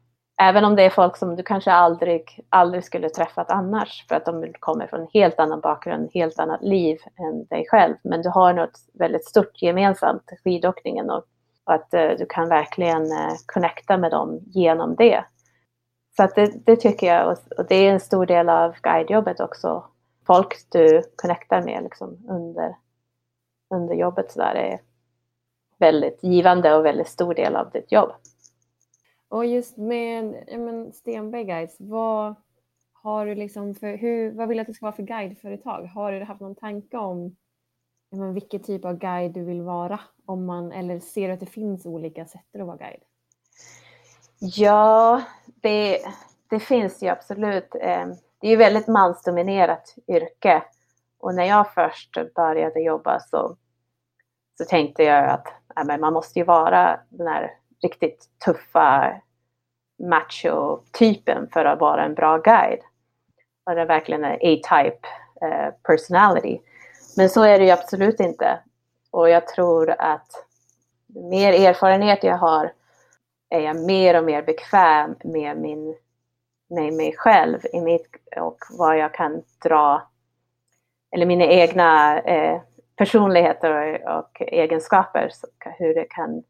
Även 0.41 0.65
om 0.65 0.75
det 0.75 0.83
är 0.83 0.89
folk 0.89 1.17
som 1.17 1.35
du 1.35 1.43
kanske 1.43 1.71
aldrig, 1.71 2.45
aldrig 2.49 2.83
skulle 2.83 3.09
träffat 3.09 3.51
annars 3.51 4.05
för 4.07 4.15
att 4.15 4.25
de 4.25 4.53
kommer 4.59 4.87
från 4.87 5.01
en 5.01 5.07
helt 5.13 5.39
annan 5.39 5.59
bakgrund, 5.59 6.09
helt 6.13 6.39
annat 6.39 6.61
liv 6.61 6.97
än 7.19 7.45
dig 7.45 7.65
själv. 7.69 7.95
Men 8.03 8.21
du 8.21 8.29
har 8.29 8.53
något 8.53 8.79
väldigt 8.93 9.25
stort 9.25 9.61
gemensamt, 9.61 10.31
skidåkningen 10.43 11.09
och, 11.09 11.25
och 11.67 11.73
att 11.73 11.93
eh, 11.93 12.09
du 12.09 12.25
kan 12.25 12.49
verkligen 12.49 13.11
eh, 13.11 13.33
connecta 13.45 13.97
med 13.97 14.11
dem 14.11 14.39
genom 14.45 14.95
det. 14.95 15.25
Så 16.15 16.23
att 16.23 16.35
det, 16.35 16.65
det 16.65 16.75
tycker 16.75 17.07
jag 17.07 17.31
och, 17.31 17.65
det 17.69 17.75
är 17.75 17.91
en 17.91 17.99
stor 17.99 18.25
del 18.25 18.49
av 18.49 18.75
guidejobbet 18.81 19.39
också. 19.39 19.83
Folk 20.27 20.55
du 20.69 21.03
connectar 21.15 21.61
med 21.61 21.83
liksom 21.83 22.25
under, 22.29 22.75
under 23.69 23.95
jobbet 23.95 24.31
så 24.31 24.39
där 24.39 24.55
är 24.55 24.81
väldigt 25.77 26.23
givande 26.23 26.75
och 26.75 26.85
väldigt 26.85 27.07
stor 27.07 27.33
del 27.33 27.55
av 27.55 27.71
ditt 27.71 27.91
jobb. 27.91 28.11
Och 29.29 29.45
just 29.45 29.77
med 29.77 30.43
ja, 30.47 30.57
men 30.57 30.93
Stenberg 30.93 31.43
Guides, 31.43 31.75
vad 31.79 32.35
har 32.93 33.25
du 33.25 33.35
liksom 33.35 33.75
för, 33.75 33.97
hur, 33.97 34.31
vad 34.31 34.47
vill 34.47 34.57
du 34.57 34.61
att 34.61 34.67
det 34.67 34.73
ska 34.73 34.85
vara 34.85 34.95
för 34.95 35.03
guideföretag? 35.03 35.85
Har 35.85 36.11
du 36.11 36.23
haft 36.23 36.41
någon 36.41 36.55
tanke 36.55 36.97
om 36.97 37.35
men 38.09 38.33
vilken 38.33 38.63
typ 38.63 38.85
av 38.85 38.97
guide 38.97 39.33
du 39.33 39.43
vill 39.43 39.61
vara? 39.61 39.99
Om 40.25 40.45
man, 40.45 40.71
eller 40.71 40.99
ser 40.99 41.27
du 41.27 41.33
att 41.33 41.39
det 41.39 41.45
finns 41.45 41.85
olika 41.85 42.25
sätt 42.25 42.41
att 42.59 42.67
vara 42.67 42.77
guide? 42.77 43.01
Ja, 44.39 45.21
det, 45.45 45.99
det 46.49 46.59
finns 46.59 47.03
ju 47.03 47.07
absolut. 47.07 47.75
Eh, 47.75 48.07
det 48.41 48.47
är 48.47 48.51
ju 48.51 48.55
väldigt 48.55 48.87
mansdominerat 48.87 49.95
yrke. 50.07 50.63
Och 51.19 51.35
när 51.35 51.43
jag 51.43 51.73
först 51.73 52.17
började 52.35 52.79
jobba 52.79 53.19
så, 53.19 53.57
så 54.57 54.65
tänkte 54.65 55.03
jag 55.03 55.29
att 55.29 55.47
ja, 55.75 55.83
men 55.83 56.01
man 56.01 56.13
måste 56.13 56.39
ju 56.39 56.45
vara 56.45 56.99
den 57.09 57.27
här 57.27 57.51
riktigt 57.83 58.29
tuffa 58.45 59.13
macho-typen 59.99 61.49
för 61.53 61.65
att 61.65 61.79
vara 61.79 62.05
en 62.05 62.13
bra 62.13 62.37
guide. 62.37 62.81
Och 63.65 63.75
det 63.75 63.81
är 63.81 63.85
verkligen 63.85 64.23
en 64.23 64.33
A-type 64.33 65.07
eh, 65.41 65.73
personality. 65.83 66.59
Men 67.17 67.29
så 67.29 67.43
är 67.43 67.59
det 67.59 67.65
ju 67.65 67.71
absolut 67.71 68.19
inte. 68.19 68.59
Och 69.11 69.29
jag 69.29 69.47
tror 69.47 69.89
att 69.89 70.45
mer 71.07 71.53
erfarenhet 71.53 72.23
jag 72.23 72.37
har 72.37 72.73
är 73.49 73.59
jag 73.59 73.75
mer 73.75 74.17
och 74.17 74.23
mer 74.23 74.41
bekväm 74.41 75.15
med, 75.23 75.57
min, 75.57 75.95
med 76.69 76.93
mig 76.93 77.15
själv 77.17 77.59
i 77.73 77.81
mitt, 77.81 78.07
och 78.37 78.57
vad 78.69 78.97
jag 78.97 79.13
kan 79.13 79.43
dra, 79.63 80.09
eller 81.11 81.25
mina 81.25 81.45
egna 81.45 82.19
eh, 82.19 82.61
personligheter 82.95 83.71
och, 84.07 84.17
och 84.17 84.41
egenskaper, 84.41 85.29
så, 85.31 85.47
hur 85.59 85.95
det 85.95 86.05
kan 86.09 86.43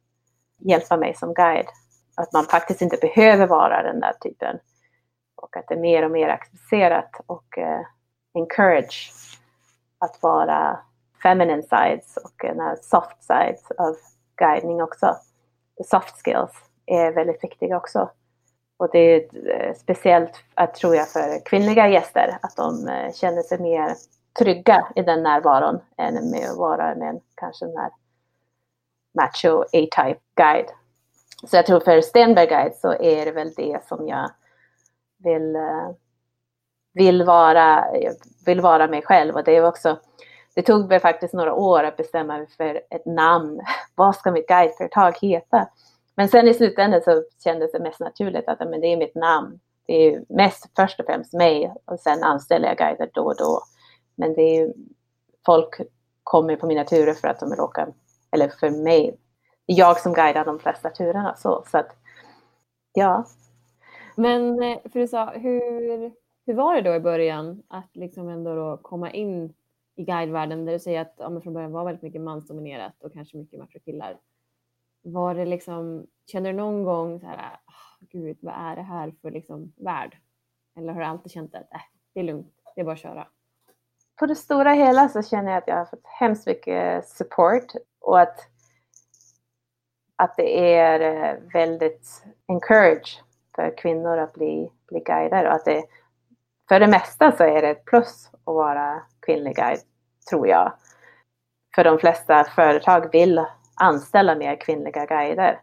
hjälpa 0.57 0.97
mig 0.97 1.13
som 1.13 1.33
guide. 1.33 1.67
Att 2.15 2.33
man 2.33 2.45
faktiskt 2.45 2.81
inte 2.81 2.97
behöver 2.97 3.47
vara 3.47 3.83
den 3.83 3.99
där 3.99 4.13
typen. 4.13 4.59
Och 5.35 5.57
att 5.57 5.67
det 5.67 5.73
är 5.73 5.79
mer 5.79 6.05
och 6.05 6.11
mer 6.11 6.29
accepterat 6.29 7.11
och 7.25 7.57
eh, 7.57 7.81
encourage 8.33 9.11
att 9.99 10.23
vara 10.23 10.79
feminine 11.23 11.63
sides 11.63 12.17
och 12.17 12.45
soft 12.81 13.23
sides 13.23 13.71
av 13.77 13.95
guidning 14.35 14.83
också. 14.83 15.15
The 15.77 15.83
soft 15.83 16.15
skills 16.23 16.51
är 16.85 17.11
väldigt 17.11 17.43
viktiga 17.43 17.77
också. 17.77 18.09
Och 18.77 18.89
det 18.91 18.99
är 18.99 19.49
eh, 19.49 19.73
speciellt, 19.73 20.31
eh, 20.59 20.69
tror 20.69 20.95
jag, 20.95 21.09
för 21.09 21.45
kvinnliga 21.45 21.87
gäster 21.87 22.37
att 22.41 22.55
de 22.55 22.87
eh, 22.87 23.13
känner 23.13 23.41
sig 23.41 23.59
mer 23.59 23.95
trygga 24.39 24.87
i 24.95 25.01
den 25.01 25.23
närvaron 25.23 25.79
än 25.97 26.31
med 26.31 26.49
att 26.51 26.57
vara 26.57 26.95
med 26.95 27.09
en, 27.09 27.19
kanske 27.35 27.65
den 27.65 27.77
här 27.77 27.91
macho 29.15 29.61
A-type 29.61 30.19
guide. 30.35 30.71
Så 31.47 31.55
jag 31.55 31.65
tror 31.65 31.79
för 31.79 32.01
Stenberg 32.01 32.47
Guide 32.47 32.75
så 32.75 32.93
är 32.93 33.25
det 33.25 33.31
väl 33.31 33.53
det 33.53 33.87
som 33.87 34.07
jag 34.07 34.31
vill, 35.17 35.55
uh, 35.55 35.91
vill, 36.97 37.23
vara, 37.23 37.85
vill 38.45 38.61
vara 38.61 38.87
mig 38.87 39.01
själv. 39.01 39.35
Och 39.35 39.43
det 39.43 39.55
är 39.55 39.65
också, 39.65 39.99
det 40.55 40.61
tog 40.61 40.89
mig 40.89 40.99
faktiskt 40.99 41.33
några 41.33 41.53
år 41.53 41.83
att 41.83 41.97
bestämma 41.97 42.37
mig 42.37 42.47
för 42.57 42.81
ett 42.89 43.05
namn. 43.05 43.61
Vad 43.95 44.15
ska 44.15 44.31
mitt 44.31 44.47
guideföretag 44.47 45.17
heta? 45.21 45.67
Men 46.15 46.29
sen 46.29 46.47
i 46.47 46.53
slutändan 46.53 47.01
så 47.01 47.23
kändes 47.43 47.71
det 47.71 47.79
mest 47.79 47.99
naturligt 47.99 48.47
att 48.47 48.59
men 48.59 48.81
det 48.81 48.87
är 48.87 48.97
mitt 48.97 49.15
namn. 49.15 49.59
Det 49.85 49.93
är 49.93 50.23
mest 50.29 50.69
först 50.75 50.99
och 50.99 51.05
främst 51.05 51.33
mig 51.33 51.73
och 51.85 51.99
sen 51.99 52.23
anställer 52.23 52.67
jag 52.67 52.77
guider 52.77 53.09
då 53.13 53.21
och 53.21 53.37
då. 53.37 53.61
Men 54.15 54.33
det 54.33 54.57
är 54.57 54.73
folk 55.45 55.75
kommer 56.23 56.55
på 56.55 56.67
mina 56.67 56.83
turer 56.83 57.13
för 57.13 57.27
att 57.27 57.39
de 57.39 57.49
vill 57.49 57.59
åka 57.59 57.87
eller 58.31 58.49
för 58.49 58.69
mig, 58.69 59.17
jag 59.65 59.99
som 59.99 60.13
guidar 60.13 60.45
de 60.45 60.59
flesta 60.59 60.89
turerna. 60.89 61.35
Så, 61.35 61.63
så 61.71 61.77
att, 61.77 61.95
ja. 62.93 63.25
Men 64.15 64.63
eh, 64.63 64.77
för 64.91 64.99
du 64.99 65.07
sa, 65.07 65.25
hur, 65.25 66.11
hur 66.47 66.53
var 66.53 66.75
det 66.75 66.81
då 66.81 66.95
i 66.95 66.99
början 66.99 67.63
att 67.67 67.95
liksom 67.95 68.29
ändå 68.29 68.55
då 68.55 68.77
komma 68.77 69.11
in 69.11 69.53
i 69.95 70.03
guidevärlden 70.03 70.65
där 70.65 70.73
du 70.73 70.79
säger 70.79 71.01
att 71.01 71.13
ja, 71.17 71.41
från 71.41 71.53
början 71.53 71.71
var 71.71 71.85
väldigt 71.85 72.01
mycket 72.01 72.21
mansdominerat 72.21 72.93
och 73.03 73.13
kanske 73.13 73.37
mycket 73.37 73.59
machokillar. 73.59 74.17
Var 75.01 75.35
det 75.35 75.45
liksom, 75.45 76.07
känner 76.31 76.51
du 76.51 76.57
någon 76.57 76.83
gång 76.83 77.19
så 77.19 77.25
här, 77.25 77.37
oh, 77.37 78.07
gud 78.11 78.37
vad 78.41 78.53
är 78.53 78.75
det 78.75 78.81
här 78.81 79.13
för 79.21 79.31
liksom 79.31 79.73
värld? 79.77 80.17
Eller 80.77 80.93
har 80.93 80.99
du 80.99 81.05
alltid 81.05 81.31
känt 81.31 81.55
att 81.55 81.73
äh, 81.73 81.81
det 82.13 82.19
är 82.19 82.23
lugnt, 82.23 82.53
det 82.75 82.81
är 82.81 82.85
bara 82.85 82.93
att 82.93 82.99
köra? 82.99 83.27
På 84.19 84.25
det 84.25 84.35
stora 84.35 84.73
hela 84.73 85.09
så 85.09 85.23
känner 85.23 85.51
jag 85.51 85.57
att 85.57 85.67
jag 85.67 85.75
har 85.75 85.85
fått 85.85 86.05
hemskt 86.19 86.47
mycket 86.47 87.07
support 87.07 87.73
och 87.99 88.19
att, 88.19 88.39
att 90.15 90.37
det 90.37 90.75
är 90.75 90.99
eh, 90.99 91.39
väldigt 91.53 92.23
encourage 92.47 93.23
för 93.55 93.77
kvinnor 93.77 94.17
att 94.17 94.33
bli, 94.33 94.71
bli 94.87 94.99
guider 94.99 95.45
och 95.45 95.53
att 95.53 95.65
det 95.65 95.83
för 96.67 96.79
det 96.79 96.87
mesta 96.87 97.31
så 97.31 97.43
är 97.43 97.61
det 97.61 97.69
ett 97.69 97.85
plus 97.85 98.29
att 98.33 98.55
vara 98.55 99.01
kvinnlig 99.25 99.55
guide, 99.55 99.81
tror 100.29 100.47
jag. 100.47 100.73
För 101.75 101.83
de 101.83 101.99
flesta 101.99 102.43
företag 102.43 103.11
vill 103.11 103.45
anställa 103.75 104.35
mer 104.35 104.55
kvinnliga 104.55 105.05
guider. 105.05 105.61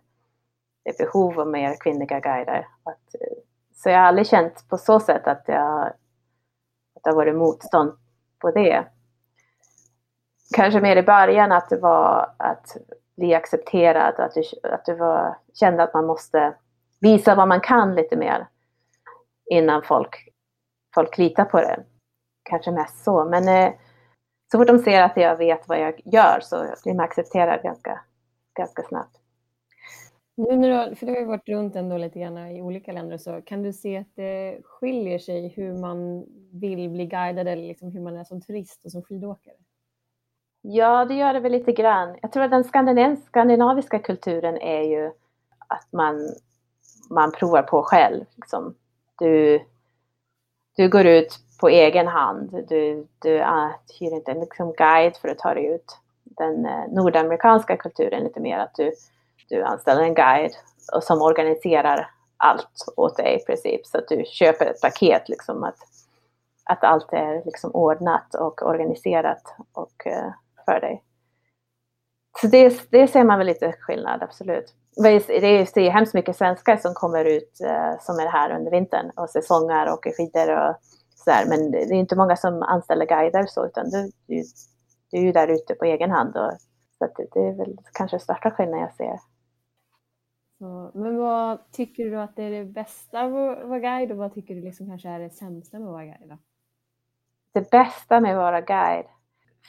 Det 0.84 0.90
är 0.90 1.04
behov 1.04 1.40
av 1.40 1.48
mer 1.48 1.76
kvinnliga 1.80 2.20
guider. 2.20 2.68
Eh, 2.86 2.92
så 3.74 3.88
jag 3.88 3.98
har 3.98 4.06
aldrig 4.06 4.26
känt 4.26 4.68
på 4.68 4.78
så 4.78 5.00
sätt 5.00 5.26
att, 5.26 5.44
jag, 5.46 5.86
att 6.96 7.02
det 7.04 7.10
har 7.10 7.16
varit 7.16 7.36
motstånd 7.36 7.92
på 8.38 8.50
det. 8.50 8.84
Kanske 10.56 10.80
mer 10.80 10.96
i 10.96 11.02
början 11.02 11.52
att 11.52 11.68
det 11.68 11.76
var 11.76 12.34
att 12.36 12.76
bli 13.16 13.34
accepterad, 13.34 14.14
att 14.20 14.34
du, 14.34 14.42
att 14.68 14.84
du 14.84 14.94
var, 14.94 15.38
kände 15.54 15.82
att 15.82 15.94
man 15.94 16.06
måste 16.06 16.54
visa 17.00 17.34
vad 17.34 17.48
man 17.48 17.60
kan 17.60 17.94
lite 17.94 18.16
mer 18.16 18.46
innan 19.50 19.82
folk 19.82 20.33
folk 20.94 21.18
litar 21.18 21.44
på 21.44 21.60
det. 21.60 21.84
Kanske 22.42 22.70
mest 22.70 23.04
så. 23.04 23.24
Men 23.24 23.48
eh, 23.48 23.74
så 24.52 24.58
fort 24.58 24.66
de 24.66 24.78
ser 24.78 25.02
att 25.02 25.16
jag 25.16 25.36
vet 25.36 25.68
vad 25.68 25.80
jag 25.80 26.00
gör 26.04 26.38
så 26.42 26.74
blir 26.84 26.94
man 26.94 27.04
accepterad 27.04 27.62
ganska, 27.62 28.00
ganska 28.58 28.82
snabbt. 28.82 29.20
Nu 30.36 30.56
när 30.56 30.88
du, 30.88 30.96
för 30.96 31.06
du 31.06 31.12
har 31.12 31.20
ju 31.20 31.26
varit 31.26 31.48
runt 31.48 31.76
ändå 31.76 31.98
lite 31.98 32.18
grann 32.18 32.38
i 32.38 32.62
olika 32.62 32.92
länder 32.92 33.18
så 33.18 33.42
kan 33.42 33.62
du 33.62 33.72
se 33.72 33.96
att 33.96 34.16
det 34.16 34.58
skiljer 34.64 35.18
sig 35.18 35.48
hur 35.48 35.78
man 35.78 36.26
vill 36.52 36.90
bli 36.90 37.06
guidad 37.06 37.48
eller 37.48 37.68
liksom 37.68 37.92
hur 37.92 38.00
man 38.00 38.16
är 38.16 38.24
som 38.24 38.40
turist 38.40 38.84
och 38.84 38.92
som 38.92 39.02
skidåkare? 39.02 39.54
Ja, 40.62 41.04
det 41.04 41.14
gör 41.14 41.32
det 41.32 41.40
väl 41.40 41.52
lite 41.52 41.72
grann. 41.72 42.16
Jag 42.22 42.32
tror 42.32 42.42
att 42.42 42.50
den 42.50 42.64
skandinaviska 43.26 43.98
kulturen 43.98 44.56
är 44.56 44.82
ju 44.82 45.12
att 45.68 45.92
man, 45.92 46.28
man 47.10 47.32
provar 47.32 47.62
på 47.62 47.82
själv. 47.82 48.24
Liksom. 48.36 48.74
Du, 49.18 49.60
du 50.76 50.88
går 50.88 51.06
ut 51.06 51.38
på 51.60 51.68
egen 51.68 52.06
hand. 52.06 52.66
Du, 52.68 53.06
du 53.18 53.38
uh, 53.38 53.70
hyr 54.00 54.14
inte 54.14 54.30
en 54.30 54.40
liksom, 54.40 54.72
guide 54.72 55.16
för 55.16 55.28
att 55.28 55.38
ta 55.38 55.54
dig 55.54 55.66
ut. 55.66 55.98
Den 56.24 56.66
uh, 56.66 56.94
nordamerikanska 56.94 57.76
kulturen 57.76 58.20
är 58.20 58.24
lite 58.24 58.40
mer 58.40 58.58
att 58.58 58.74
du, 58.74 58.92
du 59.48 59.62
anställer 59.62 60.02
en 60.02 60.14
guide 60.14 60.52
och 60.92 61.02
som 61.02 61.22
organiserar 61.22 62.10
allt 62.36 62.92
åt 62.96 63.16
dig 63.16 63.40
i 63.42 63.44
princip. 63.44 63.86
Så 63.86 63.98
att 63.98 64.08
du 64.08 64.24
köper 64.26 64.66
ett 64.66 64.80
paket, 64.80 65.28
liksom 65.28 65.64
att, 65.64 65.78
att 66.64 66.84
allt 66.84 67.12
är 67.12 67.42
liksom 67.44 67.70
ordnat 67.70 68.34
och 68.34 68.62
organiserat 68.62 69.54
och, 69.72 70.06
uh, 70.06 70.30
för 70.64 70.80
dig. 70.80 71.02
Så 72.40 72.46
det, 72.46 72.90
det 72.90 73.08
ser 73.08 73.24
man 73.24 73.38
väl 73.38 73.46
lite 73.46 73.72
skillnad, 73.72 74.22
absolut. 74.22 74.74
Det 74.96 75.08
är, 75.08 75.78
är 75.78 75.90
hemskt 75.90 76.14
mycket 76.14 76.36
svenskar 76.36 76.76
som 76.76 76.94
kommer 76.94 77.24
ut 77.24 77.60
eh, 77.64 78.00
som 78.00 78.18
är 78.18 78.26
här 78.26 78.56
under 78.56 78.70
vintern 78.70 79.10
och 79.16 79.30
säsongar 79.30 79.86
och 79.86 79.92
åker 79.92 80.12
skidor 80.12 80.68
och 80.68 80.76
sådär. 81.14 81.44
Men 81.48 81.70
det 81.70 81.78
är 81.78 81.92
inte 81.92 82.16
många 82.16 82.36
som 82.36 82.62
anställer 82.62 83.06
guider 83.06 83.46
så, 83.46 83.66
utan 83.66 83.90
du, 83.90 84.10
du, 84.26 84.42
du 85.10 85.18
är 85.18 85.22
ju 85.22 85.32
där 85.32 85.48
ute 85.48 85.74
på 85.74 85.84
egen 85.84 86.10
hand. 86.10 86.36
Och, 86.36 86.52
så 86.98 87.06
det, 87.16 87.26
det, 87.32 87.40
är 87.40 87.56
väl 87.56 87.78
kanske 87.92 88.18
största 88.18 88.50
skillnaden 88.50 88.80
jag 88.80 88.94
ser. 88.94 89.18
Så, 90.58 90.90
men 90.94 91.16
vad 91.16 91.72
tycker 91.72 92.04
du 92.04 92.20
att 92.20 92.36
det 92.36 92.42
är 92.42 92.50
det 92.50 92.64
bästa 92.64 93.28
med 93.28 93.52
att 93.52 93.68
vara 93.68 93.78
guide 93.78 94.12
och 94.12 94.18
vad 94.18 94.34
tycker 94.34 94.54
du 94.54 94.60
liksom 94.60 94.86
kanske 94.86 95.08
är 95.08 95.18
det 95.18 95.30
sämsta 95.30 95.78
med 95.78 95.88
att 95.88 95.92
vara 95.92 96.04
guide? 96.04 96.28
Då? 96.28 96.38
Det 97.52 97.70
bästa 97.70 98.20
med 98.20 98.30
att 98.30 98.36
vara 98.36 98.60
guide? 98.60 99.06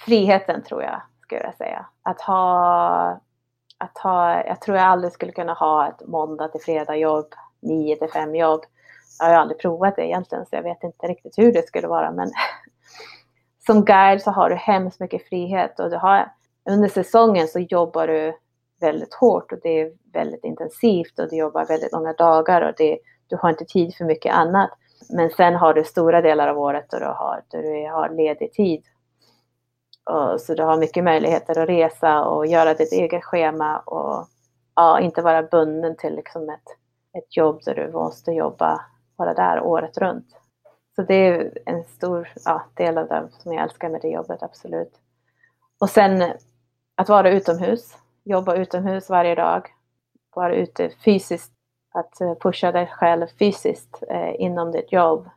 Friheten 0.05 0.63
tror 0.63 0.83
jag 0.83 1.01
skulle 1.21 1.41
jag 1.41 1.55
säga. 1.55 1.85
Att 2.01 2.21
ha, 2.21 3.21
att 3.77 3.97
ha, 3.97 4.43
jag 4.43 4.61
tror 4.61 4.77
jag 4.77 4.85
aldrig 4.85 5.13
skulle 5.13 5.31
kunna 5.31 5.53
ha 5.53 5.87
ett 5.87 6.07
måndag 6.07 6.47
till 6.47 6.61
fredag 6.61 6.95
jobb, 6.95 7.33
nio 7.61 7.95
till 7.95 8.09
fem 8.09 8.35
jobb. 8.35 8.61
Jag 9.19 9.25
har 9.25 9.33
ju 9.33 9.39
aldrig 9.39 9.59
provat 9.59 9.95
det 9.95 10.05
egentligen 10.05 10.45
så 10.45 10.55
jag 10.55 10.63
vet 10.63 10.83
inte 10.83 11.07
riktigt 11.07 11.37
hur 11.37 11.53
det 11.53 11.67
skulle 11.67 11.87
vara 11.87 12.11
men 12.11 12.31
som 13.65 13.85
guide 13.85 14.21
så 14.21 14.31
har 14.31 14.49
du 14.49 14.55
hemskt 14.55 14.99
mycket 14.99 15.29
frihet 15.29 15.79
och 15.79 15.89
du 15.89 15.97
har, 15.97 16.31
under 16.69 16.89
säsongen 16.89 17.47
så 17.47 17.59
jobbar 17.59 18.07
du 18.07 18.33
väldigt 18.79 19.13
hårt 19.13 19.51
och 19.51 19.59
det 19.63 19.81
är 19.81 19.91
väldigt 20.13 20.43
intensivt 20.43 21.19
och 21.19 21.29
du 21.29 21.35
jobbar 21.35 21.65
väldigt 21.65 21.91
långa 21.91 22.13
dagar 22.13 22.61
och 22.61 22.73
det, 22.77 22.99
du 23.27 23.37
har 23.41 23.49
inte 23.49 23.65
tid 23.65 23.95
för 23.95 24.05
mycket 24.05 24.33
annat. 24.33 24.69
Men 25.09 25.29
sen 25.29 25.55
har 25.55 25.73
du 25.73 25.83
stora 25.83 26.21
delar 26.21 26.47
av 26.47 26.59
året 26.59 26.85
då 26.89 26.99
du 26.99 27.05
har, 27.05 27.43
då 27.47 27.61
du 27.61 27.89
har 27.89 28.09
ledig 28.09 28.53
tid 28.53 28.83
så 30.39 30.53
du 30.53 30.63
har 30.63 30.77
mycket 30.77 31.03
möjligheter 31.03 31.59
att 31.59 31.69
resa 31.69 32.25
och 32.25 32.47
göra 32.47 32.73
ditt 32.73 32.91
eget 32.91 33.23
schema 33.23 33.79
och 33.79 34.27
ja, 34.75 34.99
inte 34.99 35.21
vara 35.21 35.43
bunden 35.43 35.95
till 35.97 36.15
liksom 36.15 36.49
ett, 36.49 36.77
ett 37.17 37.37
jobb 37.37 37.61
där 37.65 37.75
du 37.75 37.91
måste 37.91 38.31
jobba, 38.31 38.81
vara 39.15 39.33
där 39.33 39.61
året 39.61 39.97
runt. 39.97 40.27
Så 40.95 41.01
det 41.01 41.13
är 41.13 41.57
en 41.65 41.83
stor 41.83 42.33
ja, 42.45 42.63
del 42.73 42.97
av 42.97 43.07
det 43.07 43.29
som 43.39 43.53
jag 43.53 43.63
älskar 43.63 43.89
med 43.89 44.01
det 44.01 44.09
jobbet, 44.09 44.43
absolut. 44.43 44.93
Och 45.79 45.89
sen 45.89 46.33
att 46.95 47.09
vara 47.09 47.29
utomhus, 47.29 47.97
jobba 48.23 48.55
utomhus 48.55 49.09
varje 49.09 49.35
dag, 49.35 49.67
vara 50.35 50.55
ute 50.55 50.89
fysiskt, 50.89 51.51
att 51.93 52.21
eh, 52.21 52.35
pusha 52.35 52.71
dig 52.71 52.87
själv 52.87 53.27
fysiskt 53.39 54.03
eh, 54.09 54.41
inom 54.41 54.71
ditt 54.71 54.91
jobb, 54.91 55.29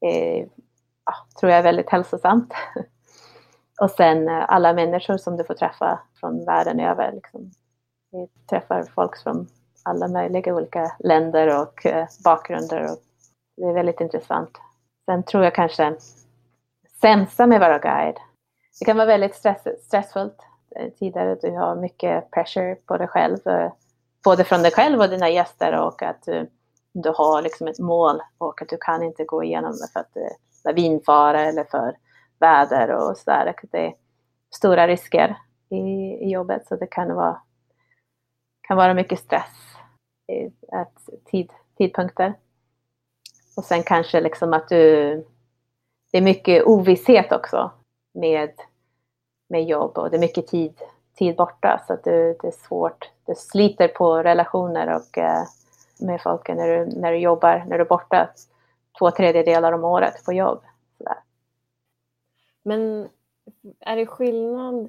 eh, 0.00 0.46
ja, 1.04 1.14
tror 1.40 1.50
jag 1.50 1.58
är 1.58 1.62
väldigt 1.62 1.90
hälsosamt. 1.90 2.54
Och 3.80 3.90
sen 3.90 4.28
eh, 4.28 4.44
alla 4.48 4.72
människor 4.72 5.16
som 5.16 5.36
du 5.36 5.44
får 5.44 5.54
träffa 5.54 5.98
från 6.20 6.44
världen 6.44 6.80
över. 6.80 7.12
Liksom. 7.12 7.50
Vi 8.10 8.28
träffar 8.50 8.82
folk 8.94 9.22
från 9.22 9.46
alla 9.82 10.08
möjliga 10.08 10.54
olika 10.54 10.92
länder 10.98 11.62
och 11.62 11.86
eh, 11.86 12.06
bakgrunder. 12.24 12.82
Och 12.82 12.98
det 13.56 13.64
är 13.64 13.72
väldigt 13.72 14.00
intressant. 14.00 14.50
Sen 15.06 15.22
tror 15.22 15.44
jag 15.44 15.54
kanske 15.54 15.96
sämsta 17.00 17.46
med 17.46 17.62
att 17.62 17.68
vara 17.68 17.78
guide. 17.78 18.16
Det 18.78 18.84
kan 18.84 18.96
vara 18.96 19.06
väldigt 19.06 19.34
stress, 19.34 19.62
stressfullt 19.82 20.38
eh, 20.76 20.88
tidigare. 20.98 21.34
Du 21.34 21.50
har 21.50 21.76
mycket 21.76 22.30
pressure 22.30 22.74
på 22.74 22.96
dig 22.96 23.08
själv. 23.08 23.38
Både 24.24 24.44
från 24.44 24.62
dig 24.62 24.72
själv 24.72 25.00
och 25.00 25.08
dina 25.08 25.28
gäster 25.30 25.80
och 25.80 26.02
att 26.02 26.22
du, 26.22 26.50
du 26.92 27.12
har 27.16 27.42
liksom 27.42 27.68
ett 27.68 27.78
mål 27.78 28.20
och 28.38 28.62
att 28.62 28.68
du 28.68 28.76
kan 28.80 29.02
inte 29.02 29.24
gå 29.24 29.44
igenom 29.44 29.72
det 29.72 29.88
för 29.92 30.00
att 30.00 30.14
det 30.14 30.20
är 30.20 30.32
lavinfara 30.64 31.40
eller 31.40 31.64
för 31.64 31.96
väder 32.38 32.90
och 32.90 33.16
sådär. 33.16 33.54
Det 33.62 33.86
är 33.86 33.94
stora 34.54 34.86
risker 34.88 35.36
i, 35.68 35.76
i 36.24 36.30
jobbet 36.30 36.66
så 36.66 36.76
det 36.76 36.86
kan 36.86 37.14
vara, 37.14 37.42
kan 38.60 38.76
vara 38.76 38.94
mycket 38.94 39.18
stress 39.18 39.76
i 40.32 40.46
ett 40.76 41.24
tid, 41.30 41.52
tidpunkter. 41.78 42.34
Och 43.56 43.64
sen 43.64 43.82
kanske 43.82 44.20
liksom 44.20 44.52
att 44.52 44.68
du, 44.68 45.14
det 46.12 46.18
är 46.18 46.22
mycket 46.22 46.66
ovisshet 46.66 47.32
också 47.32 47.70
med, 48.14 48.50
med 49.48 49.64
jobb 49.64 49.98
och 49.98 50.10
det 50.10 50.16
är 50.16 50.20
mycket 50.20 50.46
tid, 50.46 50.80
tid 51.14 51.36
borta 51.36 51.80
så 51.86 51.92
att 51.92 52.04
du, 52.04 52.36
det 52.40 52.48
är 52.48 52.66
svårt. 52.68 53.10
Det 53.26 53.38
sliter 53.38 53.88
på 53.88 54.22
relationer 54.22 54.96
och 54.96 55.18
eh, 55.18 55.44
med 56.00 56.22
folk 56.22 56.48
när 56.48 56.68
du, 56.68 57.00
när 57.00 57.12
du 57.12 57.18
jobbar, 57.18 57.64
när 57.68 57.78
du 57.78 57.84
är 57.84 57.88
borta 57.88 58.28
två 58.98 59.10
tredjedelar 59.10 59.72
om 59.72 59.84
året 59.84 60.24
på 60.24 60.32
jobb. 60.32 60.62
Men 62.68 63.08
är 63.80 63.96
det 63.96 64.06
skillnad 64.06 64.88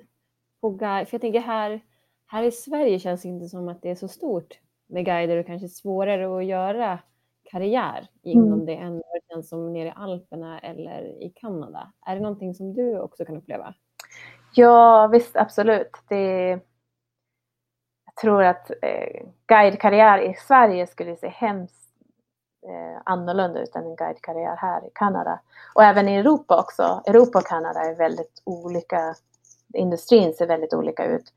på 0.62 0.70
guide? 0.70 1.08
För 1.08 1.16
jag 1.16 1.22
tänker 1.22 1.40
här, 1.40 1.82
här 2.26 2.44
i 2.44 2.52
Sverige 2.52 3.00
känns 3.00 3.22
det 3.22 3.28
inte 3.28 3.50
som 3.50 3.68
att 3.68 3.82
det 3.82 3.90
är 3.90 3.96
så 3.96 4.08
stort 4.08 4.60
med 4.88 5.06
guider 5.06 5.38
och 5.38 5.46
kanske 5.46 5.68
svårare 5.68 6.38
att 6.38 6.46
göra 6.46 7.00
karriär 7.44 8.08
inom 8.22 8.54
mm. 8.54 8.66
det 8.66 8.76
än 8.76 8.94
vad 8.94 9.02
det 9.14 9.34
känns 9.34 9.50
som 9.50 9.74
nere 9.74 9.88
i 9.88 9.94
Alperna 9.96 10.60
eller 10.60 11.24
i 11.24 11.34
Kanada. 11.36 11.92
Är 12.06 12.16
det 12.16 12.22
någonting 12.22 12.54
som 12.54 12.74
du 12.74 13.00
också 13.00 13.26
kan 13.26 13.38
uppleva? 13.38 13.74
Ja, 14.56 15.08
visst 15.08 15.36
absolut. 15.36 15.92
Det, 16.10 16.50
jag 18.06 18.16
tror 18.22 18.44
att 18.44 18.72
eh, 18.82 19.28
guidekarriär 19.46 20.22
i 20.22 20.34
Sverige 20.34 20.88
skulle 20.88 21.16
se 21.16 21.28
hemskt 21.28 21.79
eh, 22.68 23.02
annorlunda 23.06 23.62
ut 23.62 23.76
än 23.76 23.86
en 23.86 23.96
guidekarriär 23.96 24.56
här 24.56 24.88
i 24.88 24.90
Kanada. 24.94 25.40
Och 25.74 25.84
även 25.84 26.10
i 26.10 26.16
Europa 26.16 26.60
också. 26.60 27.02
Europa 27.08 27.40
och 27.40 27.46
Kanada 27.46 27.80
är 27.80 27.96
väldigt 27.96 28.42
olika. 28.44 29.16
Industrin 29.74 30.34
ser 30.34 30.48
väldigt 30.48 30.74
olika 30.74 31.06
ut. 31.06 31.34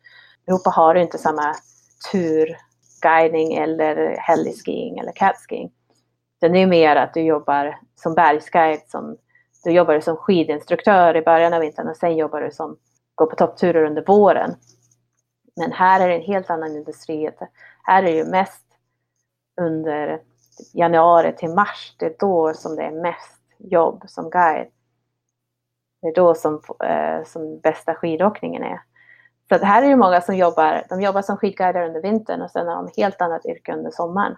Europa 0.46 0.70
har 0.70 0.94
inte 0.94 1.18
samma 1.18 1.54
turguidning 2.12 3.54
eller 3.54 4.16
helgskiing 4.18 4.98
eller 4.98 5.12
catskiing. 5.12 5.72
Det 6.40 6.46
är 6.46 6.66
mer 6.66 6.96
att 6.96 7.14
du 7.14 7.20
jobbar 7.20 7.78
som 7.94 8.14
bergsguide, 8.14 8.82
som, 8.88 9.16
du 9.64 9.70
jobbar 9.70 10.00
som 10.00 10.16
skidinstruktör 10.16 11.16
i 11.16 11.22
början 11.22 11.54
av 11.54 11.60
vintern 11.60 11.88
och 11.88 11.96
sen 11.96 12.16
jobbar 12.16 12.40
du 12.40 12.50
som 12.50 12.76
går 13.14 13.26
på 13.26 13.36
toppturer 13.36 13.84
under 13.84 14.04
våren. 14.04 14.54
Men 15.56 15.72
här 15.72 16.00
är 16.00 16.08
det 16.08 16.14
en 16.14 16.22
helt 16.22 16.50
annan 16.50 16.76
industri. 16.76 17.30
Här 17.82 18.02
är 18.02 18.06
det 18.06 18.10
ju 18.10 18.24
mest 18.24 18.64
under 19.60 20.20
januari 20.72 21.32
till 21.36 21.50
mars. 21.50 21.96
Det 21.98 22.06
är 22.06 22.16
då 22.18 22.54
som 22.54 22.76
det 22.76 22.82
är 22.82 23.02
mest 23.02 23.40
jobb 23.58 24.04
som 24.08 24.30
guide. 24.30 24.68
Det 26.02 26.08
är 26.08 26.14
då 26.14 26.34
som, 26.34 26.62
eh, 26.84 27.24
som 27.24 27.60
bästa 27.60 27.94
skidåkningen 27.94 28.62
är. 28.62 28.80
Så 29.48 29.64
här 29.64 29.82
är 29.82 29.88
det 29.88 29.96
många 29.96 30.20
som 30.20 30.36
jobbar, 30.36 30.84
de 30.88 31.00
jobbar 31.00 31.22
som 31.22 31.36
skidguider 31.36 31.86
under 31.86 32.02
vintern 32.02 32.42
och 32.42 32.50
sen 32.50 32.66
har 32.66 32.74
de 32.74 33.02
helt 33.02 33.20
annat 33.20 33.46
yrke 33.46 33.74
under 33.74 33.90
sommaren. 33.90 34.36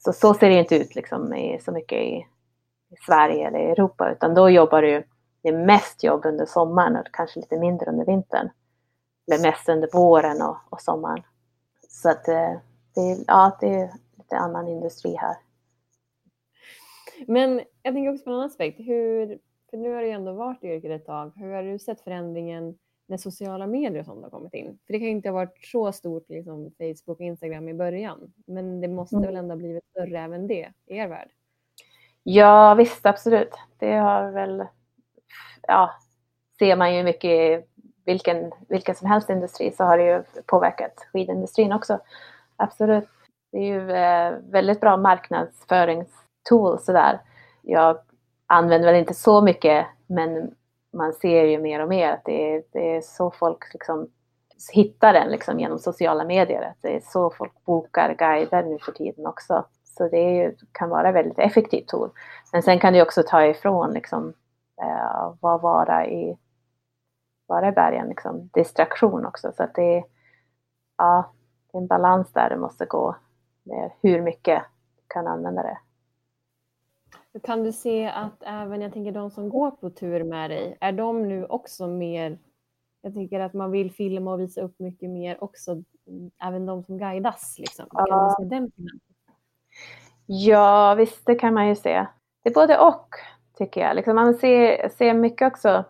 Så, 0.00 0.12
så 0.12 0.34
ser 0.34 0.48
det 0.48 0.54
inte 0.54 0.76
ut 0.76 0.94
liksom 0.94 1.34
i, 1.34 1.60
så 1.60 1.72
mycket 1.72 1.98
i, 1.98 2.26
i 2.90 2.96
Sverige 3.06 3.48
eller 3.48 3.58
Europa 3.58 4.12
utan 4.12 4.34
då 4.34 4.50
jobbar 4.50 4.82
du, 4.82 5.06
det 5.42 5.48
är 5.48 5.66
mest 5.66 6.04
jobb 6.04 6.26
under 6.26 6.46
sommaren 6.46 6.96
och 6.96 7.06
kanske 7.12 7.40
lite 7.40 7.58
mindre 7.58 7.90
under 7.90 8.04
vintern. 8.04 8.50
Eller 9.26 9.42
mest 9.42 9.68
under 9.68 9.88
våren 9.92 10.42
och, 10.42 10.56
och 10.70 10.80
sommaren. 10.80 11.22
Så 11.88 12.10
att 12.10 12.28
eh, 12.28 12.52
det, 12.94 13.24
ja, 13.26 13.56
det 13.60 13.74
är 13.74 13.90
lite 14.16 14.36
annan 14.36 14.68
industri 14.68 15.16
här. 15.16 15.36
Men 17.26 17.60
jag 17.82 17.94
tänker 17.94 18.12
också 18.12 18.24
på 18.24 18.30
en 18.30 18.36
annan 18.36 18.46
aspekt. 18.46 18.80
Hur, 18.80 19.38
för 19.70 19.76
nu 19.76 19.94
har 19.94 20.02
du 20.02 20.10
ändå 20.10 20.32
varit 20.32 20.64
i 20.64 20.68
yrket 20.68 20.90
ett 20.90 21.06
tag. 21.06 21.32
Hur 21.36 21.52
har 21.52 21.62
du 21.62 21.78
sett 21.78 22.00
förändringen 22.00 22.78
när 23.06 23.16
sociala 23.16 23.66
medier 23.66 24.00
och 24.00 24.06
sånt 24.06 24.22
har 24.22 24.30
kommit 24.30 24.54
in? 24.54 24.78
För 24.86 24.92
det 24.92 24.98
kan 24.98 25.06
ju 25.06 25.12
inte 25.12 25.28
ha 25.28 25.34
varit 25.34 25.66
så 25.66 25.92
stort 25.92 26.28
liksom 26.28 26.70
Facebook 26.78 27.20
och 27.20 27.26
Instagram 27.26 27.68
i 27.68 27.74
början. 27.74 28.32
Men 28.46 28.80
det 28.80 28.88
måste 28.88 29.16
mm. 29.16 29.26
väl 29.26 29.36
ändå 29.36 29.52
ha 29.52 29.58
blivit 29.58 29.84
större 29.90 30.18
även 30.18 30.46
det 30.46 30.72
i 30.86 30.96
er 30.96 31.08
värld? 31.08 31.28
Ja 32.22 32.74
visst, 32.74 33.06
absolut. 33.06 33.54
Det 33.78 33.92
har 33.92 34.30
väl, 34.30 34.64
ja, 35.62 35.90
ser 36.58 36.76
man 36.76 36.96
ju 36.96 37.02
mycket 37.02 37.68
vilken, 38.04 38.52
vilken 38.68 38.94
som 38.94 39.08
helst 39.08 39.30
industri 39.30 39.72
så 39.72 39.84
har 39.84 39.98
det 39.98 40.04
ju 40.04 40.22
påverkat 40.46 41.06
skidindustrin 41.12 41.72
också. 41.72 41.98
Absolut. 42.56 43.08
Det 43.52 43.58
är 43.58 43.62
ju 43.62 43.90
eh, 43.90 44.38
väldigt 44.50 44.80
bra 44.80 44.96
tool 46.48 46.78
sådär. 46.78 47.20
Jag 47.62 47.98
använder 48.46 48.92
väl 48.92 49.00
inte 49.00 49.14
så 49.14 49.40
mycket 49.40 49.86
men 50.06 50.54
man 50.92 51.12
ser 51.12 51.44
ju 51.44 51.58
mer 51.58 51.80
och 51.80 51.88
mer 51.88 52.10
att 52.10 52.24
det 52.24 52.54
är, 52.54 52.62
det 52.72 52.96
är 52.96 53.00
så 53.00 53.30
folk 53.30 53.72
liksom 53.72 54.08
hittar 54.72 55.12
den 55.12 55.30
liksom 55.30 55.60
genom 55.60 55.78
sociala 55.78 56.24
medier. 56.24 56.74
det 56.80 56.96
är 56.96 57.00
så 57.00 57.30
folk 57.30 57.64
bokar 57.64 58.14
guider 58.14 58.62
nu 58.62 58.78
för 58.78 58.92
tiden 58.92 59.26
också. 59.26 59.64
Så 59.84 60.08
det 60.08 60.30
ju, 60.30 60.56
kan 60.72 60.90
vara 60.90 61.08
ett 61.08 61.14
väldigt 61.14 61.38
effektivt 61.38 61.88
tool. 61.88 62.10
Men 62.52 62.62
sen 62.62 62.78
kan 62.78 62.92
det 62.92 63.02
också 63.02 63.22
ta 63.22 63.44
ifrån 63.46 63.92
liksom, 63.92 64.34
eh, 64.82 65.34
vad 65.40 65.60
vara 65.60 66.06
i, 66.06 66.38
vara 67.46 67.68
i 67.68 67.72
bergen, 67.72 68.08
liksom, 68.08 68.50
distraktion 68.52 69.26
också. 69.26 69.52
Så 69.56 69.62
att 69.62 69.74
det 69.74 69.98
är, 69.98 70.04
ja, 70.98 71.32
det 71.72 71.78
är 71.78 71.82
en 71.82 71.86
balans 71.86 72.32
där 72.32 72.50
det 72.50 72.56
måste 72.56 72.84
gå 72.84 73.16
med 73.62 73.90
hur 74.02 74.22
mycket 74.22 74.62
du 74.96 75.02
kan 75.06 75.26
använda 75.26 75.62
det. 75.62 75.78
Kan 77.42 77.64
du 77.64 77.72
se 77.72 78.06
att 78.06 78.42
även, 78.42 78.80
jag 78.80 78.92
tänker 78.92 79.12
de 79.12 79.30
som 79.30 79.48
går 79.48 79.70
på 79.70 79.90
tur 79.90 80.24
med 80.24 80.50
dig, 80.50 80.76
är 80.80 80.92
de 80.92 81.28
nu 81.28 81.46
också 81.46 81.86
mer, 81.86 82.38
jag 83.00 83.14
tänker 83.14 83.40
att 83.40 83.52
man 83.54 83.70
vill 83.70 83.92
filma 83.92 84.32
och 84.32 84.40
visa 84.40 84.60
upp 84.60 84.78
mycket 84.78 85.10
mer 85.10 85.44
också, 85.44 85.82
även 86.42 86.66
de 86.66 86.82
som 86.82 86.98
guidas 86.98 87.56
liksom? 87.58 87.86
Kan 87.90 88.06
ja. 88.08 88.36
du 88.38 88.44
se 88.44 88.48
den 88.48 88.72
Ja, 90.26 90.94
visst 90.94 91.26
det 91.26 91.34
kan 91.34 91.54
man 91.54 91.68
ju 91.68 91.76
se. 91.76 92.06
Det 92.42 92.50
är 92.50 92.54
både 92.54 92.78
och 92.78 93.08
tycker 93.58 93.80
jag. 93.80 93.96
Liksom 93.96 94.14
man 94.16 94.34
ser, 94.34 94.88
ser 94.88 95.14
mycket 95.14 95.52
också 95.52 95.84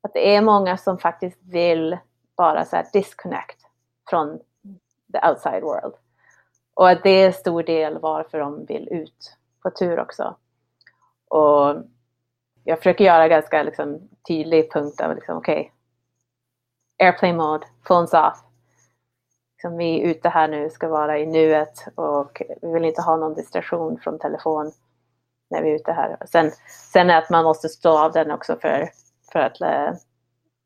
att 0.00 0.14
det 0.14 0.34
är 0.34 0.42
många 0.42 0.76
som 0.76 0.98
faktiskt 0.98 1.38
vill 1.42 1.98
bara 2.36 2.64
så 2.64 2.82
disconnect 2.92 3.56
från 4.10 4.38
the 5.12 5.28
outside 5.28 5.62
world. 5.62 5.94
Och 6.74 6.88
att 6.88 7.02
det 7.02 7.10
är 7.10 7.26
en 7.26 7.32
stor 7.32 7.62
del 7.62 7.98
varför 7.98 8.38
de 8.38 8.64
vill 8.64 8.88
ut 8.90 9.36
på 9.62 9.70
tur 9.70 10.00
också. 10.00 10.36
Och 11.28 11.76
jag 12.64 12.78
försöker 12.78 13.04
göra 13.04 13.28
ganska 13.28 13.62
liksom, 13.62 14.08
tydlig 14.28 14.72
punkt 14.72 15.00
av 15.00 15.14
liksom, 15.14 15.36
okej, 15.36 15.60
okay, 15.60 17.06
airplane 17.06 17.36
mode, 17.36 17.66
phones 17.86 18.14
off. 18.14 18.44
Liksom, 19.56 19.76
vi 19.76 20.00
är 20.00 20.10
ute 20.10 20.28
här 20.28 20.48
nu, 20.48 20.70
ska 20.70 20.88
vara 20.88 21.18
i 21.18 21.26
nuet 21.26 21.86
och 21.94 22.42
vi 22.62 22.72
vill 22.72 22.84
inte 22.84 23.02
ha 23.02 23.16
någon 23.16 23.34
distraktion 23.34 23.98
från 23.98 24.18
telefon 24.18 24.72
när 25.50 25.62
vi 25.62 25.70
är 25.70 25.74
ute 25.74 25.92
här. 25.92 26.16
Sen, 26.26 26.50
sen 26.92 27.10
är 27.10 27.18
att 27.18 27.30
man 27.30 27.44
måste 27.44 27.68
stå 27.68 27.98
av 27.98 28.12
den 28.12 28.30
också 28.30 28.56
för, 28.56 28.90
för 29.32 29.38
att 29.38 29.60
eh, 29.60 29.92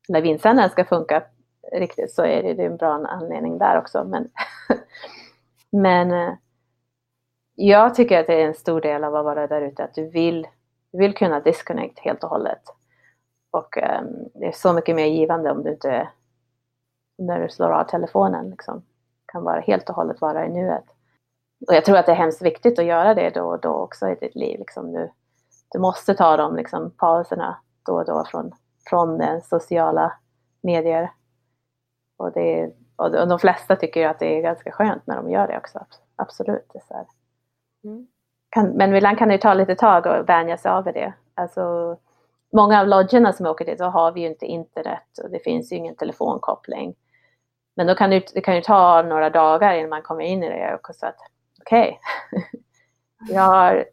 lavinsändaren 0.07 0.69
ska 0.69 0.85
funka 0.85 1.23
riktigt 1.71 2.13
så 2.13 2.25
är 2.25 2.43
det, 2.43 2.53
det 2.53 2.63
är 2.63 2.69
en 2.69 2.77
bra 2.77 2.93
anledning 2.93 3.57
där 3.57 3.77
också. 3.77 4.03
Men, 4.03 4.29
men 5.71 6.11
eh, 6.11 6.33
jag 7.55 7.95
tycker 7.95 8.19
att 8.19 8.27
det 8.27 8.41
är 8.41 8.47
en 8.47 8.53
stor 8.53 8.81
del 8.81 9.03
av 9.03 9.15
att 9.15 9.25
vara 9.25 9.47
där 9.47 9.61
ute, 9.61 9.83
att 9.83 9.93
du 9.93 10.09
vill, 10.09 10.47
du 10.91 10.97
vill 10.97 11.15
kunna 11.15 11.39
disconnect 11.39 11.99
helt 11.99 12.23
och 12.23 12.29
hållet. 12.29 12.61
Och 13.51 13.77
um, 13.77 14.29
det 14.33 14.45
är 14.45 14.51
så 14.51 14.73
mycket 14.73 14.95
mer 14.95 15.05
givande 15.05 15.51
om 15.51 15.63
du 15.63 15.71
inte, 15.71 16.09
när 17.17 17.41
du 17.41 17.49
slår 17.49 17.71
av 17.71 17.83
telefonen, 17.83 18.49
liksom, 18.49 18.83
kan 19.25 19.43
vara 19.43 19.59
helt 19.59 19.89
och 19.89 19.95
hållet 19.95 20.21
vara 20.21 20.45
i 20.45 20.49
nuet. 20.49 20.83
Och 21.67 21.73
jag 21.73 21.85
tror 21.85 21.97
att 21.97 22.05
det 22.05 22.11
är 22.11 22.15
hemskt 22.15 22.41
viktigt 22.41 22.79
att 22.79 22.85
göra 22.85 23.13
det 23.13 23.29
då 23.29 23.43
och 23.43 23.61
då 23.61 23.69
också 23.69 24.09
i 24.09 24.15
ditt 24.15 24.35
liv. 24.35 24.59
Liksom, 24.59 24.91
du, 24.91 25.11
du 25.71 25.79
måste 25.79 26.13
ta 26.13 26.37
de 26.37 26.55
liksom, 26.55 26.91
pauserna 26.91 27.57
då 27.85 27.93
och 27.93 28.05
då 28.05 28.25
från, 28.25 28.51
från 28.89 29.17
den 29.17 29.41
sociala 29.41 30.13
medier. 30.61 31.11
Och, 32.17 32.31
det, 32.31 32.71
och 32.95 33.11
de 33.11 33.39
flesta 33.39 33.75
tycker 33.75 33.99
ju 33.99 34.05
att 34.05 34.19
det 34.19 34.37
är 34.37 34.41
ganska 34.41 34.71
skönt 34.71 35.07
när 35.07 35.15
de 35.15 35.29
gör 35.29 35.47
det 35.47 35.57
också. 35.57 35.85
Absolut. 36.15 36.69
Det 36.73 36.79
är 36.79 37.05
Mm. 37.85 38.07
Kan, 38.49 38.69
men 38.69 38.95
ibland 38.95 39.17
kan 39.17 39.29
det 39.29 39.37
ta 39.37 39.53
lite 39.53 39.75
tag 39.75 40.07
att 40.07 40.29
vänja 40.29 40.57
sig 40.57 40.71
av 40.71 40.83
det. 40.83 41.13
Alltså, 41.33 41.97
många 42.53 42.81
av 42.81 42.87
lodgerna 42.87 43.33
som 43.33 43.45
åker 43.45 43.65
dit 43.65 43.77
så 43.77 43.85
har 43.85 44.11
vi 44.11 44.21
ju 44.21 44.27
inte 44.27 44.45
internet 44.45 45.19
och 45.23 45.29
det 45.29 45.39
finns 45.39 45.71
ju 45.71 45.75
ingen 45.75 45.95
telefonkoppling. 45.95 46.95
Men 47.75 47.87
då 47.87 47.95
kan 47.95 48.09
det, 48.09 48.33
det 48.33 48.41
kan 48.41 48.55
ju 48.55 48.61
ta 48.61 49.01
några 49.01 49.29
dagar 49.29 49.73
innan 49.73 49.89
man 49.89 50.01
kommer 50.01 50.23
in 50.23 50.43
i 50.43 50.49
det 50.49 50.75
och 50.75 50.95
så 50.95 51.05
att 51.05 51.17
okej, 51.61 51.99
okay. 52.31 52.49
jag 53.35 53.41
har 53.41 53.85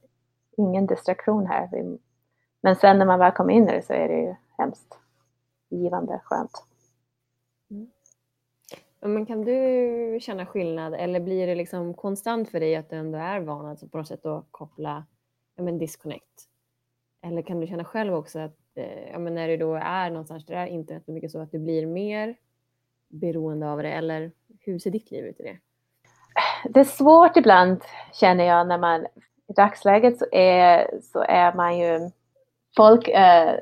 ingen 0.56 0.86
distraktion 0.86 1.46
här. 1.46 1.68
Men 2.62 2.76
sen 2.76 2.98
när 2.98 3.06
man 3.06 3.18
väl 3.18 3.32
kommer 3.32 3.52
in 3.52 3.68
i 3.68 3.72
det 3.72 3.82
så 3.82 3.92
är 3.92 4.08
det 4.08 4.20
ju 4.20 4.34
hemskt 4.58 4.98
givande, 5.70 6.20
skönt. 6.24 6.64
Men 9.04 9.26
kan 9.26 9.44
du 9.44 10.18
känna 10.20 10.46
skillnad 10.46 10.94
eller 10.94 11.20
blir 11.20 11.46
det 11.46 11.54
liksom 11.54 11.94
konstant 11.94 12.50
för 12.50 12.60
dig 12.60 12.76
att 12.76 12.90
du 12.90 12.96
ändå 12.96 13.18
är 13.18 13.40
van 13.40 13.66
alltså 13.66 13.88
på 13.88 13.98
något 13.98 14.08
sätt 14.08 14.26
att 14.26 14.46
koppla 14.50 15.04
ja, 15.56 15.62
men 15.62 15.78
disconnect? 15.78 16.48
Eller 17.22 17.42
kan 17.42 17.60
du 17.60 17.66
känna 17.66 17.84
själv 17.84 18.14
också 18.14 18.38
att 18.38 18.58
eh, 18.74 19.10
ja, 19.12 19.18
men 19.18 19.34
när 19.34 19.48
du 19.48 19.56
då 19.56 19.74
är 19.74 20.10
någonstans 20.10 20.46
där 20.46 20.66
internet 20.66 21.08
är 21.08 21.12
mycket 21.12 21.30
så 21.30 21.40
att 21.40 21.52
du 21.52 21.58
blir 21.58 21.86
mer 21.86 22.36
beroende 23.08 23.70
av 23.70 23.82
det 23.82 23.92
eller 23.92 24.32
hur 24.60 24.78
ser 24.78 24.90
ditt 24.90 25.10
liv 25.10 25.24
ut 25.24 25.40
i 25.40 25.42
det? 25.42 25.58
Det 26.68 26.80
är 26.80 26.84
svårt 26.84 27.36
ibland 27.36 27.84
känner 28.12 28.44
jag 28.44 28.66
när 28.66 28.78
man 28.78 29.06
i 29.48 29.52
dagsläget 29.56 30.18
så 30.18 30.26
är, 30.32 31.00
så 31.02 31.24
är 31.28 31.54
man 31.54 31.78
ju 31.78 32.10
folk, 32.76 33.08
uh, 33.08 33.54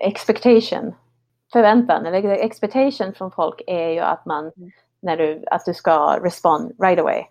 expectation, 0.00 0.94
förväntan 1.52 2.06
eller 2.06 2.30
expectation 2.30 3.14
från 3.14 3.30
folk 3.30 3.62
är 3.66 3.88
ju 3.88 4.00
att 4.00 4.26
man 4.26 4.52
mm 4.56 4.70
när 5.02 5.16
du, 5.16 5.44
att 5.50 5.64
du 5.64 5.74
ska 5.74 6.18
respond 6.22 6.72
right 6.82 7.00
away. 7.00 7.24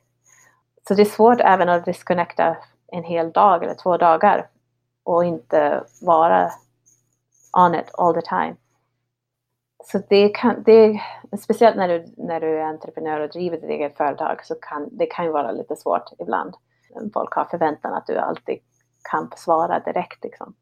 Så 0.87 0.93
det 0.93 1.01
är 1.01 1.05
svårt 1.05 1.39
även 1.41 1.69
att 1.69 1.85
disconnecta 1.85 2.57
en 2.87 3.03
hel 3.03 3.31
dag 3.31 3.63
eller 3.63 3.73
två 3.73 3.97
dagar 3.97 4.49
och 5.03 5.25
inte 5.25 5.83
vara 6.01 6.51
on 7.57 7.75
it 7.75 7.89
all 7.93 8.13
the 8.13 8.21
time. 8.21 8.55
Så 9.83 10.01
det 10.09 10.29
kan, 10.29 10.63
det, 10.63 11.01
speciellt 11.39 11.77
när 11.77 11.87
du, 11.87 12.13
när 12.17 12.39
du 12.39 12.59
är 12.59 12.63
entreprenör 12.63 13.19
och 13.19 13.29
driver 13.29 13.57
ditt 13.57 13.69
eget 13.69 13.97
företag 13.97 14.45
så 14.45 14.55
kan 14.55 14.89
det 14.91 15.05
kan 15.05 15.25
ju 15.25 15.31
vara 15.31 15.51
lite 15.51 15.75
svårt 15.75 16.11
ibland. 16.19 16.55
Folk 17.13 17.33
har 17.33 17.45
förväntan 17.45 17.93
att 17.93 18.07
du 18.07 18.17
alltid 18.17 18.59
kan 19.11 19.31
svara 19.35 19.79
direkt. 19.79 20.23
Liksom. 20.23 20.55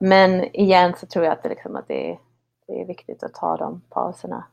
Men 0.00 0.44
igen 0.56 0.94
så 0.96 1.06
tror 1.06 1.24
jag 1.24 1.32
att 1.32 1.42
det, 1.42 1.48
liksom, 1.48 1.76
att 1.76 1.88
det, 1.88 2.18
det 2.66 2.80
är 2.80 2.86
viktigt 2.86 3.22
att 3.22 3.34
ta 3.34 3.56
de 3.56 3.82
pauserna. 3.90 4.44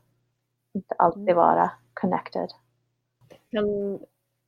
Inte 0.74 0.94
alltid 0.98 1.22
mm. 1.22 1.36
vara 1.36 1.70
connected. 1.94 2.48
Kan, 3.50 3.98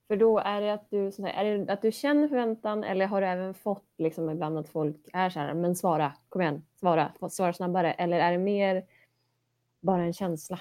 för 0.08 0.16
då 0.16 0.38
är 0.38 0.60
det, 0.60 0.72
att 0.72 0.90
du, 0.90 1.06
är 1.06 1.44
det 1.44 1.72
att 1.72 1.82
du 1.82 1.92
känner 1.92 2.28
förväntan 2.28 2.84
eller 2.84 3.06
har 3.06 3.20
du 3.20 3.26
även 3.26 3.54
fått 3.54 3.88
liksom 3.98 4.30
ibland 4.30 4.58
att 4.58 4.68
folk 4.68 4.96
är 5.12 5.30
så 5.30 5.40
här, 5.40 5.54
men 5.54 5.76
svara, 5.76 6.12
kom 6.28 6.42
igen, 6.42 6.66
svara, 6.80 7.12
svara 7.30 7.52
snabbare. 7.52 7.92
Eller 7.92 8.20
är 8.20 8.32
det 8.32 8.38
mer 8.38 8.84
bara 9.80 10.02
en 10.02 10.12
känsla? 10.12 10.60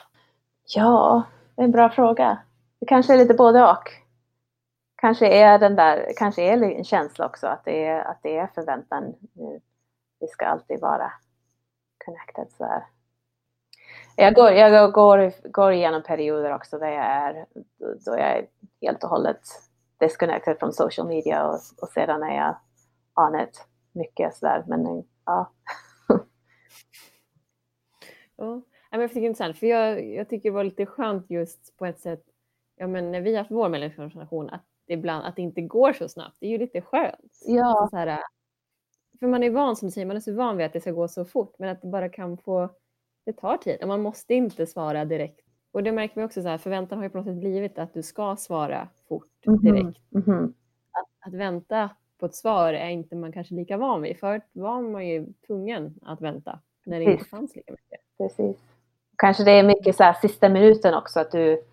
Ja, 0.76 1.24
det 1.55 1.62
är 1.62 1.66
en 1.66 1.72
bra 1.72 1.89
fråga. 1.89 2.38
Det 2.80 2.86
kanske 2.86 3.14
är 3.14 3.18
lite 3.18 3.34
både 3.34 3.64
och. 3.64 3.89
kanske 4.95 5.28
är 5.28 5.59
den 5.59 5.76
där, 5.76 6.12
kanske 6.18 6.41
är 6.41 6.64
en 6.64 6.84
känsla 6.84 7.26
också 7.26 7.47
att 7.47 7.66
det 7.66 7.86
är, 7.86 7.99
att 7.99 8.20
det 8.24 8.38
är 8.38 8.47
förväntan. 8.47 9.14
Vi 10.20 10.28
ska 10.28 10.45
alltid 10.45 10.82
vara 10.82 11.12
connected 12.05 12.47
så 12.57 12.64
här. 12.64 12.84
Jag 14.22 14.36
går, 14.36 14.52
jag 14.52 14.94
går, 14.94 15.52
går 15.52 15.72
igenom 15.72 16.04
perioder 16.04 16.56
också 16.56 16.80
där 16.80 16.92
jag 16.92 17.06
är, 17.06 17.46
då 17.78 18.12
jag 18.12 18.20
är 18.20 18.48
helt 18.82 19.04
och 19.04 19.10
hållet 19.10 19.42
disconnected 20.00 20.60
från 20.60 20.74
social 20.74 21.08
media 21.08 21.48
och, 21.48 21.60
och 21.82 21.90
sedan 21.90 22.24
är 22.24 22.36
jag 22.36 22.56
on 23.28 23.40
it 23.40 23.66
mycket 23.92 24.36
sådär. 24.36 24.64
Men 24.68 25.04
ja. 25.26 25.52
ja. 28.38 28.62
Jag 28.92 29.10
tycker 29.10 29.22
det 29.22 29.26
är 29.26 29.30
intressant, 29.30 29.58
för 29.58 29.68
jag, 29.68 30.06
jag 30.06 30.30
tycker 30.30 30.50
det 30.50 30.56
var 30.56 30.64
lite 30.64 30.86
skönt 30.86 31.30
just 31.30 31.78
på 31.78 31.86
ett 31.86 32.00
sätt, 32.00 32.24
ja 32.76 32.88
men 32.88 33.12
när 33.12 33.22
vi 33.22 33.32
har 33.32 33.38
haft 33.38 33.52
vår 33.52 33.70
medlemsorganisation, 33.70 34.50
att 34.50 34.66
det 34.88 34.94
ibland 34.94 35.26
att 35.26 35.36
det 35.36 35.42
inte 35.42 35.62
går 35.62 35.94
så 35.94 36.10
snabbt. 36.10 36.38
Det 36.40 36.46
är 36.46 36.50
ju 36.50 36.58
lite 36.58 36.82
skönt. 36.82 37.40
Ja. 37.46 37.66
Alltså 37.66 37.90
så 37.90 37.98
här, 37.98 38.20
för 39.20 39.28
man 39.28 39.44
är 39.44 39.50
van, 39.50 39.76
som 39.76 39.88
du 39.88 39.92
säger, 39.92 40.08
man 40.08 40.16
är 40.16 40.20
så 40.20 40.34
van 40.34 40.58
vid 40.58 40.66
att 40.66 40.74
det 40.74 40.82
ska 40.82 40.92
gå 40.92 41.08
så 41.08 41.26
fort, 41.26 41.56
men 41.60 41.70
att 41.70 41.82
det 41.82 41.88
bara 41.88 42.10
kan 42.10 42.38
få, 42.38 42.70
det 43.26 43.34
tar 43.34 43.58
tid 43.58 43.82
och 43.82 43.88
man 43.88 44.02
måste 44.02 44.34
inte 44.34 44.66
svara 44.68 45.06
direkt. 45.06 45.40
Och 45.72 45.84
det 45.84 45.92
märker 45.92 46.22
vi 46.22 46.28
också, 46.28 46.42
så 46.42 46.48
här, 46.48 46.58
förväntan 46.58 46.98
har 46.98 47.06
ju 47.06 47.10
på 47.10 47.18
något 47.18 47.28
sätt 47.28 47.36
blivit 47.36 47.80
att 47.80 47.94
du 47.94 48.04
ska 48.04 48.36
svara 48.36 48.88
fort 49.08 49.28
Mhm, 49.46 49.58
direkt. 49.62 50.00
mhm. 50.10 50.54
Att, 50.92 51.28
att 51.28 51.34
vänta 51.34 51.90
på 52.20 52.26
ett 52.26 52.36
svar 52.36 52.74
är 52.74 52.90
inte 52.90 53.16
man 53.16 53.32
kanske 53.32 53.54
lika 53.56 53.78
van 53.78 54.02
vid. 54.02 54.18
Förut 54.20 54.44
var 54.52 54.82
man 54.82 55.08
ju 55.08 55.28
tvungen 55.48 55.96
att 56.02 56.22
vänta 56.22 56.60
när 56.86 57.00
det 57.00 57.06
inte 57.06 57.18
Visst. 57.18 57.30
fanns 57.30 57.56
lika 57.56 57.72
mycket. 57.72 58.00
Precis. 58.18 58.58
Kanske 59.18 59.44
det 59.44 59.52
är 59.52 59.64
mycket 59.64 59.96
så 59.96 60.04
här 60.04 60.14
sista 60.14 60.50
minuten 60.50 60.94
också 60.94 61.20
att 61.20 61.32
du, 61.32 61.64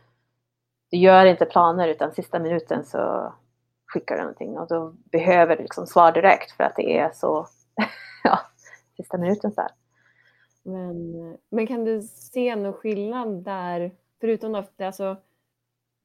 du 0.91 0.97
gör 0.97 1.27
inte 1.27 1.45
planer 1.47 1.89
utan 1.89 2.13
sista 2.13 2.39
minuten 2.39 2.85
så 2.85 3.33
skickar 3.87 4.15
du 4.17 4.21
någonting 4.21 4.59
och 4.59 4.69
då 4.69 4.95
behöver 5.05 5.57
du 5.57 5.63
liksom 5.63 5.87
svar 5.87 6.13
direkt 6.13 6.51
för 6.51 6.65
att 6.65 6.77
det 6.77 6.99
är 6.99 7.11
så, 7.15 7.47
ja, 8.25 8.39
sista 8.97 9.19
minuten 9.19 9.53
så 9.53 9.61
här. 9.61 9.71
Men, 10.69 11.37
men 11.51 11.67
kan 11.67 11.85
du 11.85 12.03
se 12.03 12.57
någon 12.57 12.73
skillnad 12.73 13.45
där, 13.45 13.93
förutom 14.21 14.53
då, 14.53 14.65
det 14.77 14.85
alltså, 14.85 15.17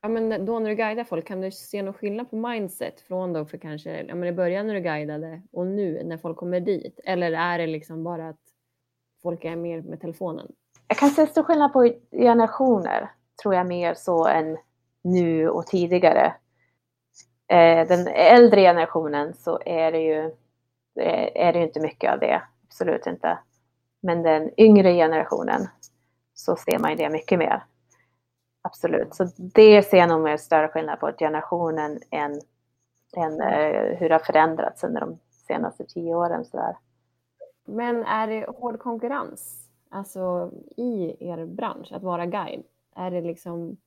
ja, 0.01 0.09
men 0.09 0.45
då 0.45 0.59
när 0.59 0.69
du 0.69 0.75
guidar 0.75 1.03
folk, 1.03 1.27
kan 1.27 1.41
du 1.41 1.51
se 1.51 1.81
någon 1.81 1.93
skillnad 1.93 2.29
på 2.29 2.35
mindset 2.35 3.01
från 3.01 3.33
då 3.33 3.45
för 3.45 3.57
kanske 3.57 4.03
ja, 4.03 4.15
men 4.15 4.29
i 4.29 4.31
början 4.31 4.67
när 4.67 4.73
du 4.73 4.79
guidade 4.79 5.41
och 5.51 5.67
nu 5.67 6.03
när 6.03 6.17
folk 6.17 6.37
kommer 6.37 6.59
dit? 6.59 6.99
Eller 7.03 7.31
är 7.31 7.57
det 7.57 7.67
liksom 7.67 8.03
bara 8.03 8.29
att 8.29 8.39
folk 9.21 9.45
är 9.45 9.55
mer 9.55 9.81
med 9.81 10.01
telefonen? 10.01 10.51
Jag 10.87 10.97
kan 10.97 11.09
se 11.09 11.27
stor 11.27 11.43
skillnad 11.43 11.73
på 11.73 11.93
generationer, 12.11 13.11
tror 13.41 13.55
jag 13.55 13.67
mer 13.67 13.93
så 13.93 14.27
än 14.27 14.57
nu 15.01 15.49
och 15.49 15.67
tidigare. 15.67 16.33
Eh, 17.47 17.87
den 17.87 18.07
äldre 18.07 18.61
generationen 18.61 19.33
så 19.33 19.59
är 19.65 19.91
det 19.91 20.01
ju 20.01 20.19
eh, 20.99 21.47
är 21.47 21.53
det 21.53 21.59
ju 21.59 21.65
inte 21.65 21.79
mycket 21.79 22.13
av 22.13 22.19
det, 22.19 22.41
absolut 22.67 23.07
inte. 23.07 23.37
Men 24.05 24.23
den 24.23 24.49
yngre 24.57 24.93
generationen 24.93 25.67
så 26.33 26.55
ser 26.55 26.79
man 26.79 26.91
ju 26.91 26.97
det 26.97 27.09
mycket 27.09 27.39
mer. 27.39 27.63
Absolut, 28.61 29.15
så 29.15 29.27
det 29.37 29.83
ser 29.83 29.97
jag 29.97 30.09
nog 30.09 30.21
mer 30.21 30.37
större 30.37 30.67
skillnad 30.67 30.99
på 30.99 31.11
generationen 31.19 31.99
än, 32.11 32.41
än 33.17 33.41
eh, 33.41 33.97
hur 33.97 34.09
det 34.09 34.15
har 34.15 34.19
förändrats 34.19 34.83
under 34.83 35.01
de 35.01 35.19
senaste 35.47 35.85
tio 35.85 36.15
åren. 36.15 36.45
Så 36.45 36.57
där. 36.57 36.77
Men 37.65 38.03
är 38.03 38.27
det 38.27 38.45
hård 38.57 38.79
konkurrens 38.79 39.69
alltså 39.89 40.51
i 40.77 41.15
er 41.29 41.45
bransch 41.45 41.91
att 41.91 42.03
vara 42.03 42.25
guide? 42.25 42.63
Är 42.95 43.11
det 43.11 43.21
liksom 43.21 43.77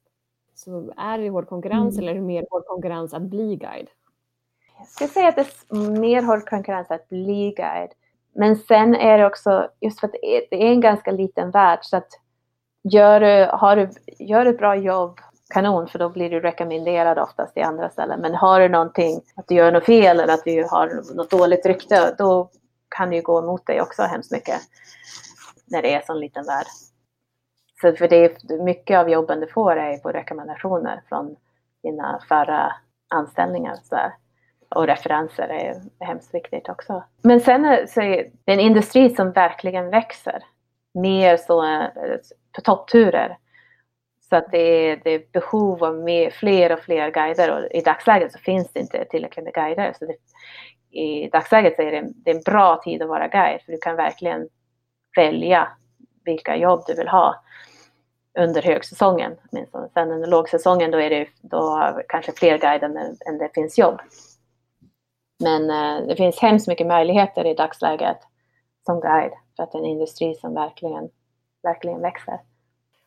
så 0.54 0.92
är 0.96 1.18
det 1.18 1.30
hård 1.30 1.48
konkurrens 1.48 1.94
Mm. 1.98 2.02
eller 2.02 2.10
är 2.10 2.14
det 2.20 2.26
mer 2.26 2.46
hård 2.50 2.64
konkurrens 2.66 3.14
att 3.14 3.22
bli 3.22 3.56
guide? 3.56 3.88
Jag 4.78 4.86
skulle 4.88 5.08
säga 5.08 5.28
att 5.28 5.36
det 5.36 5.42
är 5.70 6.00
mer 6.00 6.22
hård 6.22 6.48
konkurrens 6.48 6.90
att 6.90 7.08
bli 7.08 7.54
guide. 7.56 7.90
Men 8.38 8.56
sen 8.56 8.94
är 8.94 9.18
det 9.18 9.26
också, 9.26 9.68
just 9.80 10.00
för 10.00 10.06
att 10.06 10.12
det 10.12 10.36
är, 10.36 10.42
det 10.50 10.56
är 10.56 10.70
en 10.70 10.80
ganska 10.80 11.10
liten 11.10 11.50
värld, 11.50 11.78
så 11.82 11.96
att 11.96 12.08
gör 12.82 13.20
du, 13.20 13.50
har 13.52 13.76
du, 13.76 13.90
gör 14.18 14.44
du 14.44 14.50
ett 14.50 14.58
bra 14.58 14.76
jobb, 14.76 15.20
kanon, 15.54 15.88
för 15.88 15.98
då 15.98 16.08
blir 16.08 16.30
du 16.30 16.40
rekommenderad 16.40 17.18
oftast 17.18 17.56
i 17.56 17.60
andra 17.60 17.90
ställen. 17.90 18.20
Men 18.20 18.34
har 18.34 18.60
du 18.60 18.68
någonting, 18.68 19.20
att 19.36 19.48
du 19.48 19.54
gör 19.54 19.72
något 19.72 19.84
fel 19.84 20.20
eller 20.20 20.34
att 20.34 20.44
du 20.44 20.66
har 20.70 21.14
något 21.16 21.30
dåligt 21.30 21.66
rykte, 21.66 22.14
då 22.18 22.50
kan 22.88 23.10
det 23.10 23.16
ju 23.16 23.22
gå 23.22 23.38
emot 23.38 23.66
dig 23.66 23.80
också 23.80 24.02
hemskt 24.02 24.32
mycket. 24.32 24.60
När 25.66 25.82
det 25.82 25.92
är 25.92 25.96
en 26.00 26.06
sån 26.06 26.20
liten 26.20 26.44
värld. 26.44 26.66
Så 27.80 27.92
för 27.92 28.08
det 28.08 28.16
är 28.16 28.64
mycket 28.64 28.98
av 28.98 29.10
jobben 29.10 29.40
du 29.40 29.46
får 29.46 29.76
är 29.76 29.96
på 29.96 30.08
rekommendationer 30.08 31.02
från 31.08 31.36
dina 31.82 32.20
förra 32.28 32.72
anställningar. 33.08 33.76
Så 33.82 33.94
där. 33.94 34.12
Och 34.68 34.86
referenser 34.86 35.48
är 35.48 36.04
hemskt 36.06 36.34
viktigt 36.34 36.68
också. 36.68 37.04
Men 37.22 37.40
sen 37.40 37.88
så 37.88 38.00
är 38.00 38.30
det 38.44 38.52
en 38.52 38.60
industri 38.60 39.10
som 39.10 39.32
verkligen 39.32 39.90
växer. 39.90 40.42
Mer 40.94 41.36
så 41.36 41.64
eh, 41.64 41.88
på 42.54 42.60
toppturer. 42.60 43.38
Så 44.28 44.36
att 44.36 44.50
det 44.50 44.58
är, 44.58 45.00
det 45.04 45.10
är 45.10 45.22
behov 45.32 45.84
av 45.84 45.94
mer, 45.94 46.30
fler 46.30 46.72
och 46.72 46.80
fler 46.80 47.10
guider 47.10 47.50
och 47.50 47.70
i 47.70 47.80
dagsläget 47.80 48.32
så 48.32 48.38
finns 48.38 48.72
det 48.72 48.80
inte 48.80 49.04
tillräckligt 49.04 49.44
med 49.44 49.54
guider. 49.54 49.94
Så 49.98 50.06
det, 50.06 50.16
I 50.98 51.28
dagsläget 51.28 51.76
så 51.76 51.82
är 51.82 51.92
det, 51.92 52.08
det 52.14 52.30
är 52.30 52.34
en 52.34 52.42
bra 52.42 52.80
tid 52.84 53.02
att 53.02 53.08
vara 53.08 53.28
guide 53.28 53.60
för 53.62 53.72
du 53.72 53.78
kan 53.78 53.96
verkligen 53.96 54.48
välja 55.16 55.68
vilka 56.24 56.56
jobb 56.56 56.82
du 56.86 56.94
vill 56.94 57.08
ha 57.08 57.42
under 58.38 58.62
högsäsongen. 58.62 59.32
åtminstone. 59.50 59.88
Sen 59.94 60.10
under 60.10 60.28
lågsäsongen 60.28 60.90
då 60.90 61.00
är 61.00 61.10
det 61.10 61.28
då 61.40 61.92
kanske 62.08 62.32
fler 62.32 62.58
guider 62.58 62.86
än, 62.88 62.96
än 63.28 63.38
det 63.38 63.50
finns 63.54 63.78
jobb. 63.78 64.00
Men 65.38 65.70
eh, 65.70 66.06
det 66.08 66.16
finns 66.16 66.38
hemskt 66.38 66.68
mycket 66.68 66.86
möjligheter 66.86 67.44
i 67.44 67.54
dagsläget 67.54 68.18
som 68.86 69.00
guide 69.00 69.32
för 69.56 69.62
att 69.62 69.72
det 69.72 69.78
är 69.78 69.82
en 69.82 69.88
industri 69.88 70.34
som 70.34 70.54
verkligen, 70.54 71.08
verkligen 71.62 72.00
växer. 72.00 72.40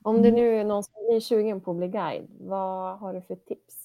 Om 0.03 0.21
det 0.21 0.31
nu 0.31 0.59
är 0.59 0.63
någon 0.63 0.83
som 0.83 0.93
blir 1.09 1.19
sugen 1.19 1.61
på 1.61 1.71
att 1.71 1.77
bli 1.77 1.87
guide, 1.87 2.27
vad 2.39 2.99
har 2.99 3.13
du 3.13 3.21
för 3.21 3.35
tips? 3.35 3.75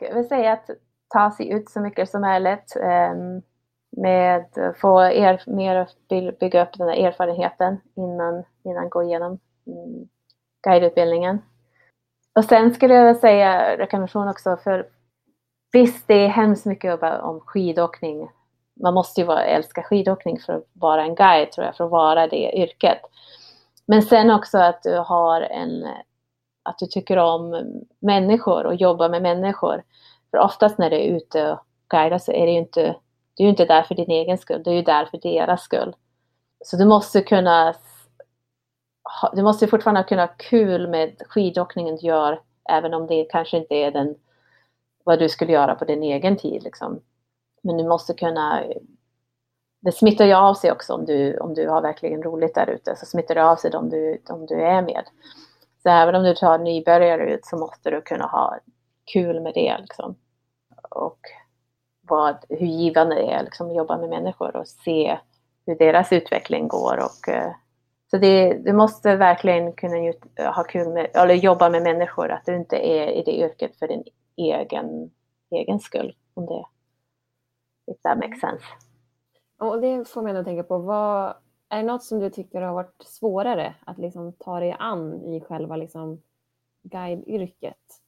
Jag 0.00 0.14
väl 0.14 0.24
säga 0.24 0.52
att 0.52 0.70
ta 1.08 1.30
sig 1.30 1.50
ut 1.50 1.70
så 1.70 1.80
mycket 1.80 2.10
som 2.10 2.20
möjligt 2.20 2.76
eh, 2.76 3.14
med 3.90 4.74
få 4.80 5.02
er, 5.02 5.42
mer 5.46 5.88
by- 6.08 6.36
bygga 6.40 6.62
upp 6.62 6.72
den 6.72 6.88
här 6.88 6.96
erfarenheten 6.96 7.80
innan, 7.94 8.44
innan 8.62 8.88
gå 8.88 9.02
igenom 9.02 9.38
mm, 9.66 10.08
guideutbildningen. 10.62 11.38
Och 12.34 12.44
sen 12.44 12.74
skulle 12.74 12.94
jag 12.94 13.16
säga 13.16 13.78
rekommendation 13.78 14.28
också 14.28 14.56
för 14.56 14.88
visst 15.76 16.08
det 16.08 16.14
är 16.14 16.28
hemskt 16.28 16.66
mycket 16.66 17.02
att- 17.02 17.22
om 17.22 17.40
skidåkning. 17.40 18.30
Man 18.80 18.94
måste 18.94 19.20
ju 19.20 19.26
vara, 19.26 19.44
älska 19.44 19.82
skidåkning 19.82 20.40
för 20.40 20.52
att 20.52 20.64
vara 20.72 21.04
en 21.04 21.14
guide 21.14 21.52
tror 21.52 21.66
jag, 21.66 21.76
för 21.76 21.84
att 21.84 21.90
vara 21.90 22.26
det 22.26 22.56
yrket. 22.56 23.00
Men 23.86 24.02
sen 24.02 24.30
också 24.30 24.58
att 24.58 24.82
du 24.82 24.98
har 24.98 25.40
en, 25.40 25.86
att 26.62 26.78
du 26.78 26.86
tycker 26.86 27.16
om 27.16 27.64
människor 27.98 28.66
och 28.66 28.74
jobbar 28.74 29.08
med 29.08 29.22
människor. 29.22 29.82
För 30.30 30.38
oftast 30.38 30.78
när 30.78 30.90
du 30.90 30.96
är 30.96 31.16
ute 31.16 31.52
och 31.52 31.58
guidar 31.88 32.18
så 32.18 32.32
är 32.32 32.46
det 32.46 32.52
ju 32.52 32.58
inte, 32.58 32.96
du 33.34 33.42
är 33.42 33.44
ju 33.44 33.50
inte 33.50 33.64
där 33.64 33.82
för 33.82 33.94
din 33.94 34.10
egen 34.10 34.38
skull, 34.38 34.62
du 34.62 34.70
är 34.70 34.74
ju 34.74 34.82
där 34.82 35.04
för 35.04 35.18
deras 35.18 35.62
skull. 35.62 35.96
Så 36.64 36.76
du 36.76 36.84
måste 36.84 37.22
kunna, 37.22 37.74
du 39.32 39.42
måste 39.42 39.66
fortfarande 39.66 40.02
kunna 40.02 40.22
ha 40.22 40.34
kul 40.38 40.88
med 40.88 41.22
skidåkningen 41.28 41.96
du 41.96 42.06
gör, 42.06 42.40
även 42.70 42.94
om 42.94 43.06
det 43.06 43.26
kanske 43.30 43.56
inte 43.56 43.74
är 43.74 43.90
den, 43.90 44.14
vad 45.06 45.18
du 45.18 45.28
skulle 45.28 45.52
göra 45.52 45.74
på 45.74 45.84
din 45.84 46.02
egen 46.02 46.36
tid. 46.36 46.62
Liksom. 46.62 47.00
Men 47.62 47.76
du 47.76 47.88
måste 47.88 48.14
kunna, 48.14 48.64
det 49.80 49.92
smittar 49.92 50.24
ju 50.24 50.34
av 50.34 50.54
sig 50.54 50.72
också 50.72 50.94
om 50.94 51.04
du, 51.04 51.38
om 51.38 51.54
du 51.54 51.68
har 51.68 51.82
verkligen 51.82 52.22
roligt 52.22 52.54
där 52.54 52.70
ute, 52.70 52.96
så 52.96 53.06
smittar 53.06 53.34
det 53.34 53.44
av 53.44 53.56
sig 53.56 53.70
om 53.76 53.90
du, 53.90 54.22
om 54.28 54.46
du 54.46 54.54
är 54.54 54.82
med. 54.82 55.04
Så 55.82 55.88
även 55.88 56.14
om 56.14 56.22
du 56.22 56.34
tar 56.34 56.58
nybörjare 56.58 57.34
ut 57.34 57.46
så 57.46 57.56
måste 57.56 57.90
du 57.90 58.02
kunna 58.02 58.26
ha 58.26 58.58
kul 59.12 59.40
med 59.40 59.54
det. 59.54 59.76
Liksom. 59.80 60.16
Och 60.90 61.18
vad, 62.08 62.36
hur 62.48 62.66
givande 62.66 63.14
det 63.14 63.32
är 63.32 63.42
liksom, 63.42 63.70
att 63.70 63.76
jobba 63.76 63.98
med 63.98 64.08
människor 64.08 64.56
och 64.56 64.68
se 64.68 65.18
hur 65.66 65.74
deras 65.74 66.12
utveckling 66.12 66.68
går. 66.68 66.96
Och, 66.96 67.28
eh, 67.28 67.52
så 68.10 68.18
det, 68.18 68.54
du 68.54 68.72
måste 68.72 69.16
verkligen 69.16 69.72
kunna 69.72 69.96
ha 70.54 70.64
kul 70.64 70.88
med, 70.88 71.10
eller 71.14 71.34
jobba 71.34 71.70
med 71.70 71.82
människor, 71.82 72.30
att 72.30 72.46
du 72.46 72.56
inte 72.56 72.76
är 72.76 73.08
i 73.08 73.22
det 73.22 73.38
yrket 73.38 73.78
för 73.78 73.88
din 73.88 74.04
egen, 74.36 75.10
egen 75.50 75.80
skull. 75.80 76.14
Om 76.34 76.46
det 76.46 76.64
if 77.86 78.02
that 78.02 78.18
makes 78.18 78.40
sense. 78.40 78.64
Och 79.58 79.80
det 79.80 80.08
får 80.08 80.22
mig 80.22 80.30
ändå 80.30 80.44
tänka 80.44 80.62
på, 80.62 80.78
vad, 80.78 81.34
är 81.68 81.76
det 81.76 81.82
något 81.82 82.02
som 82.02 82.20
du 82.20 82.30
tycker 82.30 82.60
har 82.62 82.74
varit 82.74 83.02
svårare 83.02 83.74
att 83.84 83.98
liksom 83.98 84.32
ta 84.32 84.60
dig 84.60 84.76
an 84.78 85.24
i 85.24 85.40
själva 85.40 85.76
liksom 85.76 86.22
guideyrket? 86.82 88.00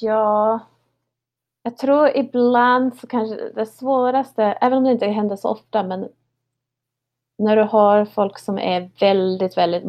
Ja, 0.00 0.60
jag 1.62 1.76
tror 1.76 2.16
ibland 2.16 2.96
så 2.96 3.06
kanske 3.06 3.50
det 3.54 3.66
svåraste, 3.66 4.44
även 4.44 4.78
om 4.78 4.84
det 4.84 4.92
inte 4.92 5.06
händer 5.06 5.36
så 5.36 5.48
ofta, 5.48 5.82
men 5.82 6.08
när 7.38 7.56
du 7.56 7.62
har 7.62 8.04
folk 8.04 8.38
som 8.38 8.58
är 8.58 8.90
väldigt, 9.00 9.56
väldigt 9.56 9.84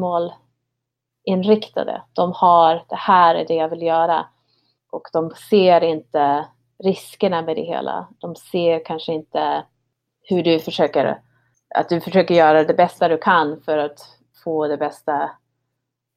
målinriktade. 1.25 2.01
De 2.13 2.31
har, 2.35 2.85
det 2.89 2.95
här 2.95 3.35
är 3.35 3.47
det 3.47 3.55
jag 3.55 3.69
vill 3.69 3.81
göra 3.81 4.25
och 4.91 5.07
de 5.13 5.31
ser 5.49 5.83
inte 5.83 6.45
riskerna 6.83 7.41
med 7.41 7.55
det 7.55 7.61
hela. 7.61 8.07
De 8.17 8.35
ser 8.35 8.85
kanske 8.85 9.13
inte 9.13 9.63
hur 10.21 10.43
du 10.43 10.59
försöker, 10.59 11.21
att 11.75 11.89
du 11.89 12.01
försöker 12.01 12.35
göra 12.35 12.63
det 12.63 12.73
bästa 12.73 13.07
du 13.07 13.17
kan 13.17 13.61
för 13.61 13.77
att 13.77 13.99
få 14.43 14.67
det 14.67 14.77
bästa 14.77 15.29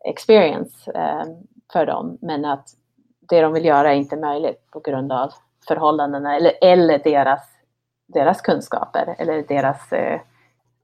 experience 0.04 0.92
eh, 0.94 1.24
för 1.72 1.86
dem, 1.86 2.18
men 2.20 2.44
att 2.44 2.68
det 3.20 3.40
de 3.40 3.52
vill 3.52 3.64
göra 3.64 3.92
är 3.92 3.96
inte 3.96 4.16
möjligt 4.16 4.70
på 4.70 4.80
grund 4.80 5.12
av 5.12 5.32
förhållandena 5.68 6.36
eller, 6.36 6.52
eller 6.60 6.98
deras, 6.98 7.48
deras 8.06 8.40
kunskaper 8.40 9.14
eller 9.18 9.42
deras 9.42 9.92
eh, 9.92 10.20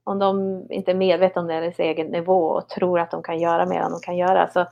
om 0.03 0.19
de 0.19 0.65
inte 0.69 0.91
är 0.91 0.95
medvetna 0.95 1.41
om 1.41 1.47
deras 1.47 1.79
egen 1.79 2.07
nivå 2.07 2.47
och 2.47 2.69
tror 2.69 2.99
att 2.99 3.11
de 3.11 3.23
kan 3.23 3.39
göra 3.39 3.65
mer 3.65 3.79
än 3.79 3.91
de 3.91 3.99
kan 3.99 4.17
göra. 4.17 4.47
Så 4.47 4.65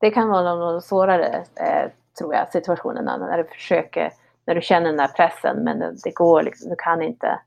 det 0.00 0.10
kan 0.10 0.28
vara 0.28 0.42
någon 0.42 0.62
av 0.62 0.72
de 0.72 0.80
svårare, 0.82 1.44
eh, 1.54 1.90
tror 2.18 2.34
jag, 2.34 2.48
situationen 2.48 3.04
när 3.04 3.38
du 3.38 3.44
försöker, 3.44 4.12
när 4.44 4.54
du 4.54 4.60
känner 4.60 4.86
den 4.86 4.96
där 4.96 5.08
pressen 5.08 5.64
men 5.64 5.78
det, 5.78 5.94
det 6.04 6.14
går 6.14 6.42
liksom, 6.42 6.70
du 6.70 6.76
kan 6.76 7.02
inte. 7.02 7.40